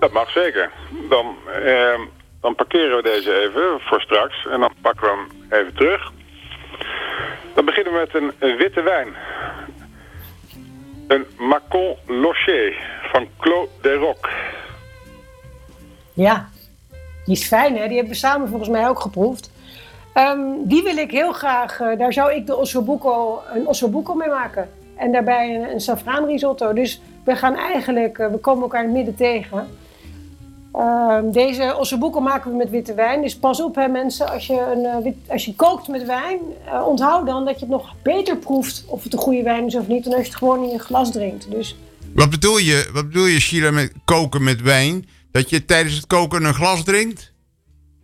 Dat 0.00 0.12
mag 0.12 0.30
zeker. 0.30 0.70
Dan, 1.08 1.34
eh, 1.64 2.00
dan 2.40 2.54
parkeren 2.54 2.96
we 2.96 3.02
deze 3.02 3.40
even 3.40 3.80
voor 3.80 4.00
straks 4.00 4.46
en 4.46 4.60
dan 4.60 4.72
pakken 4.80 5.08
we 5.08 5.16
hem 5.16 5.60
even 5.60 5.74
terug. 5.74 6.12
Dan 7.54 7.64
beginnen 7.64 7.92
we 7.92 7.98
met 7.98 8.14
een, 8.38 8.56
witte 8.56 8.82
wijn. 8.82 9.08
Een 11.06 11.26
Macon 11.38 11.96
Locher 12.06 12.74
van 13.12 13.26
Clos 13.38 13.68
de 13.82 13.94
Roc. 13.94 14.28
Ja, 16.12 16.48
die 17.24 17.34
is 17.34 17.46
fijn 17.46 17.76
hè. 17.76 17.86
Die 17.86 17.96
hebben 17.96 18.12
we 18.12 18.18
samen 18.18 18.48
volgens 18.48 18.70
mij 18.70 18.88
ook 18.88 19.00
geproefd. 19.00 19.50
Ehm, 20.12 20.40
die 20.62 20.82
wil 20.82 20.96
ik 20.96 21.10
heel 21.10 21.32
graag, 21.32 21.80
eh, 21.80 21.98
daar 21.98 22.12
zou 22.12 22.32
ik 22.32 22.46
de 22.46 22.56
ossobuco, 22.56 23.42
een 23.54 23.66
ossobuco 23.66 24.14
mee 24.14 24.28
maken. 24.28 24.70
En 24.96 25.12
daarbij 25.12 25.54
een, 25.54 25.70
een 25.70 25.80
safraan 25.80 26.26
risotto. 26.26 26.72
Dus 26.72 27.00
we 27.24 27.36
gaan 27.36 27.56
eigenlijk, 27.56 28.18
eh, 28.18 28.26
we 28.26 28.38
komen 28.38 28.62
elkaar 28.62 28.80
in 28.80 28.86
het 28.86 28.96
midden 28.96 29.14
tegen. 29.14 29.68
Ehm, 30.72 31.30
deze 31.30 31.76
ossobuco 31.78 32.20
maken 32.20 32.50
we 32.50 32.56
met 32.56 32.70
witte 32.70 32.94
wijn. 32.94 33.22
Dus 33.22 33.36
pas 33.38 33.62
op 33.62 33.74
hè 33.74 33.88
mensen, 33.88 34.30
als 34.30 34.46
je, 34.46 34.72
een, 34.74 34.84
eh, 34.84 34.96
wit- 35.02 35.16
als 35.28 35.44
je 35.44 35.54
kookt 35.54 35.88
met 35.88 36.04
wijn, 36.06 36.38
eh, 36.64 36.86
onthoud 36.86 37.26
dan 37.26 37.44
dat 37.44 37.54
je 37.54 37.60
het 37.60 37.68
nog 37.68 37.94
beter 38.02 38.36
proeft 38.36 38.84
of 38.86 39.02
het 39.04 39.12
een 39.12 39.18
goede 39.18 39.42
wijn 39.42 39.66
is 39.66 39.74
of 39.74 39.86
niet, 39.86 40.04
dan 40.04 40.12
als 40.12 40.22
je 40.22 40.28
het 40.28 40.36
gewoon 40.38 40.62
in 40.64 40.70
je 40.70 40.78
glas 40.78 41.10
drinkt. 41.12 41.50
Dus 41.50 41.76
Wat 42.14 42.30
bedoel 42.30 42.58
je, 42.58 42.90
wat 42.92 43.06
bedoel 43.06 43.26
je 43.26 43.40
Sheila, 43.40 43.70
met 43.70 43.92
koken 44.04 44.44
met 44.44 44.62
wijn? 44.62 45.08
Dat 45.32 45.50
je 45.50 45.64
tijdens 45.64 45.94
het 45.96 46.06
koken 46.06 46.44
een 46.44 46.54
glas 46.54 46.84
drinkt? 46.84 47.32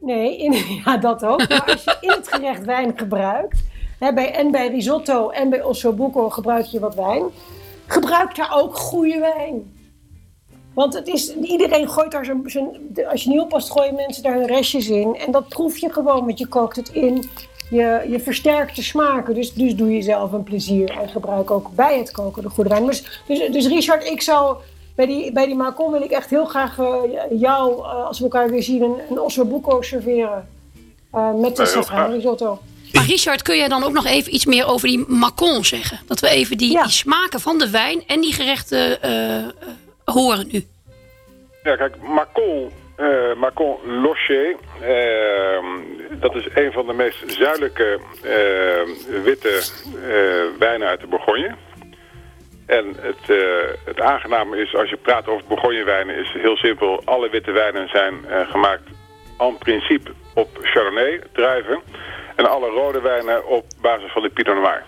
Nee, 0.00 0.38
in, 0.38 0.52
ja, 0.84 0.96
dat 0.96 1.24
ook. 1.24 1.48
Maar 1.48 1.64
als 1.72 1.84
je 1.84 1.96
in 2.00 2.10
het 2.10 2.28
gerecht 2.28 2.64
wijn 2.64 2.92
gebruikt, 2.96 3.62
hè, 3.98 4.12
bij, 4.12 4.32
en 4.34 4.50
bij 4.50 4.68
risotto 4.68 5.28
en 5.30 5.50
bij 5.50 5.62
ossobuco 5.62 6.30
gebruik 6.30 6.64
je 6.64 6.80
wat 6.80 6.94
wijn, 6.94 7.22
gebruik 7.86 8.36
daar 8.36 8.54
ook 8.56 8.76
goede 8.76 9.18
wijn. 9.18 9.74
Want 10.76 10.94
het 10.94 11.08
is, 11.08 11.34
iedereen 11.34 11.88
gooit 11.88 12.10
daar 12.10 12.24
zijn, 12.24 12.42
zijn, 12.46 12.68
als 13.10 13.22
je 13.22 13.30
niet 13.30 13.40
oppast, 13.40 13.70
gooien 13.70 13.94
mensen 13.94 14.22
daar 14.22 14.34
hun 14.34 14.46
restjes 14.46 14.88
in. 14.88 15.16
En 15.16 15.32
dat 15.32 15.48
proef 15.48 15.78
je 15.78 15.92
gewoon, 15.92 16.24
want 16.24 16.38
je 16.38 16.46
kookt 16.46 16.76
het 16.76 16.88
in. 16.88 17.30
Je, 17.70 18.06
je 18.08 18.20
versterkt 18.20 18.76
de 18.76 18.82
smaken, 18.82 19.34
dus, 19.34 19.52
dus 19.52 19.74
doe 19.74 19.92
jezelf 19.92 20.32
een 20.32 20.42
plezier. 20.42 20.90
En 20.90 21.08
gebruik 21.08 21.50
ook 21.50 21.68
bij 21.74 21.98
het 21.98 22.10
koken 22.10 22.42
de 22.42 22.48
goede 22.48 22.70
wijn. 22.70 22.86
Dus, 22.86 23.22
dus, 23.26 23.50
dus 23.52 23.66
Richard, 23.66 24.04
ik 24.06 24.22
zou 24.22 24.56
bij 24.94 25.06
die, 25.06 25.32
bij 25.32 25.46
die 25.46 25.54
Macon 25.54 25.92
wil 25.92 26.02
ik 26.02 26.10
echt 26.10 26.30
heel 26.30 26.44
graag 26.44 26.78
eh, 26.78 26.94
jou, 27.30 27.78
eh, 27.78 28.06
als 28.06 28.18
we 28.18 28.24
elkaar 28.24 28.50
weer 28.50 28.62
zien, 28.62 28.82
een, 28.82 28.96
een 29.10 29.20
ossobuco 29.20 29.82
serveren. 29.82 30.48
Eh, 31.12 31.34
met 31.34 31.56
de 31.56 31.66
safran 31.66 32.12
risotto. 32.12 32.58
Maar 32.92 33.06
Richard, 33.06 33.42
kun 33.42 33.56
jij 33.56 33.68
dan 33.68 33.84
ook 33.84 33.92
nog 33.92 34.06
even 34.06 34.34
iets 34.34 34.44
meer 34.46 34.66
over 34.66 34.88
die 34.88 35.04
Macon 35.08 35.64
zeggen? 35.64 36.00
Dat 36.06 36.20
we 36.20 36.28
even 36.28 36.58
die, 36.58 36.72
Ja. 36.72 36.82
die 36.82 36.92
smaken 36.92 37.40
van 37.40 37.58
de 37.58 37.70
wijn 37.70 38.02
en 38.06 38.20
die 38.20 38.32
gerechten 38.32 39.02
eh, 39.02 39.36
eh, 39.38 39.44
horen 40.12 40.46
nu. 40.52 40.64
Ja, 41.62 41.76
kijk, 41.76 41.96
Macon, 42.02 42.70
eh 42.96 43.34
Macon 43.36 43.76
Locher, 44.02 44.56
eh, 44.80 45.64
dat 46.10 46.34
is 46.34 46.48
een 46.54 46.72
van 46.72 46.86
de 46.86 46.92
meest 46.92 47.32
zuidelijke 47.32 47.98
eh, 48.22 49.22
witte 49.24 49.62
eh, 49.94 50.58
wijnen 50.58 50.88
uit 50.88 51.00
de 51.00 51.06
Bourgogne. 51.06 51.54
En 52.66 52.94
het, 53.00 53.30
eh, 53.30 53.68
het 53.84 54.00
aangename 54.00 54.56
is, 54.62 54.74
als 54.74 54.90
je 54.90 54.96
praat 54.96 55.26
over 55.28 55.46
Bourgonjewijnen, 55.48 56.16
is 56.16 56.32
heel 56.32 56.56
simpel. 56.56 57.02
Alle 57.04 57.30
witte 57.30 57.50
wijnen 57.52 57.88
zijn 57.88 58.24
eh, 58.24 58.50
gemaakt 58.50 58.88
en 59.38 59.58
principe 59.58 60.10
op 60.34 60.48
Chardonnay 60.62 61.20
druiven. 61.32 61.80
En 62.36 62.50
alle 62.50 62.68
rode 62.68 63.00
wijnen 63.00 63.46
op 63.46 63.64
basis 63.80 64.12
van 64.12 64.22
de 64.22 64.28
Pinot 64.28 64.54
Noir. 64.54 64.82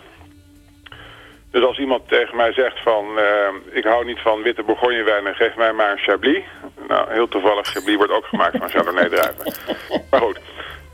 Dus 1.51 1.65
als 1.65 1.79
iemand 1.79 2.09
tegen 2.09 2.37
mij 2.37 2.53
zegt 2.53 2.83
van, 2.83 3.19
eh, 3.19 3.49
ik 3.71 3.85
hou 3.85 4.05
niet 4.05 4.19
van 4.21 4.43
witte 4.43 4.63
bourgonjewijnen, 4.63 5.35
geef 5.35 5.57
mij 5.57 5.73
maar 5.73 5.91
een 5.91 5.99
Chablis. 5.99 6.45
Nou, 6.89 7.13
heel 7.13 7.29
toevallig, 7.29 7.67
Chablis 7.67 7.97
wordt 7.97 8.13
ook 8.13 8.25
gemaakt 8.25 8.59
van 8.59 8.69
Chardonnay 8.69 9.09
druiven. 9.09 9.55
Maar 10.11 10.21
goed, 10.21 10.41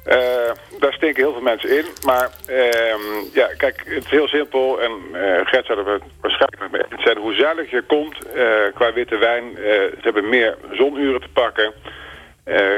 eh, 0.05 0.51
daar 0.79 0.93
stinken 0.93 1.23
heel 1.23 1.33
veel 1.33 1.43
mensen 1.43 1.77
in. 1.77 1.85
Maar 2.07 2.31
ehm, 2.47 3.01
ja, 3.33 3.47
kijk, 3.57 3.83
het 3.85 4.05
is 4.05 4.11
heel 4.11 4.29
simpel 4.29 4.81
en 4.81 4.93
eh 5.13 5.47
Gert 5.47 5.67
zou 5.67 5.79
er 5.79 5.93
het 5.93 6.03
waarschijnlijk 6.21 6.61
met 6.61 6.71
me 6.71 6.87
eens 6.91 7.03
zijn. 7.03 7.19
Hoe 7.19 7.35
zuidelijker 7.35 7.77
je 7.77 7.83
komt 7.87 8.33
eh, 8.33 8.45
qua 8.75 8.93
witte 8.93 9.17
wijn, 9.17 9.45
ze 9.55 10.01
hebben 10.01 10.29
meer 10.29 10.57
zonuren 10.71 11.21
te 11.21 11.29
pakken. 11.33 11.73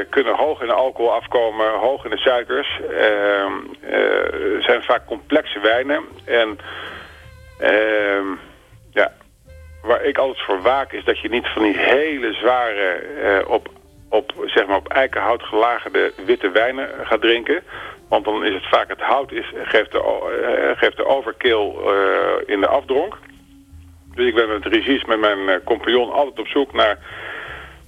kunnen 0.09 0.35
hoog 0.35 0.61
in 0.61 0.67
de 0.67 0.73
alcohol 0.73 1.13
afkomen, 1.13 1.73
hoog 1.73 2.03
in 2.03 2.09
de 2.09 2.17
suikers. 2.17 2.79
Ehm, 2.91 3.53
eh, 3.81 4.61
zijn 4.61 4.83
vaak 4.83 5.05
complexe 5.05 5.59
wijnen. 5.59 6.03
En 6.25 6.59
Ehm 7.59 8.27
ja, 8.91 9.11
waar 9.81 10.03
ik 10.03 10.17
altijd 10.17 10.45
voor 10.45 10.61
waak 10.61 10.91
is 10.91 11.03
dat 11.03 11.19
je 11.19 11.29
niet 11.29 11.47
van 11.47 11.63
die 11.63 11.77
hele 11.77 12.33
zware, 12.33 12.89
eh, 13.21 13.49
op 13.49 13.69
op, 14.09 14.33
zeg 14.45 14.67
maar, 14.67 14.77
op 14.77 14.87
eikenhout 14.87 15.43
gelagerde 15.43 16.13
witte 16.25 16.49
wijnen 16.49 16.89
gaat 17.03 17.21
drinken. 17.21 17.63
Want 18.09 18.25
dan 18.25 18.45
is 18.45 18.53
het 18.53 18.69
vaak 18.69 18.89
het 18.89 19.01
hout 19.01 19.31
is, 19.31 19.53
geeft, 19.63 19.91
de, 19.91 19.99
eh, 19.99 20.77
geeft 20.77 20.97
de 20.97 21.05
overkill 21.05 21.73
eh, 21.85 22.53
in 22.53 22.59
de 22.59 22.67
afdronk. 22.67 23.17
Dus 24.15 24.27
ik 24.27 24.35
ben 24.35 24.49
met 24.49 24.65
Regis, 24.65 25.05
met 25.05 25.19
mijn 25.19 25.49
eh, 25.49 25.55
compagnon, 25.63 26.11
altijd 26.11 26.39
op 26.39 26.47
zoek 26.47 26.73
naar 26.73 26.97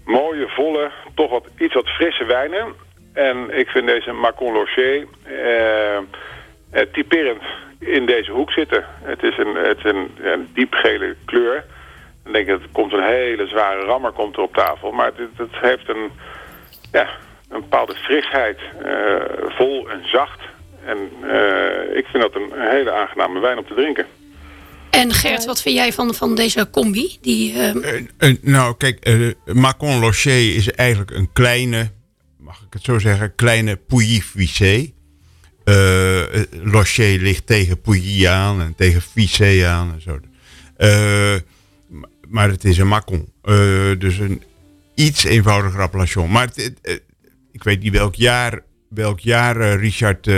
mooie, 0.05 0.47
volle, 0.47 0.91
toch 1.15 1.29
wat, 1.29 1.47
iets 1.57 1.73
wat 1.73 1.87
frisse 1.87 2.25
wijnen. 2.25 2.73
En 3.13 3.57
ik 3.57 3.69
vind 3.69 3.87
deze 3.87 4.11
Macon 4.11 4.53
Locher 4.53 5.07
eh, 5.23 5.97
eh, 5.97 6.03
typerend 6.91 7.41
in 7.79 8.05
deze 8.05 8.31
hoek 8.31 8.51
zitten. 8.51 8.85
Het 9.01 9.23
is 9.23 9.37
een, 9.37 9.55
het 9.55 9.77
is 9.77 9.83
een, 9.83 10.09
een 10.21 10.49
diepgele 10.53 11.15
kleur. 11.25 11.65
Dan 12.23 12.33
denk 12.33 12.47
ik, 12.47 12.61
het 12.61 12.71
komt 12.71 12.93
een 12.93 13.03
hele 13.03 13.47
zware 13.47 13.85
rammer 13.85 14.11
komt 14.11 14.35
er 14.35 14.41
op 14.41 14.53
tafel. 14.53 14.91
Maar 14.91 15.05
het, 15.05 15.29
het 15.35 15.49
heeft 15.51 15.89
een, 15.89 16.09
ja, 16.91 17.09
een 17.49 17.59
bepaalde 17.61 17.95
frisheid. 17.95 18.59
eh, 18.83 19.15
vol 19.47 19.89
en 19.89 20.01
zacht. 20.11 20.39
En 20.85 20.97
eh, 21.23 21.97
ik 21.97 22.05
vind 22.05 22.23
dat 22.23 22.35
een 22.35 22.51
hele 22.55 22.91
aangename 22.91 23.39
wijn 23.39 23.57
om 23.57 23.65
te 23.67 23.73
drinken. 23.73 24.05
En 24.89 25.11
Gert, 25.13 25.45
wat 25.45 25.61
vind 25.61 25.75
jij 25.75 25.93
van, 25.93 26.13
van 26.13 26.35
deze 26.35 26.69
combi? 26.69 27.17
Die, 27.21 27.53
ehm, 27.59 27.77
Eh, 28.17 28.35
nou, 28.41 28.75
kijk, 28.77 29.25
Macon 29.45 29.99
Locher 29.99 30.55
is 30.55 30.71
eigenlijk 30.71 31.11
een 31.11 31.29
kleine, 31.33 31.91
mag 32.37 32.57
ik 32.61 32.73
het 32.73 32.83
zo 32.83 32.99
zeggen, 32.99 33.35
kleine 33.35 33.75
Pouilly-Vissé. 33.75 34.93
Locher 36.63 37.19
ligt 37.19 37.45
tegen 37.45 37.81
Pouilly 37.81 38.27
aan 38.27 38.61
en 38.61 38.73
tegen 38.75 39.01
Vissé 39.01 39.65
aan 39.67 39.93
en 39.93 40.01
zo. 40.01 40.19
Eh, 40.77 41.35
maar 42.27 42.49
het 42.49 42.63
is 42.63 42.77
een 42.77 42.87
Macon. 42.87 43.31
Dus 43.97 44.17
een 44.17 44.43
iets 44.95 45.23
eenvoudiger 45.23 45.81
appellation. 45.81 46.31
Maar 46.31 46.49
ik 47.51 47.63
weet 47.63 47.81
niet 47.81 47.93
welk 47.93 48.15
jaar, 48.15 48.59
welk 48.89 49.19
jaar 49.19 49.75
Richard 49.75 50.29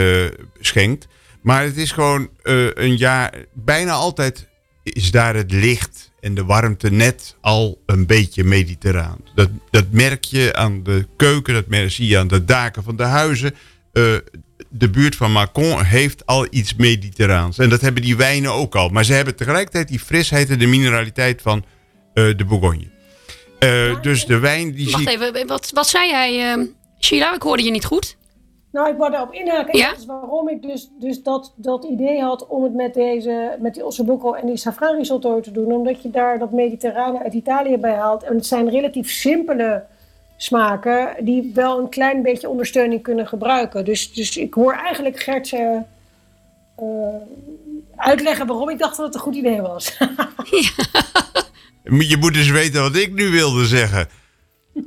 schenkt. 0.60 1.08
Maar 1.42 1.64
het 1.64 1.78
is 1.78 1.92
gewoon 1.92 2.30
een 2.74 2.98
jaar, 2.98 3.46
bijna 3.54 3.92
altijd 3.92 4.50
is 4.84 5.12
daar 5.12 5.36
het 5.36 5.52
licht 5.52 6.12
en 6.20 6.34
de 6.34 6.46
warmte 6.46 6.92
net 6.92 7.36
al 7.42 7.82
een 7.86 8.06
beetje 8.06 8.44
mediterraan. 8.44 9.18
Dat, 9.36 9.50
dat 9.70 9.86
merk 9.92 10.24
je 10.24 10.56
aan 10.56 10.84
de 10.84 11.08
keuken, 11.16 11.54
dat 11.54 11.68
merk, 11.68 11.90
je 11.90 12.18
aan 12.18 12.28
de 12.28 12.46
daken 12.46 12.84
van 12.84 12.96
de 12.96 13.04
huizen. 13.04 13.56
De 14.74 14.90
buurt 14.90 15.16
van 15.16 15.32
Macon 15.32 15.84
heeft 15.84 16.26
al 16.26 16.48
iets 16.50 16.76
mediterraans. 16.76 17.58
En 17.58 17.70
dat 17.70 17.82
hebben 17.82 18.02
die 18.02 18.18
wijnen 18.18 18.52
ook 18.52 18.76
al. 18.76 18.90
Maar 18.90 19.06
ze 19.06 19.14
hebben 19.14 19.36
tegelijkertijd 19.36 19.88
die 19.88 20.00
frisheid 20.00 20.50
en 20.50 20.60
de 20.60 20.68
mineraliteit 20.68 21.42
van 21.42 21.64
eh, 22.14 22.38
de 22.38 22.46
Bourgogne. 22.46 22.88
Eh, 23.60 24.02
dus 24.02 24.26
de 24.26 24.40
wijn 24.40 24.72
die 24.72 24.92
wacht 24.92 25.04
zie 25.04 25.22
even, 25.22 25.48
wat, 25.48 25.72
wat 25.74 25.88
zei 25.88 26.10
jij, 26.10 26.52
ehm 26.52 26.66
Sheila? 27.00 27.36
Ik 27.36 27.42
hoorde 27.42 27.64
je 27.64 27.72
niet 27.72 27.86
goed. 27.86 28.18
Nou, 28.72 28.90
ik 28.90 28.98
wou 28.98 29.12
daarop 29.12 29.34
inhaken. 29.34 29.78
Ja? 29.78 29.84
En 29.86 29.92
dat 29.92 30.00
is 30.00 30.06
waarom 30.06 30.50
ik 30.50 30.62
dus, 30.62 30.90
dus 31.00 31.24
dat, 31.24 31.54
dat 31.56 31.84
idee 31.84 32.22
had 32.22 32.48
om 32.48 32.64
het 32.64 32.74
met, 32.74 32.94
deze, 32.94 33.58
met 33.60 33.74
die 33.74 33.86
ossobuco 33.86 34.34
en 34.34 34.48
die 34.48 34.58
safran 34.58 34.98
risotto 34.98 35.40
te 35.40 35.52
doen. 35.52 35.72
Omdat 35.72 36.02
je 36.02 36.10
daar 36.10 36.40
dat 36.40 36.52
mediterrane 36.52 37.24
uit 37.24 37.34
Italië 37.34 37.78
bij 37.78 37.94
haalt. 37.94 38.24
En 38.24 38.36
het 38.36 38.46
zijn 38.46 38.70
relatief 38.70 39.10
simpele 39.10 39.86
smaken 40.44 41.16
die 41.20 41.52
wel 41.54 41.80
een 41.80 41.90
klein 41.90 42.22
beetje 42.24 42.50
ondersteuning 42.50 43.04
kunnen 43.04 43.28
gebruiken. 43.28 43.86
Dus, 43.86 44.14
dus 44.14 44.38
ik 44.38 44.54
hoor 44.54 44.74
eigenlijk 44.74 45.20
Gert 45.20 45.54
eh, 45.54 45.60
eh, 46.78 46.86
uitleggen 47.96 48.48
waarom 48.48 48.70
ik 48.70 48.80
dacht 48.80 48.98
dat 48.98 49.06
het 49.06 49.16
een 49.16 49.22
goed 49.22 49.36
idee 49.36 49.62
was. 49.62 49.98
je 51.84 52.18
moet 52.20 52.36
eens 52.36 52.50
weten 52.50 52.82
wat 52.82 52.96
ik 52.96 53.14
nu 53.14 53.30
wilde 53.30 53.66
zeggen. 53.66 54.08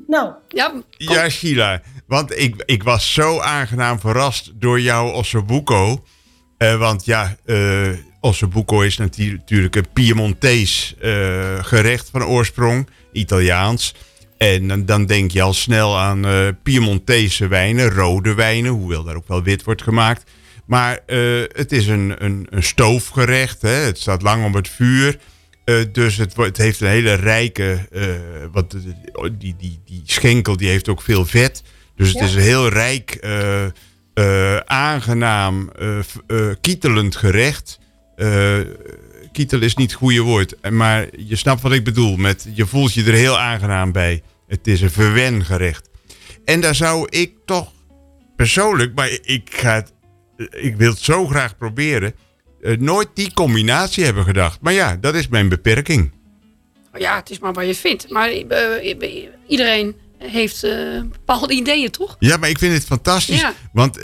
nou, 0.07 0.33
Ja, 0.49 0.69
kom. 0.69 0.85
Ja, 0.91 1.29
Sheila. 1.29 1.81
Want 2.07 2.39
ik, 2.39 2.63
ik 2.67 2.83
was 2.83 3.13
zo 3.13 3.41
aangenaam 3.41 4.01
verrast 4.01 4.53
door 4.55 4.81
jouw 4.81 5.11
ossobuco. 5.11 6.05
Eh, 6.59 6.79
want 6.79 7.05
ja, 7.05 7.37
eh 7.45 7.89
ossobuco 8.21 8.81
is 8.81 8.97
natu- 8.97 9.33
natuurlijk 9.33 9.77
een 9.77 9.93
Piemontees 9.93 10.95
eh, 11.01 11.65
gerecht 11.65 12.09
van 12.11 12.25
oorsprong. 12.25 12.89
Italiaans. 13.13 13.95
En 14.39 14.69
dan, 14.69 14.85
dan 14.85 15.07
denk 15.07 15.31
je 15.31 15.43
al 15.43 15.53
snel 15.53 15.99
aan 15.99 16.27
eh 16.27 16.49
Piemontese 16.63 17.49
wijnen, 17.49 17.91
rode 17.91 18.35
wijnen. 18.35 18.71
Hoewel 18.71 19.05
daar 19.05 19.17
ook 19.17 19.29
wel 19.29 19.43
wit 19.43 19.65
wordt 19.65 19.83
gemaakt. 19.83 20.31
Maar 20.67 20.99
eh, 21.07 21.43
het 21.53 21.73
is 21.73 21.87
een, 21.87 22.15
een, 22.25 22.47
een 22.51 22.63
stoofgerecht. 22.63 23.63
Hè? 23.63 23.69
Het 23.69 23.99
staat 23.99 24.23
lang 24.23 24.45
op 24.45 24.55
het 24.55 24.69
vuur. 24.69 25.19
Eh, 25.65 25.77
dus 25.93 26.17
het, 26.17 26.37
het 26.37 26.57
heeft 26.57 26.81
een 26.81 26.89
hele 26.89 27.15
rijke. 27.15 27.89
wat, 28.53 28.77
die, 29.39 29.55
die, 29.59 29.81
die 29.85 30.03
schenkel 30.05 30.57
die 30.57 30.69
heeft 30.69 30.89
ook 30.89 31.03
veel 31.03 31.25
vet. 31.27 31.63
Dus 31.97 32.09
het 32.09 32.19
Ja. 32.19 32.25
is 32.25 32.35
een 32.35 32.41
heel 32.41 32.69
rijk, 32.69 33.19
aangenaam, 34.65 35.71
kietelend 36.61 37.17
gerecht. 37.17 37.79
Kietel 39.35 39.61
is 39.61 39.75
niet 39.75 39.91
het 39.91 39.99
goede 40.01 40.21
woord. 40.21 40.71
Maar 40.71 41.07
je 41.17 41.37
snapt 41.37 41.61
wat 41.63 41.73
ik 41.73 41.85
bedoel. 41.85 42.17
Met, 42.17 42.47
je 42.55 42.67
voelt 42.67 42.95
je 42.95 43.05
er 43.05 43.13
heel 43.13 43.39
aangenaam 43.39 43.93
bij. 43.93 44.23
Het 44.47 44.67
is 44.67 44.81
een 44.81 44.91
verwen 44.91 45.45
gerecht. 45.45 45.89
En 46.45 46.61
daar 46.61 46.75
zou 46.75 47.07
ik 47.11 47.33
toch 47.45 47.73
persoonlijk, 48.37 48.95
maar 48.95 49.11
ik, 49.23 49.51
ga 49.55 49.75
het, 49.75 49.93
ik 50.51 50.77
wil 50.77 50.91
het 50.91 50.99
zo 50.99 51.27
graag 51.27 51.57
proberen. 51.57 52.15
eh, 52.63 52.77
nooit 52.79 53.09
die 53.15 53.33
combinatie 53.35 54.05
hebben 54.05 54.25
gedacht. 54.25 54.59
Maar 54.61 54.73
ja, 54.73 54.97
dat 54.97 55.15
is 55.15 55.29
mijn 55.29 55.49
beperking. 55.49 56.13
ja, 56.99 57.17
het 57.17 57.31
is 57.31 57.39
maar 57.39 57.53
wat 57.53 57.67
je 57.67 57.75
vindt. 57.75 58.11
Maar 58.11 58.29
eh, 58.31 59.27
iedereen 59.47 59.95
heeft 60.19 60.65
eh, 60.65 61.01
bepaalde 61.03 61.55
ideeën, 61.55 61.91
toch? 61.91 62.17
Ja, 62.19 62.37
maar 62.37 62.49
ik 62.49 62.59
vind 62.59 62.73
het 62.75 62.85
fantastisch. 62.85 63.41
Ja. 63.41 63.53
Want 63.73 63.99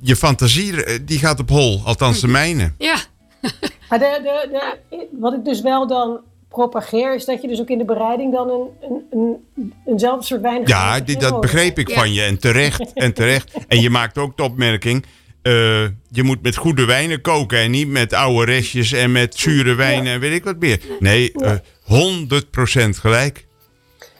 je 0.00 0.16
fantasie 0.16 1.04
die 1.04 1.18
gaat 1.18 1.40
op 1.40 1.48
hol. 1.48 1.82
Althans 1.84 2.20
de 2.20 2.28
mijne. 2.28 2.72
Ja, 2.78 2.96
Maar 3.98 4.02
de, 4.02 4.20
de, 4.22 4.48
de, 4.90 5.06
wat 5.10 5.32
ik 5.32 5.44
dus 5.44 5.60
wel 5.60 5.86
dan 5.86 6.20
propageer, 6.48 7.14
is 7.14 7.24
dat 7.24 7.42
je 7.42 7.48
dus 7.48 7.60
ook 7.60 7.68
in 7.68 7.78
de 7.78 7.84
bereiding 7.84 8.32
dan 8.32 8.50
een, 8.50 8.68
een, 9.10 9.44
een, 9.56 9.72
eenzelfde 9.86 10.24
soort 10.24 10.40
wijn 10.40 10.62
Ja, 10.64 11.00
dat 11.00 11.40
begreep 11.40 11.78
ik 11.78 11.88
Ja. 11.88 11.94
van 11.94 12.12
je. 12.12 12.22
En 12.22 12.38
terecht, 12.38 12.92
en 12.92 13.12
terecht. 13.14 13.52
En 13.68 13.80
je 13.80 13.90
maakt 13.90 14.18
ook 14.18 14.36
de 14.36 14.42
opmerking... 14.42 15.04
eh, 15.42 15.52
je 16.08 16.22
moet 16.22 16.42
met 16.42 16.56
goede 16.56 16.84
wijnen 16.84 17.20
koken 17.20 17.58
en 17.58 17.70
niet 17.70 17.88
met 17.88 18.12
oude 18.12 18.52
restjes 18.52 18.92
en 18.92 19.12
met 19.12 19.34
zure 19.34 19.74
wijnen 19.74 20.12
en 20.12 20.20
weet 20.20 20.32
ik 20.34 20.44
wat 20.44 20.58
meer. 20.58 20.80
Nee, 20.98 21.32
eh 21.32 21.52
100% 22.86 22.88
gelijk. 22.88 23.46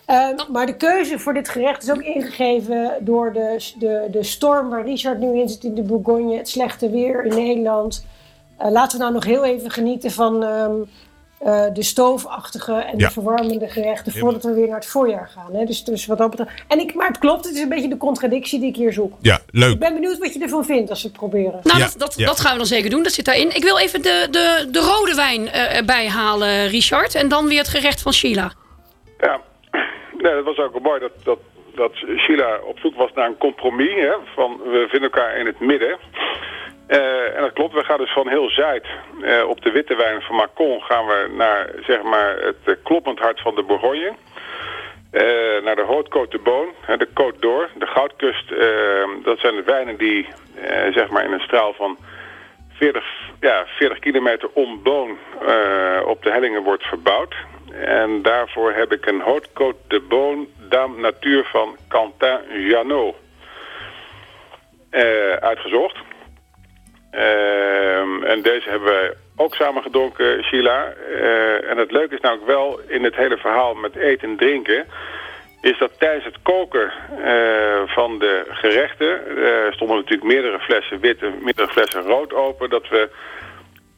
Eh, 0.07 0.29
maar 0.53 0.67
de 0.67 0.77
keuze 0.77 1.19
voor 1.19 1.35
dit 1.35 1.49
gerecht 1.49 1.83
is 1.83 1.91
ook 1.91 2.03
ingegeven 2.03 2.93
door 3.01 3.33
de, 3.33 3.73
de, 3.79 4.09
de 4.11 4.23
storm 4.23 4.69
waar 4.71 4.85
Richard 4.85 5.19
nu 5.19 5.41
in 5.41 5.49
zit 5.49 5.65
in 5.65 5.75
de 5.75 5.83
Bourgogne, 5.83 6.37
het 6.37 6.49
slechte 6.49 6.91
weer 6.91 7.25
in 7.25 7.35
Nederland. 7.35 8.05
Eh, 8.65 8.71
laten 8.71 8.97
we 8.99 9.03
nou 9.03 9.15
nog 9.15 9.25
heel 9.25 9.45
even 9.45 9.71
genieten 9.71 10.11
van 10.11 10.43
ehm, 10.43 10.73
eh, 11.39 11.65
de 11.73 11.83
stoofachtige 11.83 12.73
en 12.73 12.99
Ja. 12.99 13.07
de 13.07 13.13
verwarmende 13.13 13.69
gerechten 13.69 14.13
voordat 14.13 14.43
we 14.45 14.53
weer 14.53 14.67
naar 14.67 14.77
het 14.77 14.87
voorjaar 14.87 15.29
gaan. 15.35 15.55
Hè? 15.55 15.65
Dus, 15.65 15.85
dus 15.85 16.07
wat 16.07 16.19
dat 16.19 16.31
betreft. 16.31 16.51
En 16.69 16.79
ik, 16.79 16.95
maar 16.95 17.07
het 17.07 17.19
klopt, 17.19 17.45
het 17.45 17.55
is 17.55 17.61
een 17.61 17.69
beetje 17.69 17.89
de 17.89 17.97
contradictie 17.97 18.61
die 18.61 18.69
ik 18.69 18.77
hier 18.77 18.93
zoek. 18.93 19.13
Ja, 19.21 19.35
Ik 19.37 19.43
leuk. 19.51 19.79
ben 19.79 19.95
benieuwd 19.95 20.19
wat 20.19 20.35
je 20.35 20.41
ervan 20.41 20.65
vindt 20.65 20.91
als 20.91 21.03
we 21.03 21.09
het 21.09 21.17
proberen. 21.17 21.61
nou, 21.63 21.79
Ja, 21.79 21.85
dat, 21.85 21.95
dat, 21.99 22.15
ja. 22.17 22.27
dat 22.27 22.41
gaan 22.41 22.53
we 22.53 22.59
dan 22.59 22.67
zeker 22.67 22.91
doen. 22.91 23.03
Dat 23.03 23.13
zit 23.13 23.25
daarin. 23.25 23.55
Ik 23.57 23.63
wil 23.63 23.79
even 23.79 24.03
de, 24.03 24.27
de, 24.31 24.69
de 24.71 24.81
rode 24.81 25.15
wijn 25.15 25.49
eh, 25.49 25.77
erbij 25.77 26.09
halen, 26.09 26.69
Richard. 26.69 27.15
En 27.15 27.29
dan 27.29 27.47
weer 27.47 27.59
het 27.59 27.69
gerecht 27.69 28.03
van 28.03 28.13
Sheila. 28.13 28.53
Ja, 29.21 29.41
nee, 30.19 30.35
dat 30.35 30.45
was 30.45 30.59
ook 30.59 30.73
wel 30.73 30.81
mooi 30.83 31.01
dat, 31.01 31.13
dat, 31.25 31.39
dat 31.75 31.93
Sheila 32.19 32.59
op 32.67 32.79
zoek 32.79 32.95
was 32.95 33.11
naar 33.15 33.27
een 33.27 33.39
compromis. 33.39 33.95
Hè, 33.95 34.13
van 34.35 34.57
we 34.57 34.87
vinden 34.91 35.11
elkaar 35.11 35.37
in 35.39 35.47
het 35.47 35.61
midden. 35.61 35.99
Eh, 36.87 37.37
en 37.37 37.41
dat 37.41 37.53
klopt, 37.53 37.75
we 37.75 37.85
gaan 37.85 37.99
dus 37.99 38.13
van 38.13 38.29
heel 38.29 38.51
Zuid 38.51 38.87
eh, 39.23 39.49
op 39.49 39.63
de 39.63 39.71
witte 39.71 39.95
wijn 39.95 40.23
van 40.23 40.37
Macon 40.37 40.83
gaan 40.83 41.07
we 41.07 41.31
naar 41.37 41.71
zeg 41.87 42.03
maar, 42.03 42.37
het 42.39 42.57
eh, 42.65 42.75
kloppend 42.83 43.19
hart 43.19 43.41
van 43.41 43.55
de 43.55 43.63
Bourgogne. 43.63 44.13
Naar 45.65 45.77
de 45.77 45.85
Haute-Côte 45.87 46.43
de 46.43 46.69
hè, 46.81 46.97
de 46.97 47.09
Côte 47.09 47.39
d'Or, 47.39 47.69
de 47.75 47.87
Goudkust. 47.87 48.49
dat 49.25 49.39
zijn 49.39 49.55
de 49.55 49.63
wijnen 49.63 49.97
die 49.97 50.29
zeg 50.91 51.09
maar 51.09 51.25
in 51.25 51.33
een 51.33 51.41
straal 51.41 51.75
van 51.75 51.97
40, 52.73 53.05
ja, 53.41 53.65
40 53.67 53.99
kilometer 53.99 54.49
om 54.53 54.83
Boon 54.83 55.19
op 56.05 56.23
de 56.23 56.31
hellingen 56.31 56.63
wordt 56.63 56.83
verbouwd. 56.83 57.35
En 57.73 58.23
daarvoor 58.23 58.73
heb 58.73 58.93
ik 58.93 59.07
een 59.07 59.21
Haute-Côte 59.21 59.87
de 59.89 60.01
Beaune 60.01 60.47
Dame 60.69 61.01
Natuur 61.01 61.45
van 61.45 61.77
Quentin 61.89 62.61
Janot 62.69 63.17
uitgezocht. 65.41 65.97
Ehm, 67.15 68.23
en 68.23 68.43
deze 68.43 68.71
hebben 68.71 68.93
wij 68.93 69.13
ook 69.37 69.55
samen 69.55 69.83
gedronken, 69.83 70.45
Sheila. 70.45 70.93
Eh, 70.93 71.71
en 71.71 71.77
het 71.77 71.91
leuke 71.91 72.15
is 72.15 72.21
nou 72.21 72.39
ook 72.41 72.47
wel 72.47 72.81
in 72.87 73.05
het 73.05 73.17
hele 73.17 73.37
verhaal 73.37 73.75
met 73.75 73.97
eten 73.97 74.29
en 74.29 74.37
drinken... 74.37 74.87
is 75.61 75.79
dat 75.79 75.99
tijdens 75.99 76.25
het 76.25 76.43
koken 76.43 76.93
eh, 77.25 77.83
van 77.87 78.19
de 78.19 78.45
gerechten... 78.49 79.37
eh, 79.45 79.73
stonden 79.73 79.97
natuurlijk 79.97 80.33
meerdere 80.33 80.59
flessen 80.59 81.01
wit 81.01 81.23
en 81.23 81.35
meerdere 81.43 81.69
flessen 81.69 82.03
rood 82.03 82.33
open... 82.33 82.71
dat 82.71 82.89
we 82.89 83.09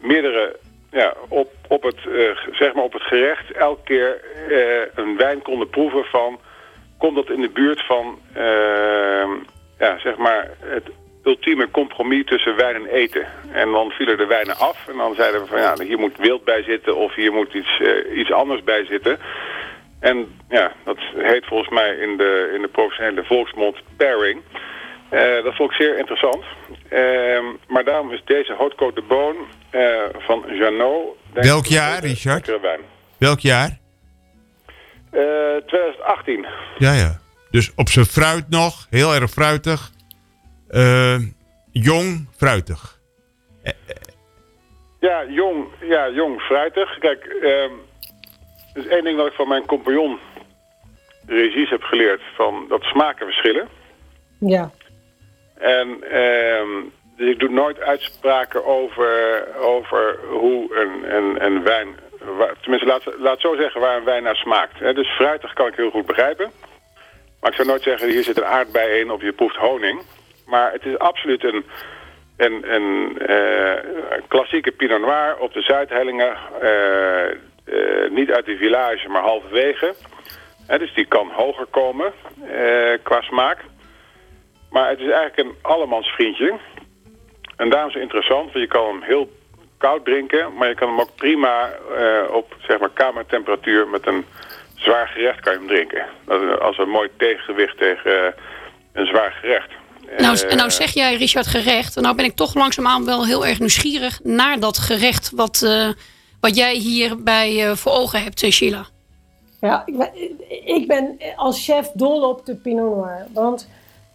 meerdere 0.00 0.56
ja, 0.90 1.14
op, 1.28 1.48
op, 1.68 1.82
het, 1.82 1.98
zeg 2.52 2.74
maar 2.74 2.84
op 2.84 2.92
het 2.92 3.02
gerecht 3.02 3.52
elke 3.52 3.82
keer 3.84 4.20
een 4.94 5.16
wijn 5.16 5.42
konden 5.42 5.68
proeven 5.68 6.04
van 6.04 6.40
komt 6.98 7.14
dat 7.14 7.30
in 7.30 7.40
de 7.40 7.50
buurt 7.50 7.86
van, 7.86 8.18
ehm, 8.32 9.30
ja, 9.78 9.98
zeg 9.98 10.16
maar, 10.16 10.50
het 10.60 10.88
ultieme 11.26 11.70
compromis 11.70 12.24
tussen 12.24 12.56
wijn 12.56 12.74
en 12.74 12.86
eten. 12.86 13.26
En 13.52 13.70
dan 13.72 13.90
vielen 13.90 14.16
de 14.16 14.26
wijnen 14.26 14.56
af 14.56 14.88
en 14.88 14.96
dan 14.96 15.14
zeiden 15.14 15.40
we 15.40 15.46
van 15.46 15.60
ja, 15.60 15.74
hier 15.78 15.98
moet 15.98 16.16
wild 16.16 16.44
bij 16.44 16.62
zitten 16.62 16.96
of 16.96 17.14
hier 17.14 17.32
moet 17.32 17.54
iets, 17.54 17.80
eh, 17.80 18.18
iets 18.18 18.32
anders 18.32 18.62
bij 18.62 18.84
zitten. 18.84 19.18
En 20.00 20.38
ja, 20.48 20.72
dat 20.84 20.98
heet 21.16 21.46
volgens 21.46 21.70
mij 21.70 21.96
in 21.96 22.16
de, 22.16 22.52
in 22.54 22.62
de 22.62 22.68
professionele 22.68 23.24
volksmond 23.24 23.76
pairing. 23.96 24.42
Eh, 25.08 25.44
dat 25.44 25.54
vond 25.54 25.70
ik 25.70 25.76
zeer 25.76 25.98
interessant. 25.98 26.44
Ehm, 26.88 27.44
maar 27.68 27.84
daarom 27.84 28.12
is 28.12 28.22
deze 28.24 28.54
Haute 28.58 28.90
de 28.94 29.02
Beaune 29.08 29.38
eh, 29.70 30.20
van 30.26 30.44
Janot... 30.48 31.16
Welk 31.32 31.66
jaar, 31.66 32.00
Richard? 32.00 32.60
wijn. 32.60 32.80
Welk 33.18 33.40
jaar? 33.40 33.78
Eh, 35.10 35.22
2018. 35.66 36.46
Ja, 36.78 36.92
ja. 36.92 37.20
Dus 37.50 37.72
op 37.76 37.88
zijn 37.88 38.06
fruit 38.06 38.48
nog. 38.48 38.86
Heel 38.90 39.14
erg 39.14 39.30
fruitig. 39.30 39.90
Eh, 40.68 41.18
jong, 41.70 42.28
fruitig. 42.36 42.98
Ja, 45.00 45.24
jong, 45.28 45.66
ja, 45.80 46.10
jong, 46.10 46.40
fruitig. 46.40 46.98
Kijk, 46.98 47.24
ehm 47.24 47.72
er 48.76 48.82
is 48.84 48.88
één 48.88 49.04
ding 49.04 49.16
wat 49.16 49.26
ik 49.26 49.32
van 49.32 49.48
mijn 49.48 49.66
compagnon 49.66 50.18
Regis 51.26 51.70
heb 51.70 51.82
geleerd. 51.82 52.22
Van 52.34 52.64
dat 52.68 52.82
smaken 52.82 53.26
verschillen. 53.26 53.68
Ja. 54.38 54.70
En 55.58 56.02
ehm, 56.10 56.68
dus 57.16 57.30
ik 57.30 57.38
doe 57.38 57.48
nooit 57.48 57.80
uitspraken 57.80 58.64
over, 58.64 59.46
over 59.56 60.18
hoe 60.28 60.76
een, 60.76 61.16
een, 61.16 61.44
een 61.44 61.62
wijn... 61.62 61.88
Tenminste, 62.60 62.88
laat, 62.88 63.02
laat 63.18 63.40
zo 63.40 63.56
zeggen 63.56 63.80
waar 63.80 63.96
een 63.96 64.04
wijn 64.04 64.22
naar 64.22 64.36
smaakt. 64.36 64.78
Hè. 64.78 64.94
Dus 64.94 65.08
fruitig 65.08 65.52
kan 65.52 65.66
ik 65.66 65.74
heel 65.74 65.90
goed 65.90 66.06
begrijpen. 66.06 66.50
Maar 67.40 67.50
ik 67.50 67.56
zou 67.56 67.68
nooit 67.68 67.82
zeggen, 67.82 68.08
hier 68.08 68.22
zit 68.22 68.36
een 68.36 68.44
aardbei 68.44 69.00
in 69.00 69.10
of 69.10 69.22
je 69.22 69.32
proeft 69.32 69.56
honing. 69.56 70.02
Maar 70.46 70.72
het 70.72 70.84
is 70.84 70.98
absoluut 70.98 71.44
een, 71.44 71.64
een, 72.36 72.74
een 72.74 73.18
eh, 73.18 74.22
klassieke 74.28 74.70
Pinot 74.70 75.00
Noir 75.00 75.36
op 75.38 75.52
de 75.52 75.62
Zuidhellingen. 75.62 76.36
eh, 76.60 77.30
eh, 77.30 78.10
niet 78.10 78.30
uit 78.30 78.44
die 78.44 78.56
village, 78.56 79.08
maar 79.08 79.22
halverwege. 79.22 79.94
Dus 80.78 80.94
die 80.94 81.06
kan 81.06 81.30
hoger 81.30 81.66
komen 81.66 82.12
qua 83.02 83.20
smaak. 83.20 83.58
Maar 84.70 84.88
het 84.88 84.98
is 84.98 85.10
eigenlijk 85.10 85.38
een 85.38 85.54
allemans 85.62 86.08
vriendje. 86.08 86.54
En 87.56 87.70
daarom 87.70 87.88
is 87.88 87.94
het 87.94 88.02
interessant, 88.02 88.52
want 88.52 88.64
je 88.64 88.66
kan 88.66 88.86
hem 88.86 89.02
heel 89.02 89.30
koud 89.78 90.04
drinken, 90.04 90.54
maar 90.54 90.68
je 90.68 90.74
kan 90.74 90.88
hem 90.88 91.00
ook 91.00 91.14
prima 91.14 91.70
op 92.30 92.54
zeg 92.58 92.78
maar, 92.78 92.90
kamertemperatuur 92.90 93.88
met 93.88 94.06
een 94.06 94.24
zwaar 94.74 95.08
gerecht 95.08 95.40
kan 95.40 95.52
je 95.52 95.58
hem 95.58 95.68
drinken. 95.68 96.06
Als 96.60 96.78
een 96.78 96.88
mooi 96.88 97.08
tegengewicht 97.16 97.78
tegen 97.78 98.34
een 98.92 99.06
zwaar 99.06 99.32
gerecht. 99.32 99.70
Nou, 100.18 100.36
Eh, 100.36 100.50
en 100.50 100.56
nou 100.56 100.70
zeg 100.70 100.94
jij, 100.94 101.16
Richard, 101.16 101.46
gerecht. 101.46 101.96
En 101.96 102.02
nou 102.02 102.14
ben 102.16 102.24
ik 102.24 102.34
toch 102.34 102.54
langzaamaan 102.54 103.04
wel 103.04 103.26
heel 103.26 103.46
erg 103.46 103.58
nieuwsgierig 103.58 104.20
naar 104.22 104.60
dat 104.60 104.78
gerecht 104.78 105.30
wat, 105.34 105.62
eh, 105.62 105.88
wat 106.40 106.56
jij 106.56 106.74
hierbij 106.74 107.70
eh 107.70 107.76
voor 107.76 107.92
ogen 107.92 108.22
hebt, 108.22 108.42
eh, 108.42 108.50
Sheila. 108.50 108.86
Ja, 109.60 109.82
ik 109.86 109.96
ben, 109.98 110.10
ik 110.64 110.86
ben 110.86 111.16
als 111.36 111.64
chef 111.64 111.90
dol 111.94 112.28
op 112.28 112.46
de 112.46 112.54
Pinot 112.54 112.94
Noir. 112.96 113.26
Want 113.32 113.68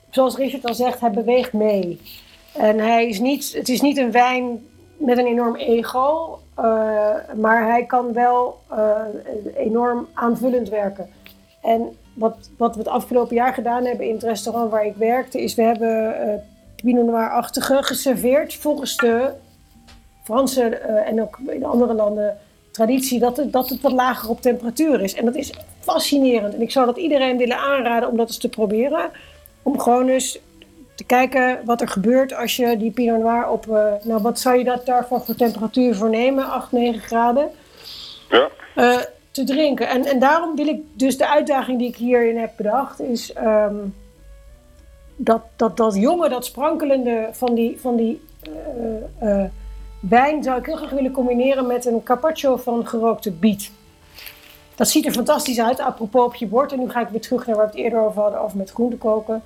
zoals 0.10 0.36
Richard 0.36 0.66
al 0.66 0.74
zegt, 0.74 1.00
hij 1.00 1.12
beweegt 1.12 1.54
mee. 1.54 2.02
En 2.54 2.80
hij 2.80 3.08
is 3.08 3.20
niet, 3.20 3.54
het 3.54 3.70
is 3.70 3.82
niet 3.82 3.98
een 3.98 4.12
wijn 4.12 4.66
met 4.98 5.18
een 5.18 5.26
enorm 5.26 5.56
ego. 5.56 6.40
eh, 6.56 7.10
maar 7.36 7.68
hij 7.68 7.86
kan 7.86 8.14
wel 8.14 8.60
eh, 8.70 8.92
enorm 9.56 10.08
aanvullend 10.14 10.70
werken. 10.70 11.10
En 11.62 11.98
wat, 12.14 12.50
wat 12.58 12.74
we 12.74 12.80
het 12.80 12.90
afgelopen 12.90 13.36
jaar 13.36 13.54
gedaan 13.54 13.86
hebben 13.86 14.08
in 14.08 14.14
het 14.14 14.24
restaurant 14.24 14.72
waar 14.72 14.86
ik 14.86 14.96
werkte... 14.96 15.42
is 15.42 15.56
we 15.56 15.62
hebben 15.62 16.22
eh 16.22 16.34
Pinot 16.84 17.06
Noir-achtige 17.06 17.84
geserveerd 17.84 18.54
volgens 18.56 18.98
de 18.98 19.30
Franse 20.24 20.64
eh, 20.64 21.08
en 21.08 21.22
ook 21.22 21.40
in 21.48 21.66
andere 21.66 21.94
landen 21.94 22.38
traditie 22.72 23.20
dat 23.20 23.38
het, 23.38 23.54
dat 23.54 23.70
het 23.70 23.82
wat 23.82 23.92
lager 23.92 24.30
op 24.30 24.42
temperatuur 24.42 25.02
is. 25.02 25.14
En 25.14 25.26
dat 25.26 25.36
is 25.36 25.54
fascinerend. 25.80 26.54
En 26.54 26.62
ik 26.62 26.72
zou 26.72 26.86
dat 26.86 26.98
iedereen 26.98 27.38
willen 27.38 27.58
aanraden 27.58 28.10
om 28.10 28.18
dat 28.18 28.28
eens 28.28 28.38
te 28.38 28.50
proberen. 28.50 29.10
Om 29.62 29.80
gewoon 29.80 30.08
eens 30.08 30.40
te 30.96 31.04
kijken 31.04 31.60
wat 31.66 31.82
er 31.82 31.88
gebeurt 31.88 32.34
als 32.34 32.56
je 32.56 32.78
die 32.78 32.92
Pinot 32.92 33.20
Noir 33.22 33.50
op... 33.50 33.70
eh, 33.70 33.94
nou, 34.04 34.22
wat 34.22 34.40
zou 34.40 34.58
je 34.58 34.64
dat 34.64 34.86
daarvan 34.86 35.26
voor 35.26 35.36
temperatuur 35.36 35.96
voor 35.96 36.10
nemen? 36.10 36.46
8, 36.46 36.72
9 36.72 37.02
graden. 37.02 37.50
Ja, 38.30 38.50
te 39.32 39.44
drinken. 39.44 39.88
En, 39.88 40.06
en 40.06 40.20
daarom 40.20 40.56
wil 40.56 40.68
ik 40.68 40.82
dus 40.94 41.18
de 41.18 41.28
uitdaging 41.28 41.80
die 41.80 41.88
ik 41.88 41.96
hierin 41.96 42.38
heb 42.38 42.52
bedacht, 42.58 43.00
is 43.02 43.34
ehm, 43.34 43.76
dat, 45.16 45.42
dat, 45.56 45.78
dat 45.78 45.96
jonge, 45.96 46.30
dat 46.30 46.46
sprankelende 46.46 47.30
van 47.32 47.56
die, 47.56 47.80
van 47.80 47.96
die 47.96 48.22
eh, 48.42 49.42
eh, 49.44 49.50
wijn 50.00 50.44
zou 50.44 50.60
ik 50.60 50.66
heel 50.66 50.76
graag 50.76 50.90
willen 50.90 51.12
combineren 51.12 51.68
met 51.68 51.86
een 51.86 52.04
carpaccio 52.04 52.58
van 52.58 52.88
gerookte 52.88 53.32
biet. 53.32 53.72
Dat 54.76 54.90
ziet 54.90 55.06
er 55.06 55.12
fantastisch 55.12 55.60
uit, 55.60 55.80
apropos 55.80 56.26
op 56.26 56.36
je 56.36 56.48
bord. 56.48 56.72
En 56.72 56.80
nu 56.80 56.90
ga 56.90 57.02
ik 57.02 57.08
weer 57.08 57.22
terug 57.22 57.48
naar 57.48 57.56
waar 57.56 57.66
we 57.66 57.72
het 57.72 57.82
eerder 57.82 58.00
over 58.00 58.22
hadden, 58.22 58.42
over 58.42 58.58
met 58.58 58.72
groente 58.72 58.98
koken. 58.98 59.44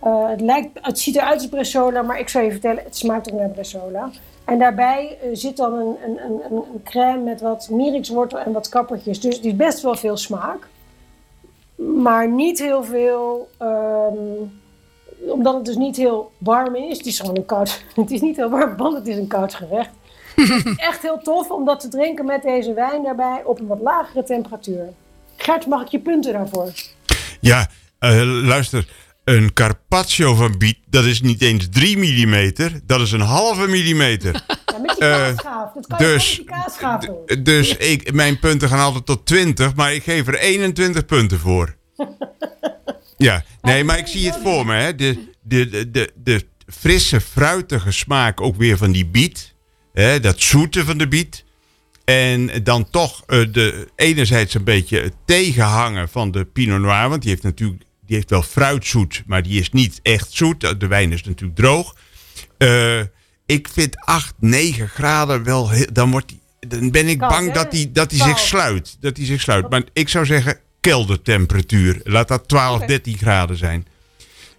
Eh, 0.00 0.28
het, 0.28 0.40
lijkt, 0.40 0.78
het 0.82 0.98
ziet 0.98 1.16
eruit 1.16 1.34
als 1.34 1.48
Bressola, 1.48 2.02
maar 2.02 2.18
ik 2.18 2.28
zou 2.28 2.44
je 2.44 2.50
vertellen, 2.50 2.84
het 2.84 2.96
smaakt 2.96 3.32
ook 3.32 3.38
naar 3.38 3.48
Bressola. 3.48 4.10
En 4.46 4.58
daarbij 4.58 5.18
eh, 5.22 5.28
zit 5.32 5.56
dan 5.56 5.72
een, 5.72 5.96
een, 6.04 6.18
een, 6.24 6.52
een 6.52 6.82
crème 6.84 7.22
met 7.22 7.40
wat 7.40 7.68
mierikswortel 7.70 8.38
en 8.38 8.52
wat 8.52 8.68
kappertjes. 8.68 9.20
Dus 9.20 9.36
het 9.36 9.44
is 9.44 9.56
best 9.56 9.82
wel 9.82 9.94
veel 9.94 10.16
smaak. 10.16 10.68
Maar 11.76 12.28
niet 12.28 12.58
heel 12.58 12.84
veel, 12.84 13.48
ehm, 13.58 14.16
omdat 15.28 15.54
het 15.54 15.64
dus 15.64 15.76
niet 15.76 15.96
heel 15.96 16.32
warm 16.38 16.74
is. 16.74 16.96
Het 16.96 17.06
is 17.06 17.20
gewoon 17.20 17.36
een 17.36 17.46
koud, 17.46 17.84
het 17.94 18.10
is 18.10 18.20
niet 18.20 18.36
heel 18.36 18.50
warm, 18.50 18.76
want 18.76 18.96
het 18.96 19.06
is 19.06 19.16
een 19.16 19.26
koud 19.26 19.54
gerecht. 19.54 19.90
Echt 20.90 21.02
heel 21.02 21.18
tof 21.22 21.50
om 21.50 21.64
dat 21.64 21.80
te 21.80 21.88
drinken 21.88 22.24
met 22.24 22.42
deze 22.42 22.74
wijn 22.74 23.02
daarbij 23.02 23.42
op 23.44 23.60
een 23.60 23.66
wat 23.66 23.80
lagere 23.80 24.22
temperatuur. 24.22 24.88
Gert, 25.36 25.66
mag 25.66 25.82
ik 25.82 25.88
je 25.88 25.98
punten 25.98 26.32
daarvoor? 26.32 26.72
Ja, 27.40 27.68
eh, 27.98 28.20
luister. 28.24 28.88
Een 29.26 29.52
carpaccio 29.52 30.34
van 30.34 30.58
biet, 30.58 30.78
dat 30.88 31.04
is 31.04 31.20
niet 31.20 31.42
eens 31.42 31.68
3 31.70 31.96
mm. 31.98 32.52
Dat 32.84 33.00
is 33.00 33.12
een 33.12 33.20
halve 33.20 33.66
millimeter. 33.66 34.34
Ja, 34.66 34.78
met 34.82 34.96
die 34.98 35.08
Eh, 35.08 35.16
kaasschaaf. 35.16 35.72
Dat 35.72 35.86
kan 35.86 35.98
dus-. 35.98 36.42
Dus 37.42 37.76
ik, 37.76 38.12
mijn 38.12 38.38
punten 38.38 38.68
gaan 38.68 38.78
altijd 38.78 39.06
tot 39.06 39.26
20, 39.26 39.74
maar 39.74 39.94
ik 39.94 40.02
geef 40.02 40.26
er 40.26 40.38
21 40.38 41.06
punten 41.06 41.38
voor. 41.38 41.76
Ja, 43.16 43.44
nee, 43.60 43.84
maar 43.84 43.98
ik 43.98 44.06
zie 44.06 44.26
het 44.26 44.38
voor 44.42 44.66
me. 44.66 44.74
Hè. 44.74 44.94
De, 44.94 45.32
de, 45.42 45.68
de, 45.68 45.90
de, 45.90 46.12
de 46.14 46.46
frisse, 46.66 47.20
fruitige 47.20 47.90
smaak 47.90 48.40
ook 48.40 48.56
weer 48.56 48.76
van 48.76 48.92
die 48.92 49.06
biet. 49.06 49.54
Hè, 49.92 50.20
dat 50.20 50.40
zoete 50.40 50.84
van 50.84 50.98
de 50.98 51.08
biet. 51.08 51.44
En 52.04 52.50
dan 52.62 52.90
toch 52.90 53.22
eh, 53.26 53.44
de, 53.52 53.88
enerzijds 53.96 54.54
een 54.54 54.64
beetje 54.64 55.00
het 55.00 55.14
tegenhangen 55.24 56.08
van 56.08 56.30
de 56.30 56.44
Pinot 56.44 56.80
Noir. 56.80 57.08
Want 57.08 57.22
die 57.22 57.30
heeft 57.30 57.42
natuurlijk 57.42 57.82
die 58.06 58.16
heeft 58.16 58.30
wel 58.30 58.42
fruitzoet, 58.42 59.22
maar 59.26 59.42
die 59.42 59.60
is 59.60 59.70
niet 59.70 60.00
echt 60.02 60.32
zoet. 60.32 60.80
De 60.80 60.86
wijn 60.86 61.12
is 61.12 61.22
natuurlijk 61.22 61.58
droog. 61.58 61.94
Eh, 62.58 63.00
ik 63.46 63.68
vind 63.72 63.96
8, 64.00 64.34
9 64.38 64.88
graden 64.88 65.44
wel 65.44 65.70
heel, 65.70 65.86
dan, 65.92 66.10
wordt 66.10 66.28
die, 66.28 66.40
dan 66.68 66.90
ben 66.90 67.08
ik 67.08 67.18
Koud, 67.18 67.30
bang 67.30 67.46
hè? 67.46 67.52
dat 67.52 67.72
hij 67.72 67.90
dat 67.92 68.10
die 68.10 68.22
zich 68.22 68.38
sluit. 68.38 68.96
Dat 69.00 69.16
hij 69.16 69.26
zich 69.26 69.40
sluit. 69.40 69.70
Maar 69.70 69.82
ik 69.92 70.08
zou 70.08 70.26
zeggen 70.26 70.58
keldertemperatuur. 70.80 72.00
Laat 72.04 72.28
dat 72.28 72.48
12, 72.48 72.76
Oké. 72.76 72.86
13 72.86 73.16
graden 73.18 73.56
zijn. 73.56 73.86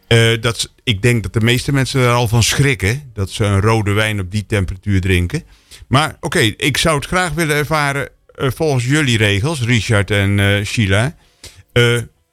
Eh, 0.07 0.41
dat, 0.41 0.73
ik 0.83 1.01
denk 1.01 1.23
dat 1.23 1.33
de 1.33 1.41
meeste 1.41 1.71
mensen 1.71 2.01
er 2.01 2.11
al 2.11 2.27
van 2.27 2.43
schrikken. 2.43 3.11
Dat 3.13 3.29
ze 3.29 3.43
een 3.43 3.61
rode 3.61 3.91
wijn 3.91 4.19
op 4.19 4.31
die 4.31 4.45
temperatuur 4.45 5.01
drinken. 5.01 5.43
Maar 5.87 6.17
oké, 6.19 6.39
ik 6.39 6.77
zou 6.77 6.95
het 6.95 7.05
graag 7.05 7.33
willen 7.33 7.55
ervaren 7.55 8.09
eh, 8.35 8.51
volgens 8.51 8.85
jullie 8.85 9.17
regels, 9.17 9.61
Richard 9.61 10.11
en 10.11 10.61
Sheila. 10.65 11.15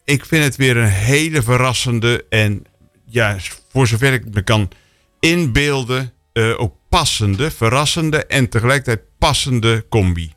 Ik 0.04 0.24
vind 0.24 0.44
het 0.44 0.56
weer 0.56 0.76
een 0.76 0.88
hele 0.88 1.42
verrassende 1.42 2.24
en 2.28 2.64
ja, 3.06 3.36
voor 3.72 3.86
zover 3.86 4.12
ik 4.12 4.34
me 4.34 4.42
kan 4.42 4.68
inbeelden, 5.20 6.12
eh, 6.32 6.60
ook 6.60 6.74
passende, 6.88 7.50
verrassende 7.50 8.26
en 8.26 8.48
tegelijkertijd 8.48 9.00
passende 9.18 9.84
combi. 9.88 10.32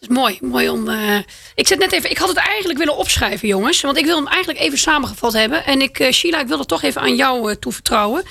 Dat 0.00 0.10
is 0.10 0.16
mooi, 0.16 0.38
mooi 0.40 0.68
om. 0.68 0.88
eh, 0.88 1.18
Ik 1.54 1.66
zet 1.66 1.78
net 1.78 1.92
even. 1.92 2.10
Ik 2.10 2.18
had 2.18 2.28
het 2.28 2.36
eigenlijk 2.36 2.78
willen 2.78 2.96
opschrijven, 2.96 3.48
jongens. 3.48 3.80
Want 3.80 3.96
ik 3.96 4.04
wil 4.04 4.16
hem 4.16 4.26
eigenlijk 4.26 4.60
even 4.64 4.78
samengevat 4.78 5.32
hebben. 5.32 5.64
En 5.64 5.80
ik, 5.80 5.98
eh, 5.98 6.12
Sheila, 6.12 6.40
ik 6.40 6.46
wil 6.46 6.58
het 6.58 6.68
toch 6.68 6.82
even 6.82 7.00
aan 7.00 7.16
jou 7.16 7.56
toevertrouwen. 7.56 8.22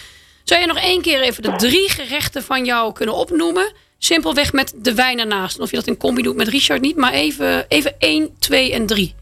Zou 0.44 0.62
je 0.62 0.68
nog 0.68 0.78
één 0.78 1.02
keer 1.02 1.22
even 1.22 1.44
de 1.44 1.56
drie 1.56 1.90
gerechten 1.90 2.44
van 2.44 2.66
jou 2.66 2.94
kunnen 2.94 3.16
opnoemen? 3.16 3.74
Simpelweg 3.98 4.54
met 4.54 4.74
de 4.78 4.94
wijn 4.94 5.20
ernaast. 5.20 5.60
Of 5.60 5.70
je 5.70 5.76
dat 5.76 5.88
in 5.88 5.98
combi 5.98 6.22
doet 6.22 6.36
met 6.36 6.48
Richard 6.48 6.82
niet, 6.82 6.96
maar 6.96 7.14
even, 7.14 7.66
even 7.68 7.96
één, 8.00 8.30
twee 8.40 8.74
en 8.74 8.86
drie. 8.86 9.16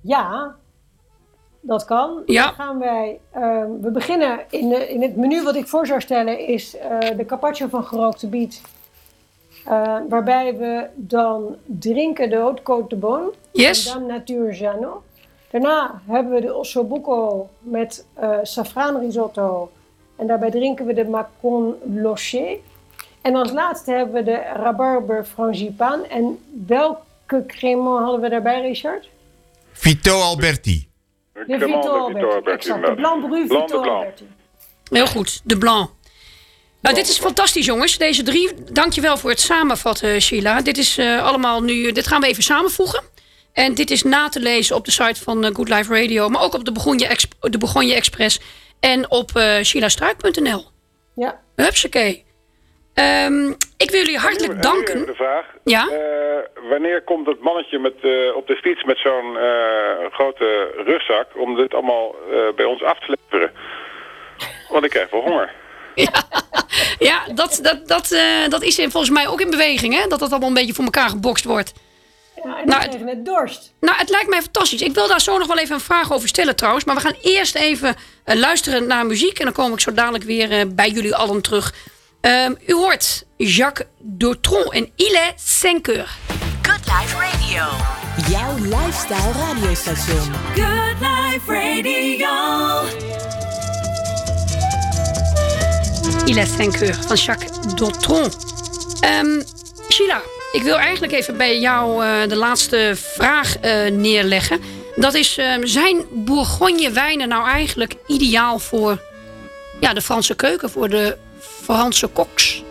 Ja, 0.00 0.54
dat 1.60 1.84
kan. 1.84 2.22
Ja. 2.26 2.44
Dan 2.44 2.54
gaan 2.54 2.78
wij. 2.78 3.20
ehm, 3.32 3.70
we 3.80 3.90
beginnen 3.90 4.40
in, 4.50 4.68
de, 4.68 4.88
in 4.88 5.02
het 5.02 5.16
menu 5.16 5.42
wat 5.42 5.54
ik 5.54 5.68
voor 5.68 5.86
zou 5.86 6.00
stellen 6.00 6.38
is 6.46 6.76
eh, 6.76 6.98
de 7.16 7.26
carpaccio 7.26 7.66
van 7.68 7.84
gerookte 7.84 8.26
biet. 8.26 8.62
Eh, 9.64 9.96
waarbij 10.08 10.56
we 10.56 10.86
dan 10.94 11.56
drinken 11.64 12.30
de 12.30 12.36
Haute 12.36 12.62
Côte 12.62 12.86
de 12.88 12.96
Beaune. 12.96 13.32
Yes. 13.52 13.86
En 13.86 13.98
dan 13.98 14.06
Natuur 14.06 14.54
Janot. 14.54 15.02
Daarna 15.50 16.00
hebben 16.06 16.32
we 16.32 16.40
de 16.40 16.54
ossobuco 16.54 17.48
met 17.58 18.06
uh, 18.22 18.38
safraan 18.42 19.00
risotto. 19.00 19.70
En 20.16 20.26
daarbij 20.26 20.50
drinken 20.50 20.86
we 20.86 20.94
de 20.94 21.08
macon 21.08 21.74
loché. 21.94 22.56
En 23.20 23.34
als 23.34 23.52
laatste 23.52 23.92
hebben 23.92 24.14
we 24.14 24.22
de 24.22 24.36
rabarber 24.36 25.24
frangipane. 25.24 26.06
En 26.06 26.38
welke 26.66 27.44
cremant 27.46 28.02
hadden 28.02 28.20
we 28.20 28.28
daarbij, 28.28 28.60
Richard? 28.60 29.08
Vito 29.80 30.20
Alberti. 30.20 30.88
De 31.32 31.58
Vito 31.58 31.98
Alberti, 31.98 32.50
exact. 32.50 32.86
De 32.86 32.94
Blanc 32.94 33.28
Bru 33.28 33.46
Vito 33.48 33.82
Alberti. 33.82 34.28
Heel 34.90 35.06
goed, 35.06 35.40
de 35.44 35.58
Blanc. 35.58 35.90
Nou, 36.80 36.94
dit 36.94 37.08
is 37.08 37.18
fantastisch, 37.18 37.66
jongens. 37.66 37.98
Deze 37.98 38.22
drie. 38.22 38.50
Dankjewel 38.72 39.16
voor 39.16 39.30
het 39.30 39.40
samenvatten, 39.40 40.20
Sheila. 40.20 40.62
Dit 40.62 40.78
is 40.78 40.98
uh, 40.98 41.24
allemaal 41.24 41.62
nu. 41.62 41.92
Dit 41.92 42.06
gaan 42.06 42.20
we 42.20 42.26
even 42.26 42.42
samenvoegen. 42.42 43.02
En 43.52 43.74
dit 43.74 43.90
is 43.90 44.02
na 44.02 44.28
te 44.28 44.40
lezen 44.40 44.76
op 44.76 44.84
de 44.84 44.90
site 44.90 45.22
van 45.22 45.44
uh, 45.44 45.50
Good 45.54 45.68
Life 45.68 45.94
Radio, 45.94 46.28
maar 46.28 46.42
ook 46.42 46.54
op 46.54 46.64
de 46.64 46.72
Begonje, 46.72 47.06
Exp 47.06 47.32
de 47.40 47.58
Begonje 47.58 47.94
Express 47.94 48.40
en 48.80 49.10
op 49.10 49.30
uh, 49.36 49.62
sheilastruik.nl. 49.62 50.64
Ja. 51.14 51.40
Hupsakee. 51.56 52.24
Um, 52.94 53.56
ik 53.76 53.90
wil 53.90 54.00
jullie 54.00 54.18
hartelijk 54.18 54.62
danken. 54.62 55.06
De 55.06 55.14
vraag. 55.14 55.46
Ja? 55.64 55.88
Uh, 55.90 56.68
wanneer 56.70 57.02
komt 57.02 57.26
het 57.26 57.40
mannetje 57.40 57.78
met, 57.78 57.94
uh, 58.02 58.36
op 58.36 58.46
de 58.46 58.56
fiets 58.56 58.84
met 58.84 58.98
zo'n 58.98 59.34
uh, 59.34 60.12
grote 60.12 60.72
rugzak 60.84 61.26
om 61.34 61.56
dit 61.56 61.74
allemaal 61.74 62.14
bij 62.56 62.64
ons 62.64 62.82
af 62.82 62.98
te 62.98 63.16
leveren? 63.16 63.52
Want 64.68 64.84
ik 64.84 64.90
krijg 64.90 65.10
wel 65.10 65.22
honger. 65.22 65.52
Ja, 65.94 66.22
ja 66.98 67.22
dat, 67.34 67.58
dat, 67.62 67.88
dat, 67.88 68.16
dat 68.48 68.62
is 68.62 68.76
volgens 68.76 69.10
mij 69.10 69.28
ook 69.28 69.40
in 69.40 69.50
beweging, 69.50 69.94
hè? 69.94 70.06
Dat 70.08 70.18
dat 70.18 70.30
allemaal 70.30 70.48
een 70.48 70.54
beetje 70.54 70.74
voor 70.74 70.84
elkaar 70.84 71.08
gebokst 71.08 71.44
wordt. 71.44 71.72
Ja, 72.44 72.60
en 72.60 72.66
nou, 72.66 72.82
het, 72.82 73.04
met 73.04 73.24
dorst. 73.24 73.72
Nou, 73.80 73.96
het 73.96 74.10
lijkt 74.10 74.28
mij 74.28 74.42
fantastisch. 74.42 74.82
Ik 74.82 74.94
wil 74.94 75.08
daar 75.08 75.20
zo 75.20 75.38
nog 75.38 75.46
wel 75.46 75.58
even 75.58 75.74
een 75.74 75.80
vraag 75.80 76.12
over 76.12 76.28
stellen 76.28 76.56
trouwens. 76.56 76.84
Maar 76.84 76.94
we 76.94 77.00
gaan 77.00 77.16
eerst 77.22 77.54
even 77.54 77.94
uh, 78.26 78.34
luisteren 78.34 78.86
naar 78.86 79.06
muziek. 79.06 79.38
En 79.38 79.44
dan 79.44 79.54
kom 79.54 79.72
ik 79.72 79.80
zo 79.80 79.92
dadelijk 79.92 80.24
weer 80.24 80.52
uh, 80.52 80.60
bij 80.68 80.90
jullie 80.90 81.14
allen 81.14 81.42
terug. 81.42 81.74
Um, 82.22 82.56
u 82.66 82.74
hoort 82.74 83.24
Jacques 83.36 83.86
Dautron 83.98 84.72
en 84.72 84.86
Il 84.96 85.14
est 85.14 85.34
5 85.36 85.86
heures. 85.88 86.18
Good 86.62 86.86
Life 86.86 87.14
Radio. 87.14 87.62
Jouw 88.28 88.56
lifestyle 88.58 89.32
radiostation. 89.32 90.32
Good 90.54 91.00
Life 91.00 91.46
Radio. 91.46 92.28
Il 96.26 96.38
est 96.38 96.54
5 96.56 96.80
heures 96.80 97.06
van 97.06 97.16
Jacques 97.16 97.76
Dautron. 97.76 98.30
Um, 99.04 99.42
Sheila, 99.88 100.20
ik 100.52 100.62
wil 100.62 100.76
eigenlijk 100.78 101.12
even 101.12 101.36
bij 101.36 101.58
jou 101.58 102.04
uh, 102.04 102.28
de 102.28 102.36
laatste 102.36 102.92
vraag 102.96 103.56
uh, 103.64 103.90
neerleggen. 103.90 104.60
Dat 104.96 105.14
is, 105.14 105.38
uh, 105.38 105.54
zijn 105.62 106.04
Bourgogne 106.10 106.90
wijnen 106.90 107.28
nou 107.28 107.48
eigenlijk 107.48 107.96
ideaal 108.06 108.58
voor 108.58 108.98
ja, 109.80 109.92
de 109.92 110.02
Franse 110.02 110.34
keuken, 110.34 110.70
voor 110.70 110.88
de 110.88 111.16
Franse 111.40 112.06
koks? 112.06 112.64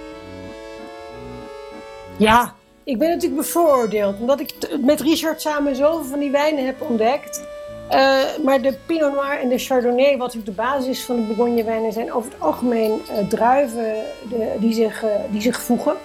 Ja, 2.17 2.53
ik 2.83 2.97
ben 2.97 3.09
natuurlijk 3.09 3.41
bevooroordeeld. 3.41 4.19
Omdat 4.19 4.39
ik 4.39 4.53
met 4.81 5.01
Richard 5.01 5.41
samen 5.41 5.75
zoveel 5.75 6.05
van 6.05 6.19
die 6.19 6.31
wijnen 6.31 6.65
heb 6.65 6.81
ontdekt. 6.81 7.43
maar 8.43 8.61
de 8.61 8.77
Pinot 8.85 9.13
Noir 9.13 9.39
en 9.39 9.49
de 9.49 9.57
Chardonnay, 9.57 10.17
wat 10.17 10.33
natuurlijk 10.33 10.45
de 10.45 10.63
basis 10.63 11.03
van 11.03 11.15
de 11.15 11.21
Bourgogne 11.21 11.63
wijnen 11.63 11.93
zijn, 11.93 12.13
over 12.13 12.31
het 12.31 12.41
algemeen 12.41 13.01
druiven 13.29 14.03
de, 14.29 14.55
die, 14.59 14.73
zich, 14.73 15.03
die 15.29 15.41
zich 15.41 15.61
voegen. 15.61 15.95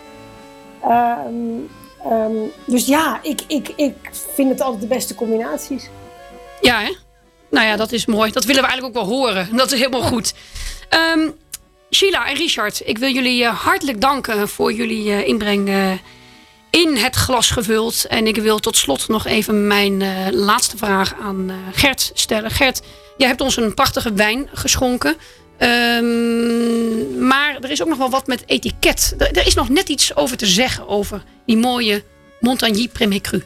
Um, 0.84 1.70
um, 2.06 2.52
dus 2.66 2.86
ja, 2.86 3.18
ik, 3.22 3.40
ik, 3.46 3.72
ik 3.76 3.94
vind 4.34 4.50
het 4.50 4.60
altijd 4.60 4.82
de 4.82 4.86
beste 4.86 5.14
combinaties. 5.14 5.88
Ja, 6.60 6.80
hè? 6.80 6.94
Nou 7.50 7.66
ja, 7.66 7.76
dat 7.76 7.92
is 7.92 8.06
mooi. 8.06 8.32
Dat 8.32 8.44
willen 8.44 8.62
we 8.62 8.68
eigenlijk 8.68 8.98
ook 8.98 9.06
wel 9.06 9.16
horen. 9.16 9.56
Dat 9.56 9.72
is 9.72 9.78
helemaal 9.78 10.02
goed. 10.02 10.34
Um, 11.14 11.34
Sheila 11.90 12.28
en 12.28 12.36
Richard, 12.36 12.82
ik 12.84 12.98
wil 12.98 13.10
jullie 13.10 13.42
uh, 13.42 13.60
hartelijk 13.60 14.00
danken 14.00 14.48
voor 14.48 14.72
jullie 14.72 15.06
uh, 15.06 15.26
inbreng 15.26 15.68
uh, 15.68 15.92
in 16.70 16.96
het 16.96 17.16
glas 17.16 17.50
gevuld. 17.50 18.06
En 18.06 18.26
ik 18.26 18.36
wil 18.36 18.58
tot 18.58 18.76
slot 18.76 19.08
nog 19.08 19.26
even 19.26 19.66
mijn 19.66 20.02
laatste 20.34 20.76
vraag 20.76 21.14
aan 21.20 21.50
Gert 21.72 22.10
stellen. 22.14 22.50
Gert, 22.50 22.82
jij 23.16 23.28
hebt 23.28 23.40
ons 23.40 23.56
een 23.56 23.74
prachtige 23.74 24.12
wijn 24.12 24.48
geschonken. 24.52 25.16
Um, 25.58 27.26
maar 27.26 27.56
er 27.60 27.70
is 27.70 27.82
ook 27.82 27.88
nog 27.88 27.98
wel 27.98 28.10
wat 28.10 28.26
met 28.26 28.42
etiket. 28.46 29.14
Er, 29.18 29.36
er, 29.36 29.46
is 29.46 29.54
nog 29.54 29.68
net 29.68 29.88
iets 29.88 30.16
over 30.16 30.36
te 30.36 30.46
zeggen 30.46 30.88
over 30.88 31.22
die 31.46 31.56
mooie 31.56 32.04
Montagny 32.40 32.88
Premier 32.88 33.20
Cru. 33.20 33.42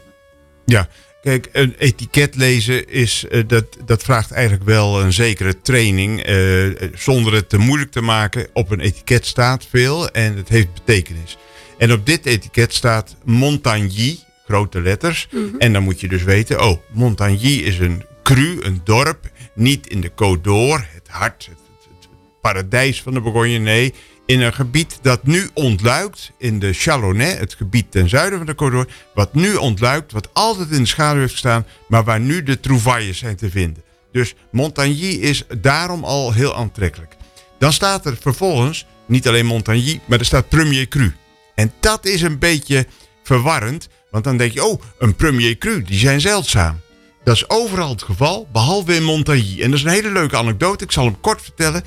Ja, 0.65 0.89
kijk, 1.23 1.49
een 1.53 1.75
etiket 1.79 2.37
lezen 2.37 2.89
is, 2.89 3.25
uh, 3.31 3.43
dat, 3.47 3.65
dat 3.85 4.03
vraagt 4.03 4.31
eigenlijk 4.31 4.65
wel 4.65 5.03
een 5.03 5.13
zekere 5.13 5.61
training. 5.61 6.29
Uh, 6.29 6.67
zonder 6.95 7.33
het 7.33 7.49
te 7.49 7.59
moeilijk 7.59 7.91
te 7.91 8.01
maken. 8.01 8.47
Op 8.53 8.71
een 8.71 8.81
etiket 8.81 9.27
staat 9.27 9.67
veel 9.71 10.11
en 10.11 10.37
het 10.37 10.49
heeft 10.49 10.75
betekenis. 10.75 11.37
En 11.79 11.93
op 11.93 12.07
dit 12.07 12.27
etiket 12.27 12.75
staat 12.75 13.17
Montagny, 13.25 14.19
grote 14.45 14.81
letters. 14.81 15.29
Mm 15.31 15.49
-hmm. 15.51 15.59
En 15.59 15.73
dan 15.73 15.83
moet 15.83 16.01
je 16.01 16.09
dus 16.09 16.23
weten, 16.23 16.65
oh, 16.65 16.79
Montagny 16.93 17.53
is 17.53 17.79
een 17.79 18.05
cru, 18.23 18.59
een 18.61 18.81
dorp. 18.85 19.31
Niet 19.55 19.87
in 19.87 20.01
de 20.01 20.11
Côte 20.11 20.41
d'Or, 20.43 20.87
het 20.93 21.09
hart, 21.09 21.47
het 21.47 22.09
paradijs 22.41 23.03
van 23.03 23.15
de 23.15 23.21
Bourgogne. 23.21 23.59
Nee, 23.59 23.95
in 24.29 24.41
een 24.41 24.55
gebied 24.55 24.99
dat 25.03 25.27
nu 25.27 25.49
ontluikt, 25.55 26.33
in 26.39 26.59
de 26.59 26.73
Chalonnais, 26.73 27.39
het 27.39 27.55
gebied 27.55 27.91
ten 27.91 28.09
zuiden 28.09 28.39
van 28.39 28.47
de 28.47 28.53
Côte 28.53 28.71
d'Or, 28.71 28.87
wat 29.15 29.35
nu 29.35 29.55
ontluikt, 29.55 30.13
wat 30.13 30.29
altijd 30.33 30.71
in 30.71 30.79
de 30.79 30.87
schaduw 30.87 31.21
heeft 31.21 31.33
gestaan, 31.33 31.67
maar 31.89 32.05
waar 32.05 32.21
nu 32.21 32.43
de 32.43 32.61
trouvailles 32.61 33.19
zijn 33.19 33.37
te 33.37 33.51
vinden. 33.51 33.83
Dus 34.13 34.35
Montagny 34.51 35.09
is 35.11 35.45
daarom 35.61 36.05
al 36.05 36.33
heel 36.33 36.57
aantrekkelijk. 36.57 37.17
Dan 37.59 37.73
staat 37.73 38.07
er 38.07 38.17
vervolgens 38.21 38.87
niet 39.07 39.29
alleen 39.29 39.47
Montagny, 39.47 40.01
maar 40.05 40.19
er 40.19 40.25
staat 40.25 40.49
Premier 40.49 40.89
Cru. 40.89 41.15
En 41.55 41.73
dat 41.81 42.07
is 42.07 42.23
een 42.23 42.39
beetje 42.39 42.87
verwarrend, 43.23 43.89
want 44.11 44.25
dan 44.25 44.37
denk 44.37 44.53
je, 44.53 44.65
oh, 44.65 44.83
een 44.99 45.17
Premier 45.17 45.59
Cru, 45.59 45.83
die 45.83 45.99
zijn 45.99 46.21
zeldzaam. 46.21 46.81
Dat 47.25 47.37
is 47.37 47.51
overal 47.51 47.91
het 47.91 48.03
geval, 48.03 48.49
behalve 48.53 48.95
in 48.95 49.05
Montagny. 49.05 49.63
En 49.63 49.71
dat 49.71 49.79
is 49.79 49.85
een 49.85 49.91
hele 49.91 50.13
leuke 50.13 50.37
anekdote, 50.37 50.85
ik 50.85 50.93
zal 50.93 51.05
hem 51.05 51.21
kort 51.21 51.43
vertellen 51.43 51.85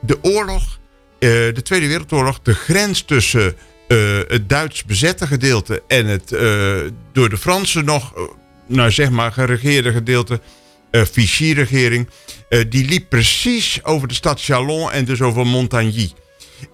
de 0.00 0.18
oorlog, 0.22 0.79
de 1.20 1.60
Tweede 1.62 1.86
Wereldoorlog, 1.86 2.40
de 2.42 2.54
grens 2.54 3.02
tussen 3.02 3.54
uh, 3.88 4.18
het 4.28 4.48
Duits 4.48 4.84
bezette 4.84 5.26
gedeelte 5.26 5.82
en 5.86 6.06
het 6.06 6.32
uh, 6.32 6.40
door 7.12 7.28
de 7.28 7.36
Fransen 7.36 7.84
nog, 7.84 8.14
nou 8.66 8.90
zeg 8.90 9.10
maar, 9.10 9.32
geregeerde 9.32 9.92
gedeelte, 9.92 10.40
Vichy-regering, 10.92 12.08
die 12.68 12.88
liep 12.88 13.08
precies 13.08 13.84
over 13.84 14.08
de 14.08 14.14
stad 14.14 14.40
Chalon 14.42 14.90
en 14.90 15.04
dus 15.04 15.20
over 15.20 15.46
Montagny. 15.46 16.12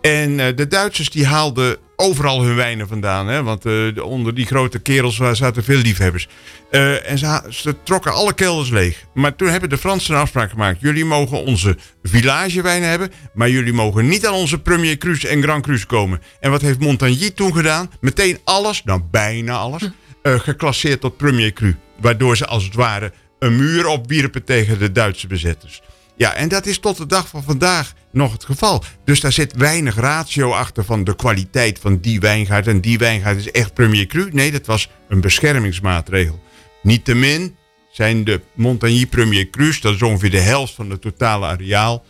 En 0.00 0.36
de 0.36 0.66
Duitsers 0.68 1.10
die 1.10 1.26
haalden 1.26 1.76
overal 1.96 2.42
hun 2.42 2.56
wijnen 2.56 2.88
vandaan. 2.88 3.26
Hè? 3.26 3.42
Want 3.42 3.66
uh, 3.66 4.04
onder 4.04 4.34
die 4.34 4.46
grote 4.46 4.78
kerels 4.78 5.16
zaten 5.32 5.64
veel 5.64 5.78
liefhebbers. 5.78 6.28
Uh, 6.70 7.10
en 7.10 7.18
ze, 7.18 7.42
ze, 7.50 7.76
trokken 7.82 8.12
alle 8.12 8.34
kelders 8.34 8.70
leeg. 8.70 9.04
Maar 9.14 9.36
toen 9.36 9.48
hebben 9.48 9.68
de 9.68 9.78
Fransen 9.78 10.14
een 10.14 10.20
afspraak 10.20 10.50
gemaakt. 10.50 10.80
Jullie 10.80 11.04
mogen 11.04 11.44
onze 11.44 11.76
villagewijnen 12.02 12.88
hebben. 12.88 13.12
Maar 13.34 13.50
jullie 13.50 13.72
mogen 13.72 14.08
niet 14.08 14.26
aan 14.26 14.34
onze 14.34 14.58
Premier 14.58 14.98
Crus 14.98 15.24
en 15.24 15.42
Grand 15.42 15.62
Cru 15.62 15.78
komen. 15.86 16.20
En 16.40 16.50
wat 16.50 16.60
heeft 16.60 16.78
Montagny 16.78 17.30
toen 17.30 17.54
gedaan? 17.54 17.90
Meteen 18.00 18.38
alles, 18.44 18.84
nou 18.84 19.00
bijna 19.10 19.56
alles, 19.56 19.90
uh, 20.22 20.38
geclasseerd 20.40 21.00
tot 21.00 21.16
Premier 21.16 21.52
Cru. 21.52 21.76
Waardoor 22.00 22.36
ze 22.36 22.46
als 22.46 22.64
het 22.64 22.74
ware 22.74 23.12
een 23.38 23.56
muur 23.56 23.86
opwierpen 23.86 24.44
tegen 24.44 24.78
de 24.78 24.92
Duitse 24.92 25.26
bezetters. 25.26 25.82
Ja, 26.16 26.34
en 26.34 26.48
dat 26.48 26.66
is 26.66 26.78
tot 26.78 26.96
de 26.96 27.06
dag 27.06 27.28
van 27.28 27.42
vandaag 27.42 27.92
nog 28.16 28.32
het 28.32 28.44
geval. 28.44 28.84
Dus 29.04 29.20
daar 29.20 29.32
zit 29.32 29.56
weinig 29.56 29.96
ratio 29.96 30.50
achter 30.50 30.84
van 30.84 31.04
de 31.04 31.16
kwaliteit 31.16 31.78
van 31.78 31.98
die 31.98 32.20
wijngaard. 32.20 32.66
En 32.66 32.80
die 32.80 32.98
wijngaard 32.98 33.36
is 33.36 33.50
echt 33.50 33.74
premier 33.74 34.06
cru. 34.06 34.28
Nee, 34.32 34.50
dat 34.50 34.66
was 34.66 34.88
een 35.08 35.20
beschermingsmaatregel. 35.20 36.40
Niettemin 36.82 37.56
zijn 37.90 38.24
de 38.24 38.40
Montagny 38.54 39.06
premier 39.06 39.50
crus, 39.50 39.80
dat 39.80 39.94
is 39.94 40.02
ongeveer 40.02 40.30
de 40.30 40.40
helft 40.40 40.74
van 40.74 40.90
het 40.90 41.00
totale 41.00 41.46
areaal. 41.46 42.04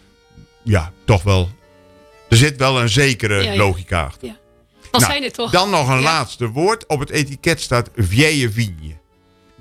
Ja, 0.62 0.92
toch 1.04 1.22
wel. 1.22 1.50
Er 2.28 2.36
zit 2.36 2.57
wel 2.57 2.80
een 2.80 2.88
zekere 2.88 3.42
ja, 3.42 3.52
ja. 3.52 3.57
logica 3.57 4.02
achter. 4.02 4.28
Ja. 4.28 4.36
Dan, 4.90 5.00
nou, 5.00 5.12
zijn 5.12 5.22
het 5.22 5.34
toch. 5.34 5.50
dan 5.50 5.70
nog 5.70 5.88
een 5.88 6.00
laatste 6.00 6.48
woord. 6.48 6.86
Op 6.86 7.00
het 7.00 7.11
etiket 7.11 7.61
staat 7.61 7.90
vieille 7.96 8.50
vigne. 8.50 8.96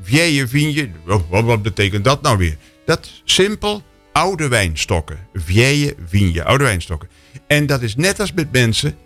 Vieille 0.02 0.48
vigne, 0.48 0.90
wat, 1.04 1.44
wat 1.44 1.62
betekent 1.62 2.04
dat 2.04 2.22
nou 2.22 2.38
weer? 2.38 2.58
Dat 2.86 3.10
simpel, 3.24 3.84
oude 4.16 4.48
wijnstokken. 4.48 5.28
Vieille 5.34 5.96
vigne, 6.06 6.44
oude 6.44 6.64
wijnstokken. 6.64 7.10
En 7.48 7.66
dat 7.66 7.82
is 7.82 7.96
net 7.96 8.20
als 8.20 8.34
met 8.34 8.52
mensen. 8.52 8.98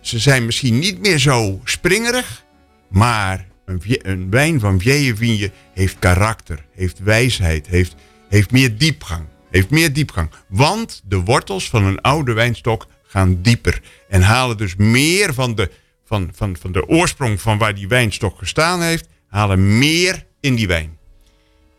Ze 0.00 0.18
zijn 0.18 0.44
misschien 0.44 0.78
niet 0.78 1.00
meer 1.00 1.18
zo 1.18 1.60
springerig. 1.64 2.44
Maar 2.88 3.46
een, 3.64 3.82
een 3.86 4.30
wijn 4.30 4.60
van 4.60 4.80
vieille 4.80 5.16
vigne 5.16 5.50
heeft 5.74 5.98
karakter. 5.98 6.64
Heeft 6.74 6.98
wijsheid. 6.98 7.66
Heeft, 7.66 7.94
heeft 8.28 8.50
meer 8.50 8.78
diepgang. 8.78 9.24
Heeft 9.50 9.70
meer 9.70 9.92
diepgang. 9.92 10.30
Want 10.48 11.02
de 11.04 11.20
wortels 11.20 11.68
van 11.68 11.84
een 11.84 12.00
oude 12.00 12.32
wijnstok 12.32 12.86
gaan 13.02 13.42
dieper. 13.42 13.82
En 14.08 14.22
halen 14.22 14.56
dus 14.56 14.76
meer 14.76 15.34
van 15.34 15.54
de, 15.54 15.70
van, 16.04 16.30
van, 16.34 16.56
van 16.56 16.72
de 16.72 16.88
oorsprong 16.88 17.40
van 17.40 17.58
waar 17.58 17.74
die 17.74 17.88
wijnstok 17.88 18.38
gestaan 18.38 18.82
heeft. 18.82 19.08
Halen 19.28 19.78
meer 19.78 20.26
in 20.40 20.54
die 20.54 20.66
wijn. 20.66 21.00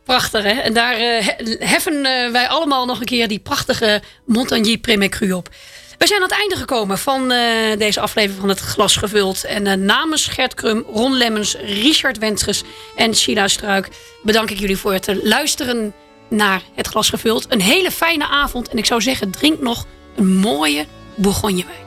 Prachtig, 0.04 0.43
hè? 0.43 0.49
En 0.49 0.74
daar 0.74 0.93
eh, 0.93 1.28
he- 1.28 1.56
heffen 1.60 2.06
eh, 2.06 2.32
wij 2.32 2.47
allemaal 2.47 2.86
nog 2.86 2.99
een 2.99 3.06
keer 3.06 3.28
die 3.28 3.39
prachtige 3.39 4.01
Montagny 4.26 4.78
Premier 4.78 5.10
Cru 5.10 5.32
op. 5.32 5.49
We 5.97 6.08
zijn 6.08 6.22
aan 6.22 6.30
het 6.30 6.39
einde 6.39 6.56
gekomen 6.56 6.97
van 6.97 7.32
eh, 7.32 7.78
deze 7.78 7.99
aflevering 7.99 8.39
van 8.39 8.49
Het 8.49 8.60
Glas 8.60 8.95
Gevuld. 8.95 9.43
En 9.43 9.86
namens 9.86 10.26
Gert 10.26 10.54
Krum, 10.54 10.86
Ron 10.93 11.14
Lemmens, 11.18 11.56
Richard 11.56 12.18
Wenschers 12.18 12.64
en 12.95 13.16
Sheila 13.16 13.47
Struik... 13.47 13.88
bedank 14.24 14.49
ik 14.49 14.60
jullie 14.60 14.78
voor 14.78 14.93
het 14.93 15.20
luisteren 15.24 15.93
naar 16.30 16.62
Het 16.76 16.88
Glas 16.88 17.10
Gevuld. 17.10 17.45
Een 17.49 17.62
hele 17.62 17.91
fijne 17.91 18.28
avond. 18.28 18.70
En 18.70 18.78
ik 18.78 18.86
zou 18.86 19.01
zeggen, 19.01 19.32
drink 19.32 19.60
nog 19.62 19.86
een 20.16 20.36
mooie 20.38 20.86
Bourgognewijn. 21.16 21.82